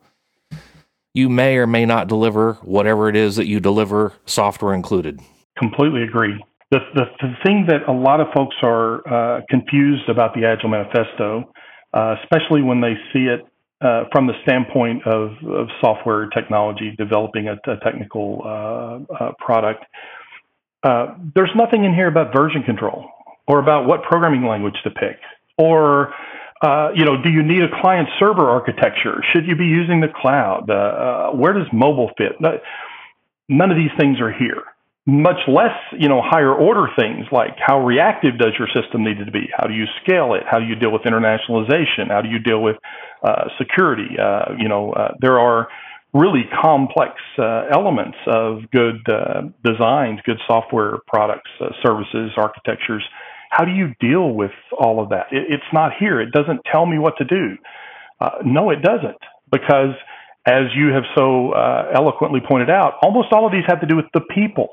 you 1.12 1.28
may 1.28 1.59
or 1.59 1.66
may 1.66 1.84
not 1.84 2.09
deliver 2.09 2.55
whatever 2.62 3.11
it 3.11 3.14
is 3.14 3.36
that 3.36 3.47
you 3.47 3.61
deliver, 3.61 4.14
software 4.24 4.72
included. 4.72 5.20
Completely 5.59 6.03
agree. 6.03 6.42
The, 6.70 6.78
the, 6.95 7.05
the 7.20 7.34
thing 7.45 7.66
that 7.68 7.86
a 7.86 7.92
lot 7.92 8.20
of 8.20 8.28
folks 8.34 8.57
are 8.62 9.07
uh, 9.07 9.42
confused 9.51 10.09
about 10.09 10.32
the 10.34 10.47
Agile 10.47 10.70
Manifesto, 10.70 11.53
uh, 11.92 12.16
especially 12.22 12.62
when 12.62 12.80
they 12.80 12.95
see 13.12 13.26
it 13.26 13.42
uh, 13.82 14.05
from 14.12 14.26
the 14.26 14.32
standpoint 14.45 15.07
of, 15.07 15.32
of 15.47 15.68
software 15.82 16.26
technology, 16.30 16.95
developing 16.97 17.49
a, 17.49 17.57
a 17.70 17.76
technical 17.84 18.40
uh, 18.42 19.14
uh, 19.14 19.32
product, 19.38 19.84
uh, 20.84 21.14
there's 21.34 21.53
nothing 21.55 21.84
in 21.84 21.92
here 21.92 22.09
about 22.09 22.34
version 22.34 22.62
control 22.62 23.05
or 23.47 23.59
about 23.59 23.86
what 23.86 24.03
programming 24.05 24.47
language 24.47 24.76
to 24.84 24.90
pick 24.90 25.18
or 25.59 26.12
uh, 26.64 26.90
you 26.94 27.05
know, 27.05 27.20
do 27.22 27.28
you 27.28 27.42
need 27.42 27.62
a 27.62 27.80
client 27.82 28.09
server 28.18 28.48
architecture? 28.48 29.22
Should 29.32 29.46
you 29.46 29.55
be 29.55 29.66
using 29.66 30.00
the 30.00 30.09
cloud? 30.09 30.70
Uh, 30.70 30.72
uh, 30.72 31.30
where 31.32 31.52
does 31.52 31.66
mobile 31.72 32.11
fit? 32.16 32.40
None 33.48 33.70
of 33.70 33.76
these 33.76 33.90
things 33.98 34.18
are 34.20 34.32
here. 34.32 34.62
Much 35.07 35.36
less, 35.46 35.76
you 35.92 36.09
know, 36.09 36.22
higher 36.24 36.55
order 36.55 36.86
things 36.98 37.26
like 37.30 37.50
how 37.59 37.84
reactive 37.84 38.38
does 38.38 38.52
your 38.59 38.68
system 38.68 39.05
need 39.05 39.18
to 39.18 39.30
be? 39.30 39.50
How 39.55 39.66
do 39.66 39.74
you 39.74 39.84
scale 40.02 40.32
it? 40.32 40.44
How 40.50 40.59
do 40.59 40.64
you 40.64 40.74
deal 40.74 40.90
with 40.90 41.02
internationalization? 41.02 42.09
How 42.09 42.22
do 42.22 42.30
you 42.30 42.38
deal 42.38 42.62
with 42.62 42.76
uh, 43.22 43.48
security? 43.59 44.16
Uh, 44.18 44.55
you 44.59 44.68
know, 44.68 44.94
there 45.20 45.38
are 45.38 45.68
really 46.14 46.44
complex 46.62 47.20
elements 47.38 48.16
of 48.26 48.62
good 48.70 49.05
designs, 49.62 50.20
good 50.24 50.40
software 50.46 51.00
products, 51.07 51.50
services, 51.84 52.30
architectures 52.38 53.05
how 53.57 53.64
do 53.64 53.72
you 53.72 53.94
deal 54.00 54.32
with 54.34 54.50
all 54.78 55.02
of 55.02 55.11
that? 55.11 55.26
It, 55.30 55.44
it's 55.48 55.70
not 55.72 55.92
here. 55.98 56.20
It 56.20 56.32
doesn't 56.32 56.61
tell 56.70 56.86
me 56.86 56.98
what 56.98 57.14
to 57.18 57.24
do. 57.24 57.57
Uh, 58.20 58.30
no, 58.44 58.70
it 58.70 58.82
doesn't, 58.82 59.18
because 59.50 59.94
as 60.46 60.64
you 60.76 60.88
have 60.88 61.05
so 61.16 61.52
uh, 61.52 61.90
eloquently 61.94 62.40
pointed 62.46 62.70
out, 62.70 62.94
almost 63.02 63.28
all 63.32 63.46
of 63.46 63.52
these 63.52 63.64
have 63.66 63.80
to 63.80 63.86
do 63.86 63.96
with 63.96 64.07
the 64.12 64.22
people. 64.34 64.68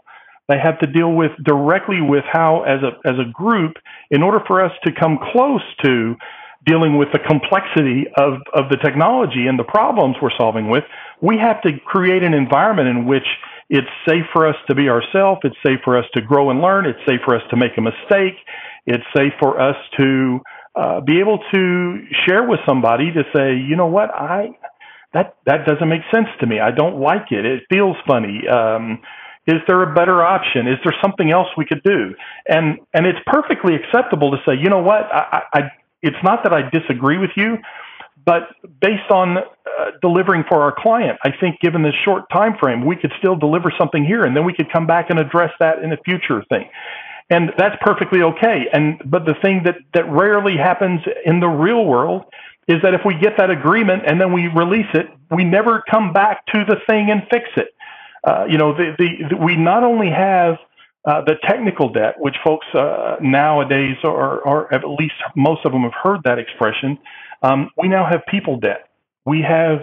They 0.49 0.57
have 0.57 0.79
to 0.79 0.88
deal 0.88 1.13
with 1.13 1.32
directly 1.45 2.01
with 2.01 2.25
how, 2.29 2.63
as 2.63 2.79
a 2.84 2.91
as 3.07 3.17
a 3.19 3.32
group, 3.32 3.73
in 4.09 4.21
order 4.21 4.39
for 4.47 4.63
us 4.65 4.71
to 4.84 4.91
come 4.91 5.17
close 5.32 5.61
to 5.86 6.15
dealing 6.65 6.97
with 6.97 7.07
the 7.13 7.19
complexity 7.19 8.05
of, 8.17 8.34
of 8.53 8.69
the 8.69 8.77
technology 8.84 9.47
and 9.47 9.57
the 9.57 9.63
problems 9.63 10.15
we're 10.21 10.36
solving 10.38 10.69
with, 10.69 10.84
we 11.21 11.38
have 11.38 11.61
to 11.61 11.71
create 11.86 12.23
an 12.23 12.34
environment 12.34 12.88
in 12.88 13.05
which 13.05 13.25
it's 13.69 13.88
safe 14.07 14.25
for 14.34 14.45
us 14.47 14.55
to 14.67 14.75
be 14.75 14.89
ourselves. 14.89 15.39
It's 15.43 15.55
safe 15.65 15.79
for 15.84 15.97
us 15.97 16.05
to 16.13 16.21
grow 16.21 16.49
and 16.51 16.61
learn. 16.61 16.86
It's 16.86 16.99
safe 17.07 17.21
for 17.25 17.36
us 17.36 17.41
to 17.49 17.57
make 17.57 17.71
a 17.77 17.82
mistake. 17.82 18.36
It's 18.86 19.03
safe 19.15 19.34
for 19.39 19.59
us 19.61 19.75
to 19.97 20.39
uh, 20.75 21.01
be 21.01 21.19
able 21.19 21.39
to 21.53 21.99
share 22.25 22.47
with 22.47 22.59
somebody 22.65 23.11
to 23.11 23.23
say, 23.36 23.55
you 23.55 23.75
know 23.75 23.88
what, 23.88 24.09
I 24.13 24.49
that 25.13 25.36
that 25.45 25.65
doesn't 25.65 25.89
make 25.89 26.01
sense 26.13 26.27
to 26.39 26.47
me. 26.47 26.59
I 26.59 26.71
don't 26.71 26.99
like 26.99 27.32
it. 27.32 27.45
It 27.45 27.63
feels 27.69 27.97
funny. 28.07 28.47
Um, 28.47 28.99
is 29.47 29.57
there 29.67 29.82
a 29.84 29.93
better 29.93 30.23
option? 30.23 30.67
Is 30.67 30.77
there 30.84 30.95
something 31.01 31.32
else 31.32 31.47
we 31.57 31.65
could 31.65 31.82
do? 31.84 32.15
And 32.47 32.79
and 32.93 33.05
it's 33.05 33.19
perfectly 33.25 33.75
acceptable 33.75 34.32
to 34.32 34.38
say, 34.45 34.53
you 34.55 34.69
know 34.69 34.82
what, 34.82 35.03
I, 35.11 35.41
I 35.53 35.61
it's 36.01 36.17
not 36.23 36.43
that 36.43 36.53
I 36.53 36.69
disagree 36.69 37.17
with 37.17 37.32
you, 37.36 37.57
but 38.25 38.43
based 38.79 39.11
on 39.11 39.38
uh, 39.38 39.41
delivering 40.01 40.43
for 40.47 40.61
our 40.61 40.73
client, 40.75 41.19
I 41.23 41.32
think 41.39 41.59
given 41.59 41.84
this 41.84 41.93
short 42.05 42.23
time 42.32 42.55
frame, 42.59 42.86
we 42.86 42.95
could 42.95 43.11
still 43.19 43.36
deliver 43.36 43.73
something 43.77 44.05
here, 44.05 44.23
and 44.23 44.36
then 44.36 44.45
we 44.45 44.53
could 44.53 44.71
come 44.71 44.88
back 44.88 45.09
and 45.09 45.19
address 45.19 45.51
that 45.59 45.84
in 45.84 45.91
a 45.91 45.97
future 46.05 46.43
thing 46.49 46.69
and 47.32 47.51
that's 47.57 47.75
perfectly 47.82 48.21
okay. 48.21 48.67
And 48.71 49.01
but 49.05 49.25
the 49.25 49.34
thing 49.41 49.63
that 49.63 49.77
that 49.93 50.07
rarely 50.11 50.57
happens 50.57 51.01
in 51.25 51.39
the 51.39 51.47
real 51.47 51.86
world 51.86 52.25
is 52.67 52.82
that 52.84 52.93
if 52.93 53.01
we 53.05 53.15
get 53.15 53.38
that 53.38 53.49
agreement 53.49 54.03
and 54.05 54.21
then 54.21 54.32
we 54.34 54.47
release 54.47 54.91
it, 54.93 55.07
we 55.32 55.43
never 55.43 55.84
come 55.89 56.13
back 56.13 56.45
to 56.47 56.63
the 56.65 56.75
thing 56.88 57.09
and 57.09 57.23
fix 57.32 57.45
it. 57.55 57.73
Uh, 58.23 58.45
you 58.47 58.57
know, 58.57 58.73
the, 58.73 58.93
the, 58.99 59.29
the, 59.29 59.38
we 59.38 59.55
not 59.55 59.84
only 59.84 60.09
have 60.09 60.57
uh, 61.05 61.21
the 61.25 61.36
technical 61.43 61.91
debt, 61.91 62.15
which 62.19 62.36
folks 62.43 62.67
uh, 62.75 63.15
nowadays 63.19 63.97
are, 64.03 64.45
are, 64.47 64.71
at 64.71 64.88
least 64.88 65.15
most 65.36 65.65
of 65.65 65.71
them 65.71 65.82
have 65.82 65.93
heard 66.03 66.19
that 66.23 66.38
expression. 66.38 66.99
Um, 67.41 67.71
we 67.75 67.88
now 67.88 68.07
have 68.07 68.21
people 68.27 68.59
debt. 68.59 68.89
We 69.25 69.41
have 69.41 69.79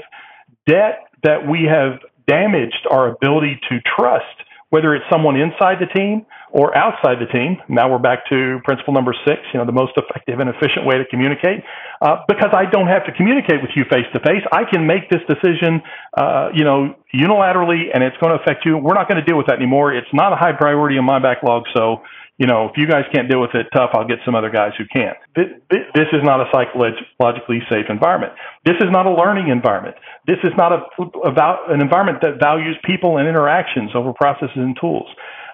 debt 0.68 1.08
that 1.24 1.48
we 1.48 1.64
have 1.64 1.98
damaged 2.28 2.86
our 2.88 3.08
ability 3.08 3.58
to 3.68 3.80
trust, 3.96 4.26
whether 4.70 4.94
it's 4.94 5.04
someone 5.10 5.36
inside 5.36 5.78
the 5.80 5.88
team 5.94 6.26
or 6.52 6.76
outside 6.76 7.16
the 7.20 7.30
team. 7.32 7.56
Now 7.68 7.90
we're 7.90 7.98
back 7.98 8.28
to 8.28 8.60
principle 8.64 8.92
number 8.92 9.14
six, 9.26 9.40
you 9.52 9.58
know, 9.58 9.66
the 9.66 9.72
most 9.72 9.92
effective 9.96 10.40
and 10.40 10.48
efficient 10.48 10.84
way 10.84 10.96
to 10.96 11.04
communicate. 11.06 11.64
Uh, 12.00 12.24
because 12.28 12.50
I 12.52 12.68
don't 12.70 12.86
have 12.86 13.04
to 13.06 13.12
communicate 13.12 13.60
with 13.62 13.72
you 13.74 13.84
face 13.90 14.06
to 14.12 14.20
face, 14.20 14.42
I 14.52 14.64
can 14.70 14.86
make 14.86 15.10
this 15.10 15.22
decision, 15.28 15.82
uh, 16.16 16.50
you 16.54 16.64
know, 16.64 16.94
unilaterally, 17.14 17.88
and 17.92 18.04
it's 18.04 18.16
going 18.18 18.36
to 18.36 18.42
affect 18.42 18.64
you. 18.64 18.76
We're 18.76 18.94
not 18.94 19.08
going 19.08 19.18
to 19.20 19.24
deal 19.24 19.36
with 19.36 19.46
that 19.46 19.56
anymore. 19.56 19.92
It's 19.92 20.12
not 20.12 20.32
a 20.32 20.36
high 20.36 20.52
priority 20.52 20.96
in 20.96 21.04
my 21.04 21.18
backlog, 21.18 21.64
so 21.74 22.02
you 22.38 22.46
know, 22.46 22.66
if 22.66 22.76
you 22.76 22.86
guys 22.86 23.02
can't 23.12 23.28
deal 23.28 23.40
with 23.40 23.54
it 23.54 23.66
tough, 23.74 23.90
I'll 23.94 24.06
get 24.06 24.18
some 24.24 24.36
other 24.36 24.50
guys 24.50 24.70
who 24.78 24.84
can't. 24.86 25.16
This 25.34 26.06
is 26.12 26.22
not 26.22 26.40
a 26.40 26.46
psychologically 26.52 27.60
safe 27.68 27.86
environment. 27.90 28.32
This 28.64 28.76
is 28.76 28.86
not 28.90 29.06
a 29.06 29.12
learning 29.12 29.48
environment. 29.48 29.96
This 30.26 30.38
is 30.44 30.52
not 30.56 30.72
a, 30.72 31.02
about 31.26 31.70
an 31.72 31.80
environment 31.80 32.18
that 32.22 32.38
values 32.40 32.76
people 32.84 33.18
and 33.18 33.28
interactions 33.28 33.90
over 33.94 34.12
processes 34.12 34.54
and 34.54 34.76
tools. 34.80 35.08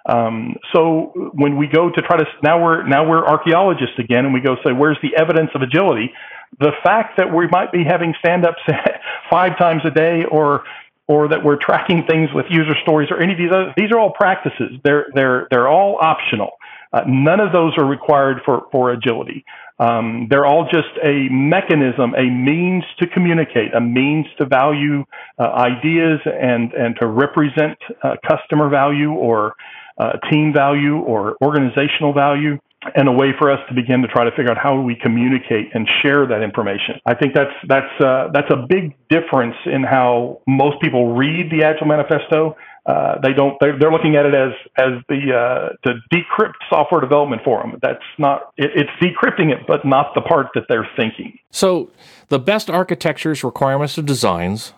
Um, 0.07 0.57
so 0.74 1.12
when 1.32 1.57
we 1.57 1.66
go 1.66 1.89
to 1.89 2.03
try 2.03 2.18
to 2.18 2.26
now 2.43 2.62
we're 2.62 2.87
now 2.87 3.09
we're 3.09 3.24
archaeologists 3.24 3.99
again, 3.99 4.26
and 4.26 4.35
we 4.35 4.41
go 4.41 4.57
say 4.64 4.72
where's 4.72 4.99
the 5.03 5.16
evidence 5.16 5.51
of 5.55 5.62
agility? 5.62 6.12
The 6.61 6.72
fact 6.85 7.16
that 7.16 7.32
we 7.35 7.49
might 7.49 7.72
be 7.72 7.85
having 7.85 8.14
stand-ups 8.18 8.61
five 9.30 9.57
times 9.57 9.80
a 9.87 9.91
day, 9.91 10.24
or 10.30 10.64
or 11.09 11.28
that 11.28 11.43
we're 11.43 11.57
tracking 11.57 12.05
things 12.07 12.28
with 12.35 12.47
user 12.51 12.74
stories, 12.82 13.11
or 13.11 13.18
any 13.18 13.32
of 13.32 13.39
these 13.39 13.51
other 13.51 13.72
these 13.78 13.91
are 13.93 13.99
all 13.99 14.12
practices. 14.12 14.72
They're 14.85 15.07
they're 15.14 15.49
they're 15.51 15.68
all 15.68 15.99
optional. 15.99 16.51
Uh, 16.95 17.01
none 17.09 17.40
of 17.40 17.51
those 17.53 17.72
are 17.80 17.88
required 17.99 18.38
for 18.47 18.57
for 18.72 18.92
agility. 18.92 19.45
Um, 19.80 20.28
they're 20.30 20.47
all 20.47 20.64
just 20.78 20.95
a 21.03 21.28
mechanism, 21.30 22.14
a 22.14 22.26
means 22.51 22.84
to 23.01 23.05
communicate, 23.09 23.74
a 23.74 23.80
means 23.80 24.26
to 24.38 24.47
value 24.47 24.99
uh, 25.42 25.49
ideas 25.72 26.20
and 26.24 26.72
and 26.72 26.95
to 27.01 27.07
represent 27.24 27.76
uh, 28.05 28.14
customer 28.30 28.68
value 28.68 29.12
or 29.12 29.55
uh, 29.99 30.12
team 30.30 30.53
value 30.55 30.97
or 31.12 31.36
organizational 31.42 32.12
value. 32.12 32.55
and 32.95 33.09
a 33.09 33.12
way 33.12 33.32
for 33.38 33.51
us 33.51 33.61
to 33.68 33.74
begin 33.74 34.03
to 34.03 34.09
try 34.09 34.24
to 34.24 34.30
figure 34.32 34.51
out 34.51 34.59
how 34.59 34.80
we 34.80 34.95
communicate 34.95 35.68
and 35.74 35.88
share 36.03 36.26
that 36.26 36.42
information. 36.42 37.01
I 37.07 37.14
think 37.14 37.34
that's 37.34 37.55
that's 37.68 38.01
uh, 38.01 38.28
that's 38.32 38.51
a 38.51 38.66
big 38.68 38.95
difference 39.09 39.57
in 39.66 39.82
how 39.82 40.40
most 40.47 40.80
people 40.80 41.14
read 41.14 41.51
the 41.51 41.64
Agile 41.64 41.86
Manifesto. 41.86 42.57
Uh, 42.87 43.18
they 43.22 43.32
don't. 43.32 43.57
They're, 43.61 43.78
they're, 43.78 43.91
looking 43.91 44.16
at 44.16 44.26
it 44.26 44.35
as 44.35 44.53
as 44.76 45.03
the 45.09 45.32
uh, 45.32 45.89
to 45.89 45.95
decrypt 46.12 46.53
software 46.68 47.01
development 47.01 47.41
for 47.43 47.62
them. 47.62 47.78
That's 47.80 48.05
not. 48.18 48.53
It, 48.59 48.72
it's 48.74 48.91
decrypting 49.03 49.51
it, 49.51 49.66
but 49.66 49.87
not 49.87 50.14
the 50.14 50.20
part 50.20 50.49
that 50.55 50.64
they're 50.68 50.89
thinking. 50.95 51.39
So 51.51 51.91
the 52.28 52.39
best 52.39 52.68
architectures, 52.68 53.43
requirements, 53.43 53.97
of 53.97 54.05
designs 54.05 54.74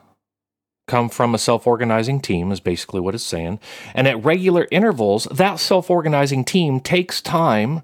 come 0.86 1.08
from 1.08 1.34
a 1.34 1.38
self 1.38 1.66
organizing 1.66 2.20
team, 2.20 2.52
is 2.52 2.60
basically 2.60 3.00
what 3.00 3.16
it's 3.16 3.24
saying. 3.24 3.58
And 3.92 4.06
at 4.06 4.24
regular 4.24 4.68
intervals, 4.70 5.24
that 5.32 5.56
self 5.58 5.90
organizing 5.90 6.44
team 6.44 6.78
takes 6.78 7.20
time 7.20 7.82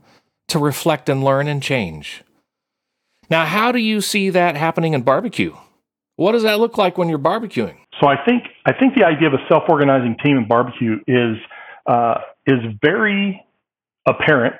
to 0.49 0.61
reflect 0.61 1.09
and 1.09 1.25
learn 1.25 1.49
and 1.49 1.61
change. 1.61 2.23
Now, 3.29 3.45
how 3.45 3.73
do 3.73 3.81
you 3.81 4.01
see 4.01 4.31
that 4.31 4.57
happening 4.57 4.95
in 4.95 5.03
barbecue? 5.03 5.57
What 6.17 6.33
does 6.33 6.43
that 6.43 6.59
look 6.59 6.77
like 6.79 6.99
when 6.99 7.09
you're 7.09 7.19
barbecuing? 7.19 7.77
So 8.01 8.09
I 8.09 8.17
think 8.25 8.45
I 8.67 8.73
think 8.73 8.95
the 8.95 9.05
idea 9.05 9.29
of 9.29 9.35
a 9.35 9.45
self 9.49 9.65
organizing 9.69 10.17
team 10.23 10.37
in 10.37 10.49
barbecue 10.49 10.99
is 11.07 11.37
uh, 11.87 12.19
is 12.47 12.59
very 12.83 13.45
apparent 14.07 14.57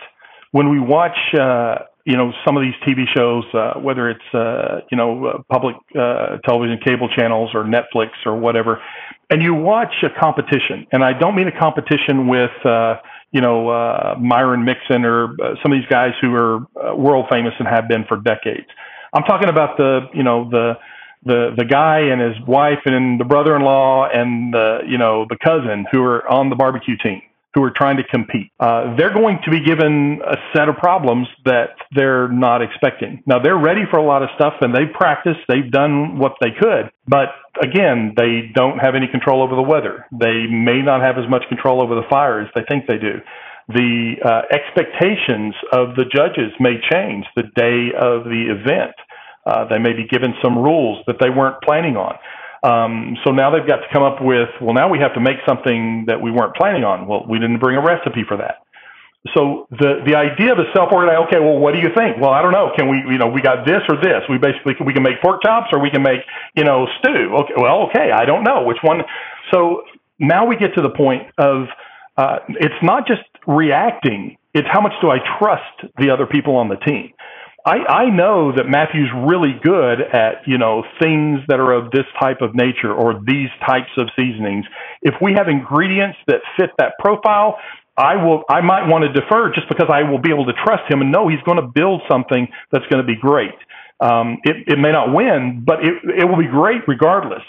when 0.53 0.71
we 0.71 0.79
watch 0.79 1.17
uh, 1.39 1.77
you 2.05 2.17
know 2.17 2.33
some 2.45 2.57
of 2.57 2.63
these 2.63 2.75
TV 2.87 3.05
shows, 3.15 3.45
uh, 3.55 3.81
whether 3.81 4.09
it's 4.09 4.35
uh, 4.35 4.81
you 4.91 4.97
know 4.97 5.27
uh, 5.27 5.43
public 5.51 5.77
uh, 5.99 6.39
television 6.45 6.79
cable 6.85 7.09
channels 7.09 7.51
or 7.55 7.65
Netflix 7.65 8.11
or 8.25 8.37
whatever, 8.37 8.81
and 9.31 9.43
you 9.43 9.55
watch 9.55 9.95
a 10.03 10.21
competition. 10.21 10.87
And 10.93 11.05
I 11.05 11.13
don't 11.19 11.35
mean 11.35 11.49
a 11.49 11.59
competition 11.59 12.29
with 12.29 12.51
you 13.33 13.41
know 13.41 14.17
Myron 14.21 14.65
Mixon 14.65 15.05
or 15.05 15.35
some 15.63 15.73
of 15.73 15.79
these 15.79 15.89
guys 15.89 16.13
who 16.21 16.35
are 16.35 16.67
world 16.97 17.27
famous 17.31 17.55
and 17.59 17.67
have 17.67 17.89
been 17.89 18.05
for 18.05 18.19
decades. 18.19 18.69
I'm 19.15 19.25
talking 19.25 19.49
about 19.49 19.77
the 19.77 20.09
you 20.15 20.23
know 20.23 20.49
the 20.49 20.75
the 21.25 21.55
the 21.57 21.65
guy 21.65 22.01
and 22.01 22.21
his 22.21 22.37
wife 22.47 22.81
and 22.85 23.21
the 23.21 23.25
brother-in-law 23.25 24.09
and 24.13 24.53
the 24.53 24.81
you 24.87 24.99
know 24.99 25.27
the 25.29 25.37
cousin 25.43 25.87
who 25.93 26.03
are 26.03 26.27
on 26.29 26.51
the 26.51 26.57
barbecue 26.57 26.97
team 27.03 27.23
who 27.55 27.63
are 27.63 27.71
trying 27.71 27.99
to 27.99 28.05
compete. 28.05 28.51
Uh, 28.59 28.97
they're 28.97 29.13
going 29.13 29.39
to 29.45 29.51
be 29.51 29.63
given 29.63 30.21
a 30.25 30.37
set 30.57 30.69
of 30.69 30.77
problems 30.77 31.29
that 31.45 31.77
they're 31.95 32.29
not 32.29 32.63
expecting. 32.63 33.23
Now, 33.27 33.41
they're 33.43 33.59
ready 33.59 33.83
for 33.91 33.99
a 33.99 34.05
lot 34.05 34.23
of 34.23 34.31
stuff 34.35 34.55
and 34.63 34.75
they've 34.75 34.93
practiced, 34.93 35.41
they've 35.49 35.71
done 35.71 36.19
what 36.19 36.33
they 36.41 36.51
could. 36.59 36.91
But 37.07 37.29
again, 37.61 38.15
they 38.17 38.51
don't 38.55 38.79
have 38.79 38.95
any 38.95 39.07
control 39.07 39.43
over 39.43 39.55
the 39.55 39.63
weather. 39.63 40.07
They 40.13 40.47
may 40.49 40.81
not 40.81 41.03
have 41.03 41.19
as 41.19 41.29
much 41.29 41.43
control 41.49 41.83
over 41.83 41.95
the 41.95 42.09
fire 42.09 42.41
as 42.41 42.49
they 42.55 42.63
think 42.69 42.87
they 42.87 42.99
do. 42.99 43.21
The 43.69 44.17
uh, 44.25 44.43
expectations 44.51 45.55
of 45.73 45.95
the 45.95 46.05
judges 46.05 46.53
may 46.59 46.81
change 46.91 47.27
the 47.37 47.45
day 47.55 47.93
of 47.95 48.25
the 48.25 48.49
event. 48.49 48.97
Uh, 49.45 49.67
they 49.69 49.79
may 49.79 49.93
be 49.93 50.07
given 50.07 50.35
some 50.43 50.57
rules 50.57 51.03
that 51.07 51.17
they 51.21 51.31
weren't 51.31 51.61
planning 51.63 51.97
on. 51.97 52.17
Um, 52.63 53.17
so 53.25 53.33
now 53.33 53.51
they've 53.51 53.67
got 53.67 53.79
to 53.79 53.89
come 53.93 54.05
up 54.05 54.23
with, 54.23 54.49
well, 54.61 54.75
now 54.75 54.89
we 54.89 54.99
have 55.01 55.15
to 55.15 55.21
make 55.21 55.39
something 55.47 56.05
that 56.07 56.21
we 56.23 56.31
weren't 56.31 56.55
planning 56.55 56.85
on. 56.85 57.09
Well, 57.09 57.27
we 57.29 57.41
didn't 57.41 57.59
bring 57.59 57.77
a 57.77 57.83
recipe 57.83 58.23
for 58.27 58.37
that. 58.37 58.63
So 59.35 59.69
the 59.71 60.03
the 60.05 60.17
idea 60.17 60.51
of 60.51 60.59
a 60.59 60.67
self-organized, 60.75 61.29
okay, 61.29 61.39
well, 61.39 61.57
what 61.57 61.75
do 61.75 61.79
you 61.79 61.91
think? 61.95 62.19
Well, 62.19 62.31
I 62.31 62.43
don't 62.43 62.51
know. 62.51 62.73
Can 62.77 62.89
we, 62.89 62.99
you 63.07 63.19
know, 63.19 63.29
we 63.29 63.41
got 63.41 63.65
this 63.65 63.79
or 63.89 63.95
this. 63.95 64.27
We 64.29 64.37
basically 64.37 64.75
we 64.85 64.93
can 64.93 65.05
make 65.05 65.23
pork 65.23 65.43
chops 65.43 65.69
or 65.73 65.79
we 65.79 65.91
can 65.91 66.03
make, 66.03 66.21
you 66.57 66.65
know, 66.65 66.89
stew. 66.99 67.31
Okay, 67.31 67.55
well, 67.57 67.87
okay, 67.89 68.11
I 68.11 68.25
don't 68.25 68.43
know 68.43 68.65
which 68.65 68.79
one. 68.83 69.03
So 69.53 69.85
now 70.19 70.45
we 70.45 70.57
get 70.57 70.75
to 70.75 70.83
the 70.83 70.91
point 70.91 71.23
of 71.39 71.69
uh, 72.17 72.39
it's 72.49 72.83
not 72.83 73.07
just 73.07 73.23
reacting; 73.47 74.39
it's 74.55 74.67
how 74.73 74.81
much 74.81 74.93
do 75.01 75.11
I 75.11 75.19
trust 75.39 75.95
the 75.99 76.11
other 76.11 76.27
people 76.27 76.57
on 76.57 76.69
the 76.69 76.77
team. 76.77 77.13
I, 77.65 77.79
I 77.87 78.11
know 78.11 78.53
that 78.57 78.65
Matthew's 78.69 79.11
really 79.27 79.55
good 79.63 80.01
at, 80.01 80.43
you 80.47 80.59
know, 80.59 80.83
things 81.01 81.41
that 81.49 81.61
are 81.61 81.73
of 81.73 81.93
this 81.93 82.07
type 82.21 82.41
of 82.41 82.55
nature 82.55 82.93
or 82.93 83.21
these 83.25 83.51
types 83.67 83.91
of 83.99 84.09
seasonings. 84.17 84.65
If 85.03 85.15
we 85.23 85.35
have 85.35 85.49
ingredients 85.49 86.19
that 86.27 86.41
fit 86.57 86.71
that 86.79 86.95
profile, 86.99 87.59
I 87.97 88.17
will 88.17 88.43
I 88.49 88.63
might 88.63 88.89
want 88.89 89.05
to 89.05 89.13
defer 89.13 89.53
just 89.55 89.69
because 89.69 89.89
I 89.93 90.03
will 90.03 90.19
be 90.19 90.31
able 90.31 90.47
to 90.47 90.55
trust 90.65 90.91
him 90.91 91.03
and 91.03 91.13
know 91.13 91.29
he's 91.29 91.43
going 91.45 91.59
to 91.59 91.69
build 91.69 92.03
something 92.11 92.49
that's 92.73 92.87
going 92.87 93.05
to 93.05 93.07
be 93.07 93.17
great. 93.17 93.55
Um, 94.01 94.39
it, 94.43 94.67
it 94.67 94.79
may 94.81 94.91
not 94.91 95.15
win, 95.15 95.63
but 95.65 95.85
it, 95.85 95.95
it 96.19 96.25
will 96.25 96.39
be 96.39 96.49
great 96.49 96.83
regardless. 96.89 97.43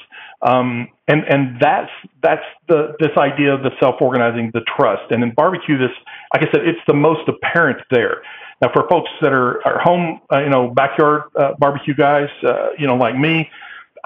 Um, 0.44 0.90
and 1.08 1.24
and 1.24 1.58
that's 1.60 1.92
that's 2.22 2.44
the 2.68 2.96
this 3.00 3.12
idea 3.18 3.54
of 3.54 3.64
the 3.64 3.72
self 3.80 3.96
organizing, 4.02 4.52
the 4.54 4.62
trust. 4.78 5.12
And 5.12 5.24
in 5.24 5.34
barbecue, 5.34 5.78
this 5.78 5.96
like 6.34 6.44
I 6.44 6.52
said, 6.52 6.68
it's 6.68 6.82
the 6.88 6.94
most 6.94 7.28
apparent 7.28 7.82
there. 7.92 8.24
Now, 8.62 8.70
for 8.74 8.88
folks 8.88 9.10
that 9.22 9.34
are, 9.34 9.66
are 9.68 9.80
home, 9.80 10.22
uh, 10.32 10.40
you 10.40 10.50
know, 10.50 10.70
backyard 10.70 11.24
uh, 11.36 11.52
barbecue 11.60 11.94
guys, 11.94 12.30
uh, 12.48 12.70
you 12.78 12.88
know, 12.88 12.96
like 12.96 13.18
me, 13.18 13.50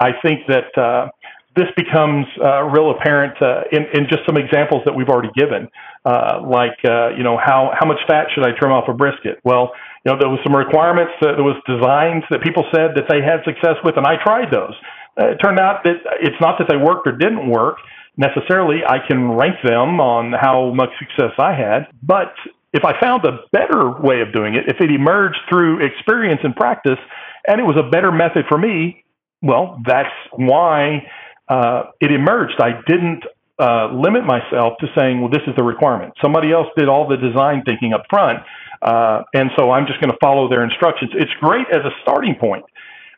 I 0.00 0.10
think 0.22 0.46
that 0.48 0.76
uh, 0.76 1.10
this 1.58 1.68
becomes 1.76 2.26
uh, 2.42 2.62
real 2.64 2.90
apparent 2.90 3.40
uh, 3.42 3.62
in, 3.72 3.86
in 3.92 4.06
just 4.08 4.22
some 4.26 4.36
examples 4.36 4.82
that 4.84 4.94
we've 4.94 5.08
already 5.08 5.30
given, 5.34 5.68
uh, 6.04 6.40
like 6.46 6.78
uh, 6.84 7.10
you 7.16 7.22
know 7.22 7.36
how 7.36 7.72
how 7.78 7.86
much 7.86 7.98
fat 8.06 8.28
should 8.34 8.44
I 8.44 8.52
trim 8.52 8.70
off 8.70 8.88
a 8.88 8.94
brisket? 8.94 9.40
Well, 9.44 9.72
you 10.04 10.12
know 10.12 10.18
there 10.18 10.28
was 10.28 10.38
some 10.44 10.54
requirements, 10.54 11.12
uh, 11.20 11.34
there 11.34 11.42
was 11.42 11.56
designs 11.66 12.22
that 12.30 12.42
people 12.42 12.64
said 12.72 12.94
that 12.94 13.06
they 13.08 13.20
had 13.20 13.42
success 13.44 13.74
with, 13.82 13.96
and 13.96 14.06
I 14.06 14.22
tried 14.22 14.52
those. 14.52 14.74
Uh, 15.18 15.30
it 15.30 15.36
turned 15.36 15.58
out 15.58 15.82
that 15.84 15.96
it's 16.20 16.40
not 16.40 16.58
that 16.58 16.68
they 16.68 16.76
worked 16.76 17.06
or 17.06 17.12
didn't 17.12 17.48
work 17.48 17.78
necessarily. 18.16 18.80
I 18.86 18.98
can 19.06 19.30
rank 19.32 19.56
them 19.64 20.00
on 20.00 20.32
how 20.32 20.72
much 20.74 20.90
success 20.98 21.32
I 21.38 21.54
had, 21.54 21.88
but 22.02 22.34
if 22.72 22.84
I 22.84 22.98
found 23.00 23.24
a 23.24 23.40
better 23.52 23.90
way 24.00 24.20
of 24.20 24.32
doing 24.32 24.54
it, 24.54 24.68
if 24.68 24.80
it 24.80 24.90
emerged 24.90 25.38
through 25.48 25.84
experience 25.84 26.40
and 26.44 26.54
practice, 26.54 26.98
and 27.46 27.60
it 27.60 27.64
was 27.64 27.76
a 27.76 27.88
better 27.88 28.12
method 28.12 28.44
for 28.48 28.58
me, 28.58 29.04
well, 29.40 29.80
that's 29.86 30.12
why 30.32 31.06
uh, 31.48 31.84
it 32.00 32.12
emerged. 32.12 32.60
I 32.60 32.80
didn't 32.86 33.24
uh, 33.58 33.92
limit 33.92 34.24
myself 34.24 34.74
to 34.80 34.86
saying, 34.96 35.20
well, 35.20 35.30
this 35.30 35.42
is 35.46 35.54
the 35.56 35.64
requirement. 35.64 36.12
Somebody 36.22 36.52
else 36.52 36.68
did 36.76 36.88
all 36.88 37.08
the 37.08 37.16
design 37.16 37.62
thinking 37.64 37.92
up 37.92 38.04
front, 38.10 38.40
uh, 38.82 39.22
and 39.34 39.50
so 39.56 39.70
I'm 39.70 39.86
just 39.86 40.00
going 40.00 40.10
to 40.10 40.18
follow 40.20 40.48
their 40.48 40.62
instructions. 40.62 41.10
It's 41.14 41.32
great 41.40 41.66
as 41.72 41.80
a 41.84 41.90
starting 42.02 42.34
point. 42.34 42.64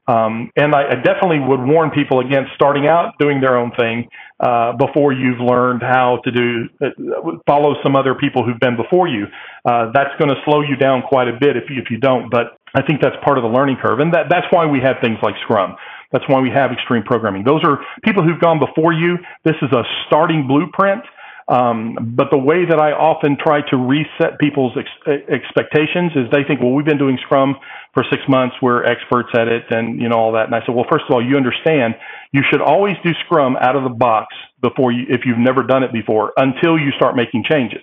Um, 0.06 0.50
and 0.56 0.74
I, 0.74 0.90
I, 0.90 0.94
definitely 0.96 1.38
would 1.40 1.60
warn 1.60 1.90
people 1.90 2.20
against 2.20 2.52
starting 2.54 2.88
out 2.88 3.14
doing 3.20 3.40
their 3.40 3.56
own 3.56 3.70
thing 3.78 4.08
uh, 4.40 4.72
before 4.72 5.12
you've 5.12 5.38
learned 5.38 5.82
how 5.82 6.20
to 6.24 6.30
do 6.32 6.68
uh, 6.82 7.36
follow 7.46 7.74
some 7.82 7.94
other 7.94 8.14
people 8.14 8.42
who've 8.42 8.58
been 8.58 8.76
before 8.76 9.06
you. 9.06 9.26
Uh, 9.64 9.92
that's 9.92 10.10
going 10.18 10.30
to 10.30 10.40
slow 10.44 10.62
you 10.62 10.74
down 10.74 11.02
quite 11.02 11.28
a 11.28 11.36
bit 11.38 11.56
if 11.56 11.68
you, 11.68 11.80
if 11.80 11.90
you 11.90 11.98
don't. 11.98 12.30
But 12.30 12.58
I 12.74 12.82
think 12.82 13.00
that's 13.02 13.16
part 13.22 13.36
of 13.36 13.44
the 13.44 13.50
learning 13.50 13.76
curve, 13.80 14.00
and 14.00 14.12
that, 14.14 14.26
that's 14.30 14.46
why 14.50 14.66
we 14.66 14.80
have 14.80 14.96
things 15.02 15.18
like 15.22 15.34
Scrum. 15.44 15.76
That's 16.12 16.24
why 16.28 16.40
we 16.40 16.50
have 16.50 16.72
extreme 16.72 17.04
programming. 17.04 17.44
Those 17.44 17.62
are 17.62 17.78
people 18.02 18.24
who've 18.24 18.40
gone 18.40 18.58
before 18.58 18.92
you. 18.92 19.18
This 19.44 19.56
is 19.62 19.70
a 19.70 19.84
starting 20.06 20.48
blueprint. 20.48 21.02
Um, 21.50 22.14
but 22.14 22.30
the 22.30 22.38
way 22.38 22.64
that 22.64 22.78
I 22.78 22.92
often 22.92 23.36
try 23.36 23.60
to 23.70 23.76
reset 23.76 24.38
people's 24.38 24.72
ex- 24.78 25.26
expectations 25.28 26.12
is 26.14 26.30
they 26.30 26.44
think, 26.46 26.60
well, 26.60 26.70
we've 26.70 26.86
been 26.86 26.98
doing 26.98 27.18
Scrum 27.26 27.56
for 27.92 28.04
six 28.08 28.22
months. 28.28 28.54
We're 28.62 28.84
experts 28.84 29.30
at 29.34 29.48
it 29.48 29.64
and, 29.70 30.00
you 30.00 30.08
know, 30.08 30.14
all 30.14 30.32
that. 30.32 30.46
And 30.46 30.54
I 30.54 30.60
said, 30.64 30.76
well, 30.76 30.86
first 30.88 31.06
of 31.08 31.12
all, 31.12 31.24
you 31.24 31.36
understand 31.36 31.96
you 32.30 32.42
should 32.48 32.62
always 32.62 32.94
do 33.02 33.10
Scrum 33.26 33.56
out 33.56 33.74
of 33.74 33.82
the 33.82 33.90
box 33.90 34.28
before 34.62 34.92
you, 34.92 35.06
if 35.08 35.22
you've 35.26 35.42
never 35.42 35.64
done 35.64 35.82
it 35.82 35.92
before, 35.92 36.32
until 36.36 36.78
you 36.78 36.92
start 36.94 37.16
making 37.16 37.42
changes. 37.50 37.82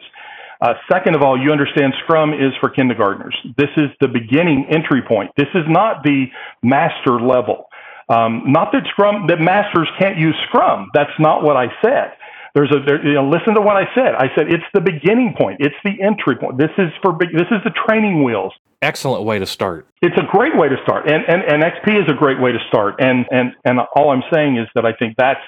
Uh, 0.61 0.73
second 0.89 1.15
of 1.15 1.21
all, 1.21 1.37
you 1.37 1.51
understand 1.51 1.93
Scrum 2.03 2.33
is 2.33 2.53
for 2.61 2.69
kindergartners. 2.69 3.35
This 3.57 3.69
is 3.75 3.89
the 3.99 4.07
beginning 4.07 4.65
entry 4.71 5.01
point. 5.05 5.31
This 5.35 5.51
is 5.53 5.63
not 5.67 6.03
the 6.03 6.27
master 6.63 7.19
level. 7.19 7.67
Um, 8.09 8.43
not 8.47 8.71
that 8.71 8.83
Scrum, 8.91 9.27
that 9.27 9.41
masters 9.41 9.89
can't 9.99 10.17
use 10.17 10.35
Scrum. 10.47 10.89
That's 10.93 11.11
not 11.19 11.43
what 11.43 11.57
I 11.57 11.67
said. 11.83 12.13
There's 12.55 12.71
a 12.71 12.79
there, 12.85 13.05
you 13.05 13.13
know, 13.13 13.29
listen 13.29 13.53
to 13.55 13.61
what 13.61 13.75
I 13.75 13.85
said. 13.93 14.15
I 14.15 14.27
said 14.35 14.51
it's 14.51 14.63
the 14.73 14.81
beginning 14.81 15.35
point. 15.37 15.57
It's 15.59 15.75
the 15.83 16.01
entry 16.01 16.35
point. 16.35 16.57
This 16.57 16.71
is 16.77 16.91
for. 17.01 17.17
This 17.19 17.47
is 17.51 17.61
the 17.63 17.73
training 17.87 18.23
wheels. 18.23 18.53
Excellent 18.81 19.23
way 19.23 19.39
to 19.39 19.45
start. 19.45 19.87
It's 20.01 20.17
a 20.17 20.25
great 20.29 20.55
way 20.55 20.69
to 20.69 20.77
start, 20.83 21.09
and 21.09 21.23
and, 21.27 21.41
and 21.43 21.63
XP 21.63 22.01
is 22.01 22.09
a 22.09 22.13
great 22.13 22.39
way 22.39 22.51
to 22.51 22.59
start. 22.67 22.95
And 22.99 23.25
and 23.31 23.53
and 23.65 23.79
all 23.95 24.11
I'm 24.11 24.23
saying 24.33 24.57
is 24.57 24.67
that 24.75 24.85
I 24.85 24.93
think 24.93 25.15
that's 25.17 25.43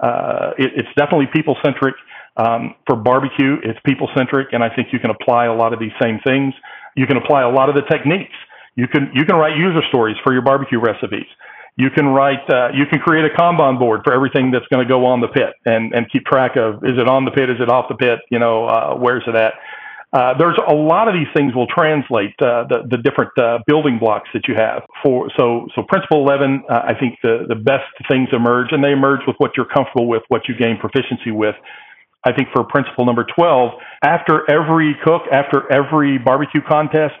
uh, 0.00 0.50
it, 0.58 0.72
it's 0.76 0.88
definitely 0.96 1.26
people 1.32 1.56
centric. 1.64 1.94
Um, 2.38 2.74
for 2.86 2.96
barbecue, 2.96 3.56
it's 3.64 3.78
people 3.86 4.10
centric, 4.14 4.48
and 4.52 4.62
I 4.62 4.68
think 4.68 4.88
you 4.92 4.98
can 4.98 5.08
apply 5.08 5.46
a 5.46 5.54
lot 5.54 5.72
of 5.72 5.80
these 5.80 5.94
same 6.02 6.20
things. 6.20 6.52
You 6.94 7.06
can 7.06 7.16
apply 7.16 7.42
a 7.42 7.48
lot 7.48 7.70
of 7.70 7.74
the 7.74 7.82
techniques. 7.90 8.36
You 8.74 8.86
can 8.86 9.10
you 9.14 9.24
can 9.24 9.36
write 9.36 9.56
user 9.56 9.80
stories 9.88 10.16
for 10.22 10.34
your 10.34 10.42
barbecue 10.42 10.78
recipes 10.78 11.26
you 11.76 11.90
can 11.90 12.06
write, 12.06 12.48
uh, 12.48 12.68
you 12.72 12.86
can 12.86 13.00
create 13.00 13.24
a 13.24 13.34
Kanban 13.36 13.78
board 13.78 14.00
for 14.04 14.12
everything 14.12 14.50
that's 14.50 14.66
going 14.72 14.86
to 14.86 14.88
go 14.88 15.04
on 15.04 15.20
the 15.20 15.28
pit 15.28 15.52
and, 15.66 15.92
and 15.94 16.10
keep 16.10 16.24
track 16.24 16.56
of, 16.56 16.76
is 16.84 16.98
it 16.98 17.08
on 17.08 17.24
the 17.24 17.30
pit? 17.30 17.50
Is 17.50 17.56
it 17.60 17.68
off 17.68 17.86
the 17.88 17.94
pit? 17.94 18.20
You 18.30 18.38
know, 18.38 18.66
uh, 18.66 18.94
where's 18.94 19.22
it 19.26 19.34
at? 19.34 19.54
Uh, 20.12 20.32
there's 20.38 20.56
a 20.66 20.74
lot 20.74 21.08
of 21.08 21.14
these 21.14 21.26
things 21.36 21.54
will 21.54 21.66
translate 21.66 22.32
uh, 22.40 22.64
the, 22.68 22.88
the 22.88 22.96
different 22.96 23.36
uh, 23.36 23.58
building 23.66 23.98
blocks 23.98 24.30
that 24.32 24.48
you 24.48 24.54
have 24.54 24.82
for 25.02 25.28
so 25.36 25.66
so 25.74 25.82
principle 25.82 26.22
11 26.22 26.62
uh, 26.70 26.80
i 26.86 26.94
think 26.94 27.18
the, 27.24 27.44
the 27.48 27.56
best 27.56 27.84
things 28.08 28.28
emerge 28.32 28.68
and 28.70 28.84
they 28.84 28.92
emerge 28.92 29.20
with 29.26 29.34
what 29.38 29.50
you're 29.56 29.66
comfortable 29.66 30.06
with 30.06 30.22
what 30.28 30.42
you 30.48 30.54
gain 30.56 30.78
proficiency 30.78 31.32
with 31.32 31.56
I 32.26 32.32
think 32.32 32.48
for 32.52 32.64
principle 32.64 33.06
number 33.06 33.24
12, 33.36 33.70
after 34.02 34.50
every 34.50 34.96
cook, 35.04 35.22
after 35.30 35.70
every 35.72 36.18
barbecue 36.18 36.60
contest, 36.60 37.14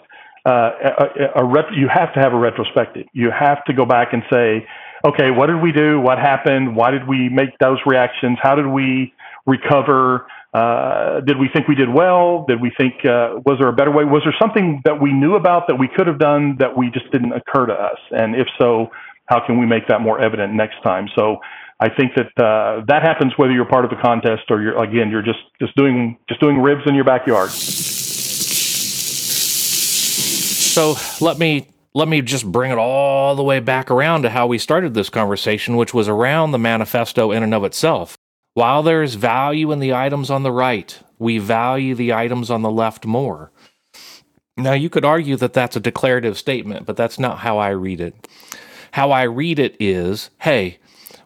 uh, 0.46 0.70
a, 0.84 1.40
a, 1.40 1.42
a 1.42 1.44
rep, 1.44 1.66
you 1.74 1.88
have 1.92 2.14
to 2.14 2.20
have 2.20 2.32
a 2.32 2.38
retrospective. 2.38 3.06
You 3.12 3.30
have 3.30 3.64
to 3.64 3.72
go 3.72 3.84
back 3.84 4.12
and 4.12 4.22
say, 4.32 4.66
okay, 5.04 5.30
what 5.30 5.46
did 5.46 5.60
we 5.60 5.72
do? 5.72 6.00
What 6.00 6.18
happened? 6.18 6.76
Why 6.76 6.90
did 6.90 7.06
we 7.08 7.28
make 7.28 7.58
those 7.58 7.78
reactions? 7.84 8.38
How 8.40 8.54
did 8.54 8.66
we 8.66 9.12
recover? 9.44 10.26
Uh, 10.54 11.20
did 11.20 11.38
we 11.38 11.48
think 11.52 11.68
we 11.68 11.74
did 11.74 11.92
well? 11.92 12.44
Did 12.48 12.60
we 12.60 12.70
think 12.78 12.94
uh, 13.04 13.40
was 13.44 13.58
there 13.58 13.68
a 13.68 13.72
better 13.72 13.90
way? 13.90 14.04
Was 14.04 14.22
there 14.24 14.34
something 14.40 14.80
that 14.84 15.02
we 15.02 15.12
knew 15.12 15.34
about 15.34 15.66
that 15.66 15.76
we 15.76 15.88
could 15.88 16.06
have 16.06 16.18
done 16.18 16.56
that 16.60 16.76
we 16.76 16.90
just 16.90 17.10
didn't 17.10 17.32
occur 17.32 17.66
to 17.66 17.74
us? 17.74 17.98
And 18.10 18.34
if 18.34 18.46
so, 18.58 18.90
how 19.26 19.44
can 19.44 19.58
we 19.58 19.66
make 19.66 19.88
that 19.88 20.00
more 20.00 20.20
evident 20.20 20.54
next 20.54 20.80
time? 20.82 21.08
So 21.16 21.38
I 21.78 21.88
think 21.90 22.12
that 22.14 22.42
uh, 22.42 22.84
that 22.86 23.02
happens 23.02 23.32
whether 23.36 23.52
you're 23.52 23.66
part 23.66 23.84
of 23.84 23.90
the 23.90 23.96
contest 23.96 24.44
or 24.48 24.62
you're 24.62 24.82
again 24.82 25.10
you're 25.10 25.22
just 25.22 25.40
just 25.60 25.76
doing 25.76 26.16
just 26.28 26.40
doing 26.40 26.58
ribs 26.58 26.82
in 26.86 26.94
your 26.94 27.04
backyard. 27.04 27.50
So 30.76 30.94
let 31.22 31.38
me 31.38 31.68
let 31.94 32.06
me 32.06 32.20
just 32.20 32.44
bring 32.52 32.70
it 32.70 32.76
all 32.76 33.34
the 33.34 33.42
way 33.42 33.60
back 33.60 33.90
around 33.90 34.24
to 34.24 34.28
how 34.28 34.46
we 34.46 34.58
started 34.58 34.92
this 34.92 35.08
conversation, 35.08 35.78
which 35.78 35.94
was 35.94 36.06
around 36.06 36.50
the 36.50 36.58
manifesto 36.58 37.32
in 37.32 37.42
and 37.42 37.54
of 37.54 37.64
itself. 37.64 38.18
While 38.52 38.82
there 38.82 39.02
is 39.02 39.14
value 39.14 39.72
in 39.72 39.78
the 39.78 39.94
items 39.94 40.30
on 40.30 40.42
the 40.42 40.52
right, 40.52 41.00
we 41.18 41.38
value 41.38 41.94
the 41.94 42.12
items 42.12 42.50
on 42.50 42.60
the 42.60 42.70
left 42.70 43.06
more. 43.06 43.50
Now, 44.58 44.74
you 44.74 44.90
could 44.90 45.06
argue 45.06 45.36
that 45.36 45.54
that's 45.54 45.76
a 45.76 45.80
declarative 45.80 46.36
statement, 46.36 46.84
but 46.84 46.98
that's 46.98 47.18
not 47.18 47.38
how 47.38 47.56
I 47.56 47.70
read 47.70 48.02
it. 48.02 48.28
How 48.90 49.12
I 49.12 49.22
read 49.22 49.58
it 49.58 49.78
is 49.80 50.28
hey, 50.42 50.78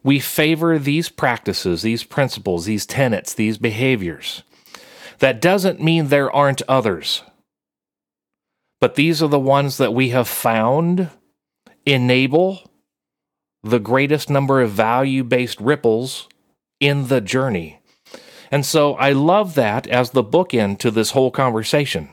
we 0.05 0.21
favor 0.21 0.79
these 0.79 1.09
practices, 1.09 1.83
these 1.83 2.05
principles, 2.05 2.67
these 2.67 2.87
tenets, 2.87 3.35
these 3.35 3.59
behaviors. 3.59 4.45
That 5.19 5.41
doesn't 5.41 5.83
mean 5.83 6.07
there 6.07 6.31
aren't 6.31 6.63
others, 6.69 7.25
but 8.81 8.95
these 8.95 9.23
are 9.23 9.29
the 9.29 9.39
ones 9.39 9.77
that 9.77 9.95
we 9.95 10.11
have 10.11 10.29
found 10.29 11.11
enable 11.87 12.71
the 13.63 13.79
greatest 13.79 14.31
number 14.31 14.61
of 14.61 14.71
value 14.71 15.23
based 15.23 15.61
ripples 15.61 16.29
in 16.79 17.09
the 17.09 17.21
journey. 17.21 17.81
And 18.51 18.67
so 18.67 18.95
I 18.95 19.13
love 19.13 19.55
that 19.55 19.87
as 19.87 20.11
the 20.11 20.25
bookend 20.25 20.79
to 20.79 20.91
this 20.91 21.11
whole 21.11 21.31
conversation 21.31 22.09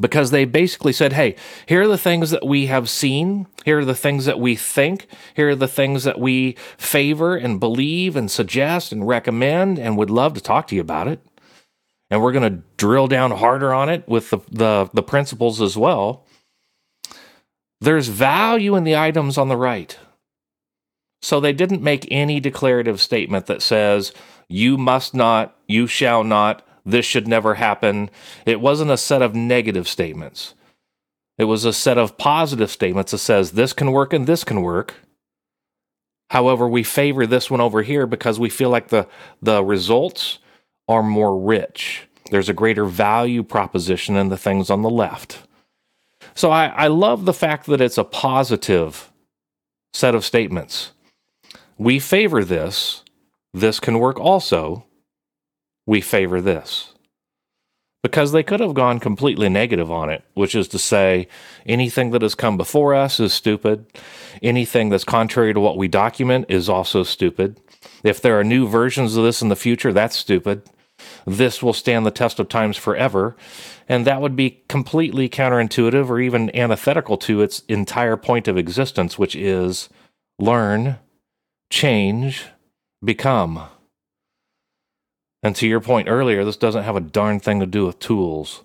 because 0.00 0.30
they 0.30 0.44
basically 0.44 0.92
said, 0.92 1.12
hey, 1.14 1.36
here 1.66 1.82
are 1.82 1.88
the 1.88 1.98
things 1.98 2.30
that 2.30 2.46
we 2.46 2.66
have 2.66 2.88
seen. 2.88 3.46
Here 3.64 3.78
are 3.78 3.84
the 3.84 3.94
things 3.94 4.26
that 4.26 4.38
we 4.38 4.54
think. 4.54 5.06
Here 5.34 5.50
are 5.50 5.54
the 5.56 5.68
things 5.68 6.04
that 6.04 6.20
we 6.20 6.56
favor 6.76 7.36
and 7.36 7.58
believe 7.58 8.14
and 8.16 8.30
suggest 8.30 8.92
and 8.92 9.06
recommend 9.06 9.78
and 9.78 9.96
would 9.96 10.10
love 10.10 10.34
to 10.34 10.40
talk 10.40 10.66
to 10.68 10.74
you 10.74 10.80
about 10.80 11.08
it. 11.08 11.20
And 12.10 12.22
we're 12.22 12.32
going 12.32 12.50
to 12.54 12.62
drill 12.76 13.08
down 13.08 13.32
harder 13.32 13.74
on 13.74 13.88
it 13.88 14.06
with 14.08 14.30
the, 14.30 14.38
the, 14.50 14.88
the 14.94 15.02
principles 15.02 15.60
as 15.60 15.76
well. 15.76 16.24
There's 17.80 18.08
value 18.08 18.76
in 18.76 18.84
the 18.84 18.96
items 18.96 19.36
on 19.36 19.48
the 19.48 19.56
right. 19.56 19.98
So 21.20 21.40
they 21.40 21.52
didn't 21.52 21.82
make 21.82 22.06
any 22.10 22.40
declarative 22.40 23.00
statement 23.00 23.46
that 23.46 23.62
says, 23.62 24.12
you 24.48 24.76
must 24.78 25.14
not, 25.14 25.56
you 25.66 25.86
shall 25.86 26.22
not, 26.22 26.66
this 26.84 27.04
should 27.04 27.26
never 27.26 27.54
happen. 27.54 28.10
It 28.44 28.60
wasn't 28.60 28.92
a 28.92 28.96
set 28.96 29.22
of 29.22 29.34
negative 29.34 29.88
statements. 29.88 30.54
It 31.36 31.44
was 31.44 31.64
a 31.64 31.72
set 31.72 31.98
of 31.98 32.16
positive 32.16 32.70
statements 32.70 33.10
that 33.10 33.18
says 33.18 33.52
this 33.52 33.72
can 33.72 33.92
work 33.92 34.12
and 34.12 34.26
this 34.26 34.44
can 34.44 34.62
work. 34.62 34.94
However, 36.30 36.68
we 36.68 36.82
favor 36.82 37.26
this 37.26 37.50
one 37.50 37.60
over 37.60 37.82
here 37.82 38.06
because 38.06 38.38
we 38.38 38.48
feel 38.48 38.70
like 38.70 38.88
the, 38.88 39.06
the 39.42 39.62
results 39.64 40.38
are 40.88 41.02
more 41.02 41.38
rich. 41.38 42.08
There's 42.30 42.48
a 42.48 42.54
greater 42.54 42.84
value 42.84 43.42
proposition 43.42 44.16
in 44.16 44.28
the 44.28 44.36
things 44.36 44.70
on 44.70 44.82
the 44.82 44.90
left. 44.90 45.40
So 46.34 46.50
I, 46.50 46.66
I 46.66 46.86
love 46.88 47.24
the 47.24 47.32
fact 47.32 47.66
that 47.66 47.80
it's 47.80 47.98
a 47.98 48.04
positive 48.04 49.10
set 49.92 50.14
of 50.14 50.24
statements. 50.24 50.92
We 51.78 51.98
favor 51.98 52.44
this. 52.44 53.02
This 53.54 53.80
can 53.80 53.98
work 53.98 54.18
also 54.18 54.86
we 55.86 56.00
favor 56.00 56.40
this. 56.40 56.92
Because 58.02 58.32
they 58.32 58.42
could 58.42 58.60
have 58.60 58.74
gone 58.74 59.00
completely 59.00 59.48
negative 59.48 59.90
on 59.90 60.10
it, 60.10 60.22
which 60.34 60.54
is 60.54 60.68
to 60.68 60.78
say, 60.78 61.26
anything 61.64 62.10
that 62.10 62.22
has 62.22 62.34
come 62.34 62.56
before 62.56 62.94
us 62.94 63.18
is 63.18 63.32
stupid. 63.32 63.86
Anything 64.42 64.90
that's 64.90 65.04
contrary 65.04 65.54
to 65.54 65.60
what 65.60 65.76
we 65.76 65.88
document 65.88 66.46
is 66.48 66.68
also 66.68 67.02
stupid. 67.02 67.60
If 68.04 68.20
there 68.20 68.38
are 68.38 68.44
new 68.44 68.68
versions 68.68 69.16
of 69.16 69.24
this 69.24 69.42
in 69.42 69.48
the 69.48 69.56
future, 69.56 69.92
that's 69.92 70.16
stupid. 70.16 70.62
This 71.26 71.62
will 71.62 71.72
stand 71.72 72.06
the 72.06 72.12
test 72.12 72.38
of 72.38 72.48
times 72.48 72.76
forever. 72.76 73.36
And 73.88 74.06
that 74.06 74.20
would 74.20 74.36
be 74.36 74.62
completely 74.68 75.28
counterintuitive 75.28 76.08
or 76.08 76.20
even 76.20 76.54
antithetical 76.56 77.18
to 77.18 77.42
its 77.42 77.60
entire 77.68 78.16
point 78.16 78.46
of 78.48 78.56
existence, 78.56 79.18
which 79.18 79.34
is 79.34 79.88
learn, 80.38 80.98
change, 81.70 82.46
become. 83.04 83.64
And 85.42 85.54
to 85.56 85.66
your 85.66 85.80
point 85.80 86.08
earlier, 86.08 86.44
this 86.44 86.56
doesn't 86.56 86.84
have 86.84 86.96
a 86.96 87.00
darn 87.00 87.40
thing 87.40 87.60
to 87.60 87.66
do 87.66 87.86
with 87.86 87.98
tools 87.98 88.62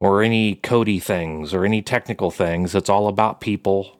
or 0.00 0.22
any 0.22 0.54
Cody 0.56 0.98
things 1.00 1.52
or 1.52 1.64
any 1.64 1.82
technical 1.82 2.30
things. 2.30 2.74
It's 2.74 2.88
all 2.88 3.08
about 3.08 3.40
people 3.40 3.98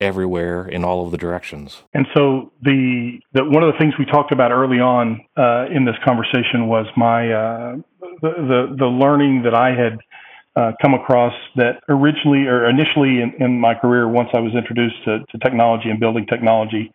everywhere 0.00 0.66
in 0.66 0.84
all 0.84 1.04
of 1.04 1.10
the 1.10 1.18
directions. 1.18 1.82
And 1.94 2.06
so 2.14 2.52
the, 2.62 3.18
the 3.32 3.44
one 3.44 3.62
of 3.62 3.72
the 3.72 3.78
things 3.78 3.94
we 3.98 4.04
talked 4.04 4.32
about 4.32 4.50
early 4.50 4.78
on 4.78 5.24
uh, 5.36 5.66
in 5.74 5.84
this 5.84 5.96
conversation 6.04 6.66
was 6.66 6.86
my 6.96 7.32
uh, 7.32 7.76
the, 8.20 8.30
the, 8.30 8.76
the 8.78 8.86
learning 8.86 9.42
that 9.44 9.54
I 9.54 9.70
had 9.70 9.98
uh, 10.56 10.72
come 10.80 10.94
across 10.94 11.34
that 11.56 11.82
originally 11.88 12.46
or 12.46 12.68
initially 12.68 13.20
in, 13.20 13.34
in, 13.40 13.58
my 13.58 13.74
career 13.74 14.08
once 14.08 14.28
I 14.34 14.38
was 14.38 14.54
introduced 14.54 14.96
to, 15.04 15.18
to 15.30 15.38
technology 15.38 15.90
and 15.90 15.98
building 15.98 16.26
technology 16.26 16.92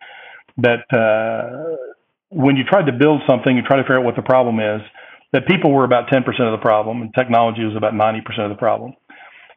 that 0.56 0.88
uh, 0.92 1.76
when 2.30 2.56
you 2.56 2.64
tried 2.64 2.86
to 2.86 2.92
build 2.92 3.20
something, 3.28 3.54
you 3.54 3.62
try 3.62 3.76
to 3.76 3.82
figure 3.82 3.98
out 3.98 4.04
what 4.04 4.16
the 4.16 4.22
problem 4.22 4.60
is, 4.60 4.80
that 5.32 5.46
people 5.46 5.72
were 5.72 5.84
about 5.84 6.08
10% 6.08 6.18
of 6.26 6.52
the 6.52 6.62
problem 6.62 7.02
and 7.02 7.12
technology 7.14 7.62
was 7.64 7.76
about 7.76 7.92
90% 7.92 8.22
of 8.40 8.48
the 8.50 8.56
problem. 8.56 8.94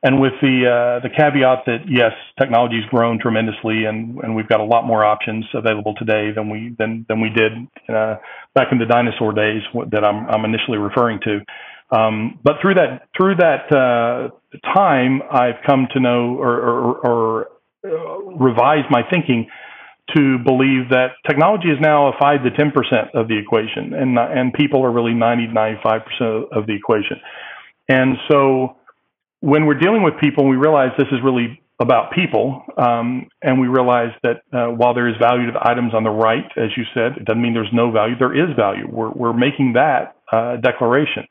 And 0.05 0.19
with 0.19 0.33
the 0.41 0.67
uh, 0.67 0.99
the 0.99 1.09
caveat 1.09 1.63
that 1.65 1.87
yes, 1.87 2.11
technology's 2.37 2.83
grown 2.89 3.19
tremendously, 3.19 3.85
and, 3.85 4.19
and 4.19 4.35
we've 4.35 4.49
got 4.49 4.59
a 4.59 4.65
lot 4.65 4.85
more 4.85 5.05
options 5.05 5.45
available 5.53 5.95
today 5.97 6.31
than 6.35 6.49
we 6.49 6.75
than 6.77 7.05
than 7.07 7.21
we 7.21 7.29
did 7.29 7.53
uh, 7.87 8.15
back 8.53 8.67
in 8.73 8.79
the 8.79 8.85
dinosaur 8.85 9.31
days 9.31 9.61
that 9.91 10.03
I'm 10.03 10.27
I'm 10.27 10.43
initially 10.43 10.77
referring 10.77 11.21
to. 11.23 11.39
Um, 11.97 12.37
but 12.43 12.55
through 12.61 12.73
that 12.73 13.07
through 13.15 13.35
that 13.37 13.71
uh, 13.71 14.35
time, 14.75 15.21
I've 15.31 15.63
come 15.65 15.87
to 15.93 15.99
know 16.01 16.35
or, 16.35 16.59
or, 16.59 16.97
or 17.07 17.47
revise 18.35 18.83
my 18.89 19.03
thinking 19.09 19.47
to 20.17 20.37
believe 20.43 20.89
that 20.89 21.11
technology 21.25 21.69
is 21.69 21.77
now 21.79 22.09
a 22.09 22.11
5 22.19 22.43
to 22.43 22.49
10% 22.51 22.71
of 23.13 23.29
the 23.29 23.37
equation 23.39 23.93
and 23.93 24.17
and 24.19 24.53
people 24.53 24.83
are 24.83 24.91
really 24.91 25.13
90 25.13 25.47
95% 25.47 26.51
of 26.51 26.67
the 26.67 26.73
equation. 26.75 27.21
And 27.87 28.17
so 28.29 28.75
when 29.43 29.65
we're 29.65 29.77
dealing 29.77 30.03
with 30.03 30.13
people 30.21 30.47
we 30.47 30.55
realize 30.55 30.91
this 30.97 31.11
is 31.11 31.19
really 31.21 31.61
about 31.81 32.13
people 32.13 32.63
um, 32.77 33.27
and 33.41 33.59
we 33.59 33.67
realize 33.67 34.11
that 34.23 34.37
uh, 34.53 34.67
while 34.67 34.93
there 34.93 35.09
is 35.09 35.15
value 35.19 35.47
to 35.47 35.51
the 35.51 35.67
items 35.67 35.93
on 35.93 36.03
the 36.03 36.09
right 36.09 36.45
as 36.55 36.69
you 36.77 36.83
said 36.93 37.17
it 37.17 37.25
doesn't 37.25 37.41
mean 37.41 37.53
there's 37.53 37.73
no 37.73 37.91
value. 37.91 38.15
There 38.17 38.33
is 38.33 38.55
value. 38.55 38.87
We're, 38.89 39.11
we're 39.11 39.33
making 39.33 39.73
that 39.73 40.15
uh, 40.31 40.57
declaration. 40.57 41.27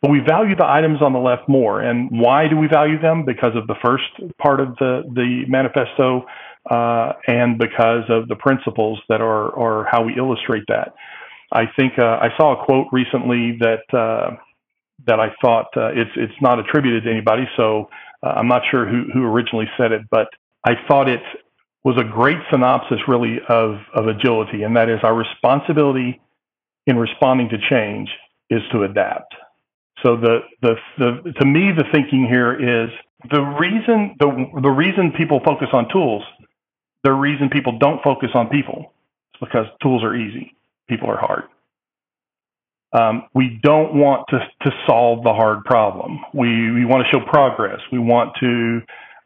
But 0.00 0.10
we 0.10 0.18
value 0.18 0.56
the 0.56 0.66
items 0.66 1.00
on 1.00 1.12
the 1.12 1.20
left 1.20 1.48
more. 1.48 1.80
And 1.80 2.10
why 2.10 2.48
do 2.48 2.56
we 2.56 2.66
value 2.66 3.00
them? 3.00 3.24
Because 3.24 3.54
of 3.54 3.68
the 3.68 3.76
first 3.84 4.10
part 4.38 4.58
of 4.58 4.74
the 4.78 5.02
the 5.14 5.44
manifesto 5.46 6.26
uh, 6.68 7.12
and 7.28 7.56
because 7.56 8.02
of 8.08 8.26
the 8.26 8.34
principles 8.34 9.00
that 9.08 9.20
are, 9.20 9.56
are 9.56 9.86
how 9.88 10.02
we 10.02 10.14
illustrate 10.16 10.64
that. 10.66 10.94
I 11.52 11.66
think 11.76 11.92
uh, 11.98 12.18
I 12.20 12.30
saw 12.36 12.60
a 12.60 12.64
quote 12.64 12.88
recently 12.90 13.58
that 13.60 13.84
uh, 13.96 14.36
that 15.06 15.20
I 15.20 15.34
thought 15.40 15.66
uh, 15.76 15.90
it's 15.94 16.10
it's 16.16 16.40
not 16.40 16.58
attributed 16.58 17.04
to 17.04 17.10
anybody, 17.10 17.44
so 17.56 17.90
uh, 18.22 18.34
I'm 18.36 18.48
not 18.48 18.62
sure 18.70 18.86
who 18.86 19.04
who 19.12 19.24
originally 19.24 19.68
said 19.76 19.92
it, 19.92 20.02
but 20.10 20.28
I 20.64 20.74
thought 20.88 21.08
it 21.08 21.22
was 21.84 21.96
a 21.98 22.04
great 22.04 22.38
synopsis, 22.50 22.98
really, 23.08 23.38
of 23.48 23.78
of 23.94 24.08
agility, 24.08 24.62
and 24.62 24.76
that 24.76 24.88
is 24.88 25.00
our 25.02 25.14
responsibility 25.14 26.20
in 26.86 26.96
responding 26.96 27.48
to 27.50 27.58
change 27.70 28.10
is 28.50 28.62
to 28.72 28.84
adapt. 28.84 29.34
So 30.04 30.16
the 30.16 30.40
the, 30.62 30.76
the 30.98 31.32
to 31.40 31.46
me 31.46 31.72
the 31.76 31.84
thinking 31.92 32.26
here 32.28 32.54
is 32.54 32.90
the 33.30 33.40
reason 33.40 34.16
the 34.18 34.60
the 34.62 34.70
reason 34.70 35.12
people 35.16 35.40
focus 35.44 35.68
on 35.72 35.88
tools 35.92 36.24
the 37.04 37.12
reason 37.12 37.48
people 37.50 37.78
don't 37.78 38.02
focus 38.02 38.30
on 38.34 38.48
people 38.48 38.92
is 39.34 39.40
because 39.40 39.66
tools 39.82 40.04
are 40.04 40.14
easy, 40.14 40.54
people 40.88 41.10
are 41.10 41.18
hard. 41.18 41.44
Um, 42.92 43.24
we 43.34 43.58
don't 43.62 43.94
want 43.94 44.26
to, 44.28 44.38
to 44.38 44.70
solve 44.86 45.24
the 45.24 45.32
hard 45.32 45.64
problem. 45.64 46.20
We, 46.34 46.70
we 46.72 46.84
want 46.84 47.06
to 47.06 47.10
show 47.10 47.24
progress. 47.24 47.80
We 47.90 47.98
want 47.98 48.34
to 48.40 48.80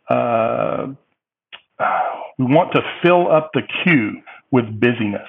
uh, 0.09 0.87
we 2.39 2.45
want 2.45 2.73
to 2.73 2.83
fill 3.03 3.31
up 3.31 3.51
the 3.55 3.63
queue 3.83 4.23
with 4.53 4.65
busyness. 4.81 5.29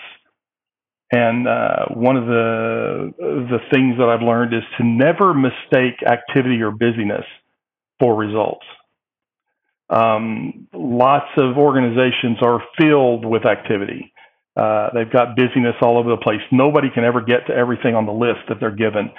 And 1.11 1.47
uh, 1.47 1.85
one 1.93 2.17
of 2.17 2.25
the 2.27 3.13
the 3.19 3.59
things 3.71 3.97
that 3.97 4.09
I've 4.09 4.21
learned 4.21 4.53
is 4.53 4.63
to 4.77 4.85
never 4.85 5.33
mistake 5.33 6.03
activity 6.05 6.61
or 6.61 6.71
busyness 6.71 7.23
for 7.99 8.15
results. 8.15 8.65
Um, 9.89 10.67
lots 10.73 11.29
of 11.37 11.57
organizations 11.57 12.39
are 12.41 12.61
filled 12.77 13.25
with 13.25 13.45
activity. 13.45 14.11
Uh, 14.57 14.89
they've 14.93 15.11
got 15.11 15.35
busyness 15.35 15.75
all 15.81 15.97
over 15.99 16.09
the 16.09 16.17
place. 16.17 16.41
Nobody 16.51 16.89
can 16.89 17.03
ever 17.03 17.21
get 17.21 17.45
to 17.47 17.53
everything 17.53 17.93
on 17.93 18.07
the 18.07 18.11
list 18.11 18.41
that 18.49 18.59
they're 18.59 18.75
given, 18.75 19.11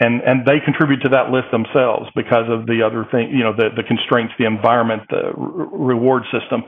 and 0.00 0.22
and 0.22 0.46
they 0.46 0.58
contribute 0.64 1.02
to 1.02 1.10
that 1.10 1.30
list 1.30 1.48
themselves 1.52 2.08
because 2.16 2.48
of 2.48 2.64
the 2.66 2.80
other 2.80 3.04
thing, 3.10 3.30
you 3.30 3.44
know, 3.44 3.52
the 3.52 3.68
the 3.76 3.82
constraints, 3.82 4.32
the 4.38 4.46
environment, 4.46 5.02
the 5.10 5.32
re- 5.36 5.92
reward 5.94 6.22
system. 6.32 6.64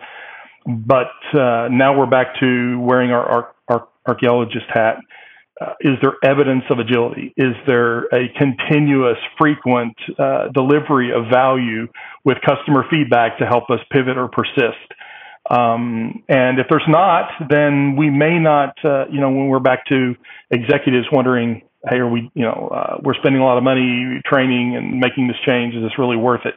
But 0.66 1.16
uh, 1.32 1.68
now 1.72 1.98
we're 1.98 2.10
back 2.10 2.38
to 2.40 2.78
wearing 2.80 3.10
our, 3.10 3.24
our, 3.24 3.54
our 3.68 3.88
archaeologist 4.06 4.66
hat. 4.68 4.98
Uh, 5.60 5.72
is 5.80 5.96
there 6.02 6.12
evidence 6.22 6.64
of 6.70 6.78
agility? 6.78 7.32
Is 7.36 7.54
there 7.66 8.04
a 8.14 8.28
continuous, 8.38 9.16
frequent 9.38 9.96
uh, 10.18 10.48
delivery 10.54 11.10
of 11.12 11.24
value 11.32 11.88
with 12.24 12.36
customer 12.46 12.84
feedback 12.90 13.38
to 13.38 13.46
help 13.46 13.70
us 13.70 13.80
pivot 13.90 14.18
or 14.18 14.28
persist? 14.28 14.92
Um, 15.48 16.22
and 16.28 16.58
if 16.58 16.66
there's 16.68 16.86
not, 16.88 17.30
then 17.48 17.96
we 17.96 18.10
may 18.10 18.38
not, 18.38 18.74
uh, 18.84 19.06
you 19.10 19.20
know, 19.20 19.30
when 19.30 19.48
we're 19.48 19.60
back 19.60 19.86
to 19.86 20.14
executives 20.50 21.06
wondering, 21.10 21.62
hey, 21.88 21.96
are 21.96 22.08
we, 22.08 22.30
you 22.34 22.42
know, 22.42 22.70
uh, 22.74 22.98
we're 23.02 23.14
spending 23.14 23.40
a 23.40 23.44
lot 23.44 23.56
of 23.56 23.64
money 23.64 24.20
training 24.26 24.76
and 24.76 25.00
making 25.00 25.28
this 25.28 25.36
change. 25.46 25.74
Is 25.74 25.82
this 25.82 25.98
really 25.98 26.16
worth 26.16 26.44
it? 26.44 26.54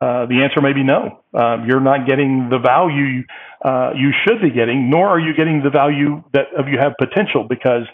Uh, 0.00 0.26
the 0.26 0.42
answer 0.42 0.60
may 0.60 0.72
be 0.72 0.82
no. 0.82 1.20
Uh, 1.32 1.58
you're 1.66 1.80
not 1.80 2.06
getting 2.06 2.48
the 2.50 2.58
value 2.58 3.22
uh, 3.64 3.92
you 3.96 4.12
should 4.26 4.42
be 4.42 4.50
getting, 4.50 4.90
nor 4.90 5.08
are 5.08 5.18
you 5.18 5.32
getting 5.34 5.62
the 5.62 5.70
value 5.70 6.22
that 6.34 6.52
of 6.58 6.68
you 6.68 6.78
have 6.78 6.92
potential 6.98 7.46
because 7.48 7.86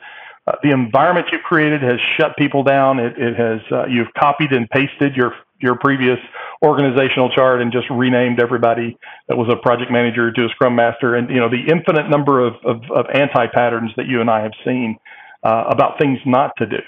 uh, 0.49 0.53
the 0.65 0.71
environment 0.71 1.29
you've 1.31 1.43
created 1.43 1.81
has 1.81 2.01
shut 2.19 2.37
people 2.37 2.65
down. 2.65 2.99
It, 2.99 3.17
it 3.17 3.37
has 3.37 3.61
uh, 3.71 3.87
you've 3.87 4.13
copied 4.19 4.53
and 4.53 4.69
pasted 4.69 5.15
your 5.15 5.33
your 5.61 5.77
previous 5.77 6.19
organizational 6.63 7.31
chart 7.31 7.63
and 7.63 7.73
just 7.73 7.89
renamed 7.91 8.41
everybody 8.41 8.97
that 9.29 9.37
was 9.37 9.49
a 9.51 9.57
project 9.57 9.91
manager 9.91 10.33
to 10.33 10.45
a 10.45 10.49
scrum 10.51 10.75
master, 10.75 11.15
and 11.15 11.31
you 11.31 11.41
know 11.41 11.49
the 11.49 11.71
infinite 11.71 12.09
number 12.09 12.45
of 12.47 12.55
of, 12.65 12.83
of 12.95 13.07
anti 13.13 13.47
patterns 13.53 13.91
that 13.97 14.07
you 14.07 14.21
and 14.21 14.31
I 14.31 14.43
have 14.43 14.53
seen 14.65 14.99
uh, 15.43 15.65
about 15.69 15.99
things 15.99 16.19
not 16.27 16.53
to 16.59 16.67
do. 16.67 16.83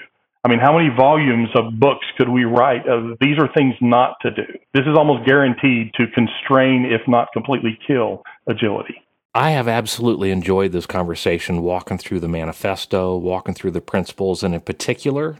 I 0.45 0.49
mean, 0.49 0.59
how 0.59 0.77
many 0.77 0.89
volumes 0.93 1.49
of 1.55 1.79
books 1.79 2.05
could 2.17 2.27
we 2.27 2.43
write 2.43 2.85
of 2.85 3.17
these 3.21 3.37
are 3.39 3.47
things 3.55 3.75
not 3.79 4.17
to 4.23 4.31
do? 4.31 4.45
This 4.73 4.83
is 4.83 4.97
almost 4.97 5.25
guaranteed 5.25 5.93
to 5.93 6.07
constrain, 6.07 6.85
if 6.85 7.01
not 7.07 7.29
completely 7.31 7.79
kill, 7.87 8.23
agility. 8.47 8.95
I 9.33 9.51
have 9.51 9.69
absolutely 9.69 10.31
enjoyed 10.31 10.73
this 10.73 10.85
conversation, 10.85 11.63
walking 11.63 11.97
through 11.97 12.19
the 12.19 12.27
manifesto, 12.27 13.15
walking 13.15 13.55
through 13.55 13.71
the 13.71 13.81
principles, 13.81 14.43
and 14.43 14.53
in 14.53 14.61
particular, 14.61 15.37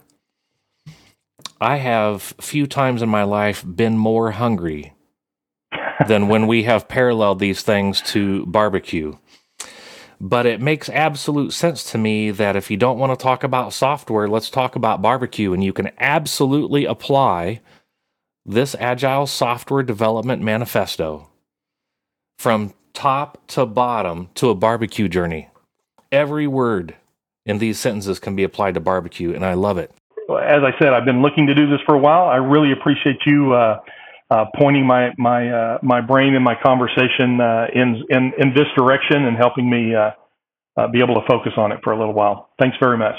I 1.64 1.78
have 1.78 2.22
few 2.41 2.68
times 2.68 3.01
in 3.01 3.07
my 3.07 3.24
life 3.24 3.64
been 3.66 3.97
more 3.97 4.32
hungry 4.32 4.95
than 6.09 6.28
when 6.28 6.45
we 6.45 6.64
have 6.64 6.89
paralleled 6.89 7.39
these 7.39 7.61
things 7.61 8.01
to 8.07 8.45
barbecue. 8.47 9.18
But 10.20 10.45
it 10.45 10.59
makes 10.59 10.89
absolute 10.89 11.53
sense 11.53 11.89
to 11.91 11.97
me 11.97 12.32
that 12.32 12.57
if 12.57 12.70
you 12.70 12.76
don't 12.76 12.99
want 12.99 13.18
to 13.18 13.24
talk 13.24 13.45
about 13.45 13.72
software, 13.72 14.28
let's 14.28 14.49
talk 14.49 14.76
about 14.76 15.01
barbecue. 15.01 15.53
And 15.53 15.64
you 15.64 15.72
can 15.72 15.91
absolutely 15.99 16.84
apply 16.84 17.61
this 18.45 18.76
Agile 18.78 19.26
Software 19.26 19.84
Development 19.84 20.41
Manifesto 20.41 21.30
from 22.39 22.74
top 22.93 23.41
to 23.47 23.66
bottom 23.66 24.28
to 24.36 24.49
a 24.49 24.55
barbecue 24.55 25.07
journey. 25.07 25.47
Every 26.11 26.45
word 26.45 26.95
in 27.45 27.59
these 27.59 27.80
sentences 27.80 28.20
can 28.20 28.36
be 28.36 28.43
applied 28.43 28.74
to 28.74 28.82
barbecue, 28.82 29.34
and 29.34 29.45
I 29.45 29.53
love 29.53 29.78
it. 29.78 29.93
As 30.30 30.63
I 30.63 30.71
said, 30.80 30.93
I've 30.93 31.05
been 31.05 31.21
looking 31.21 31.47
to 31.47 31.53
do 31.53 31.69
this 31.69 31.80
for 31.86 31.95
a 31.95 31.99
while. 31.99 32.28
I 32.28 32.38
really 32.38 32.71
appreciate 32.71 33.17
you 33.26 33.53
uh, 33.53 33.80
uh, 34.32 34.45
pointing 34.57 34.86
my 34.86 35.09
my 35.17 35.49
uh, 35.49 35.78
my 35.82 36.01
brain 36.01 36.36
and 36.36 36.43
my 36.43 36.55
conversation 36.55 37.39
uh, 37.41 37.67
in 37.74 38.03
in 38.09 38.32
in 38.38 38.53
this 38.53 38.67
direction 38.78 39.26
and 39.26 39.38
helping 39.38 39.69
me 39.69 39.93
uh, 39.93 40.11
uh, 40.78 40.88
be 40.88 40.99
able 40.99 41.15
to 41.15 41.28
focus 41.28 41.53
on 41.57 41.71
it 41.71 41.80
for 41.84 41.93
a 41.93 41.99
little 41.99 42.13
while. 42.13 42.49
Thanks 42.59 42.78
very 42.80 42.97
much. 42.97 43.15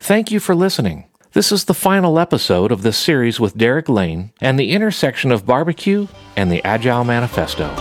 Thank 0.00 0.30
you 0.30 0.40
for 0.40 0.54
listening. 0.54 1.08
This 1.32 1.50
is 1.50 1.64
the 1.64 1.74
final 1.74 2.18
episode 2.18 2.70
of 2.72 2.82
this 2.82 2.98
series 2.98 3.40
with 3.40 3.56
Derek 3.56 3.88
Lane 3.88 4.32
and 4.40 4.58
the 4.58 4.72
intersection 4.72 5.32
of 5.32 5.46
barbecue 5.46 6.08
and 6.36 6.52
the 6.52 6.62
Agile 6.64 7.04
Manifesto. 7.04 7.74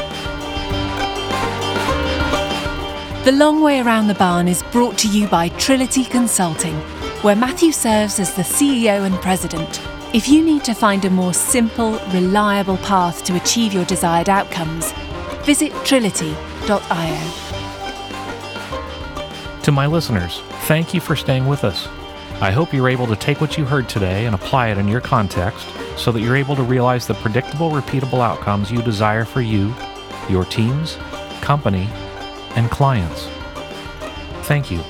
The 3.26 3.34
Long 3.34 3.62
Way 3.62 3.82
Around 3.82 4.08
the 4.08 4.14
Barn 4.16 4.48
is 4.48 4.64
brought 4.72 4.98
to 5.00 5.10
you 5.10 5.28
by 5.28 5.50
Trility 5.50 6.10
Consulting, 6.10 6.80
where 7.22 7.36
Matthew 7.36 7.72
serves 7.72 8.20
as 8.20 8.34
the 8.34 8.42
CEO 8.42 9.06
and 9.06 9.14
president. 9.22 9.80
If 10.12 10.28
you 10.28 10.44
need 10.44 10.64
to 10.64 10.74
find 10.74 11.06
a 11.06 11.10
more 11.10 11.36
simple, 11.36 12.00
reliable 12.10 12.78
path 12.78 13.24
to 13.26 13.36
achieve 13.36 13.74
your 13.74 13.86
desired 13.86 14.28
outcomes, 14.28 14.92
visit 15.44 15.72
trility.io. 15.86 16.38
To 19.62 19.72
my 19.72 19.86
listeners, 19.86 20.42
thank 20.66 20.96
you 20.96 21.00
for 21.00 21.16
staying 21.16 21.46
with 21.46 21.64
us. 21.64 21.88
I 22.42 22.50
hope 22.50 22.74
you're 22.74 22.90
able 22.90 23.06
to 23.06 23.16
take 23.16 23.40
what 23.40 23.56
you 23.56 23.66
heard 23.66 23.88
today 23.88 24.26
and 24.26 24.34
apply 24.34 24.70
it 24.70 24.80
in 24.80 24.88
your 24.88 25.02
context 25.02 25.68
so 25.98 26.12
that 26.12 26.22
you're 26.22 26.36
able 26.36 26.56
to 26.56 26.64
realize 26.64 27.06
the 27.06 27.14
predictable, 27.14 27.70
repeatable 27.70 28.22
outcomes 28.22 28.72
you 28.72 28.82
desire 28.82 29.26
for 29.26 29.42
you, 29.42 29.76
your 30.28 30.46
teams, 30.46 30.98
company, 31.42 31.88
and 32.56 32.72
clients. 32.72 33.28
Thank 34.48 34.72
you. 34.72 34.84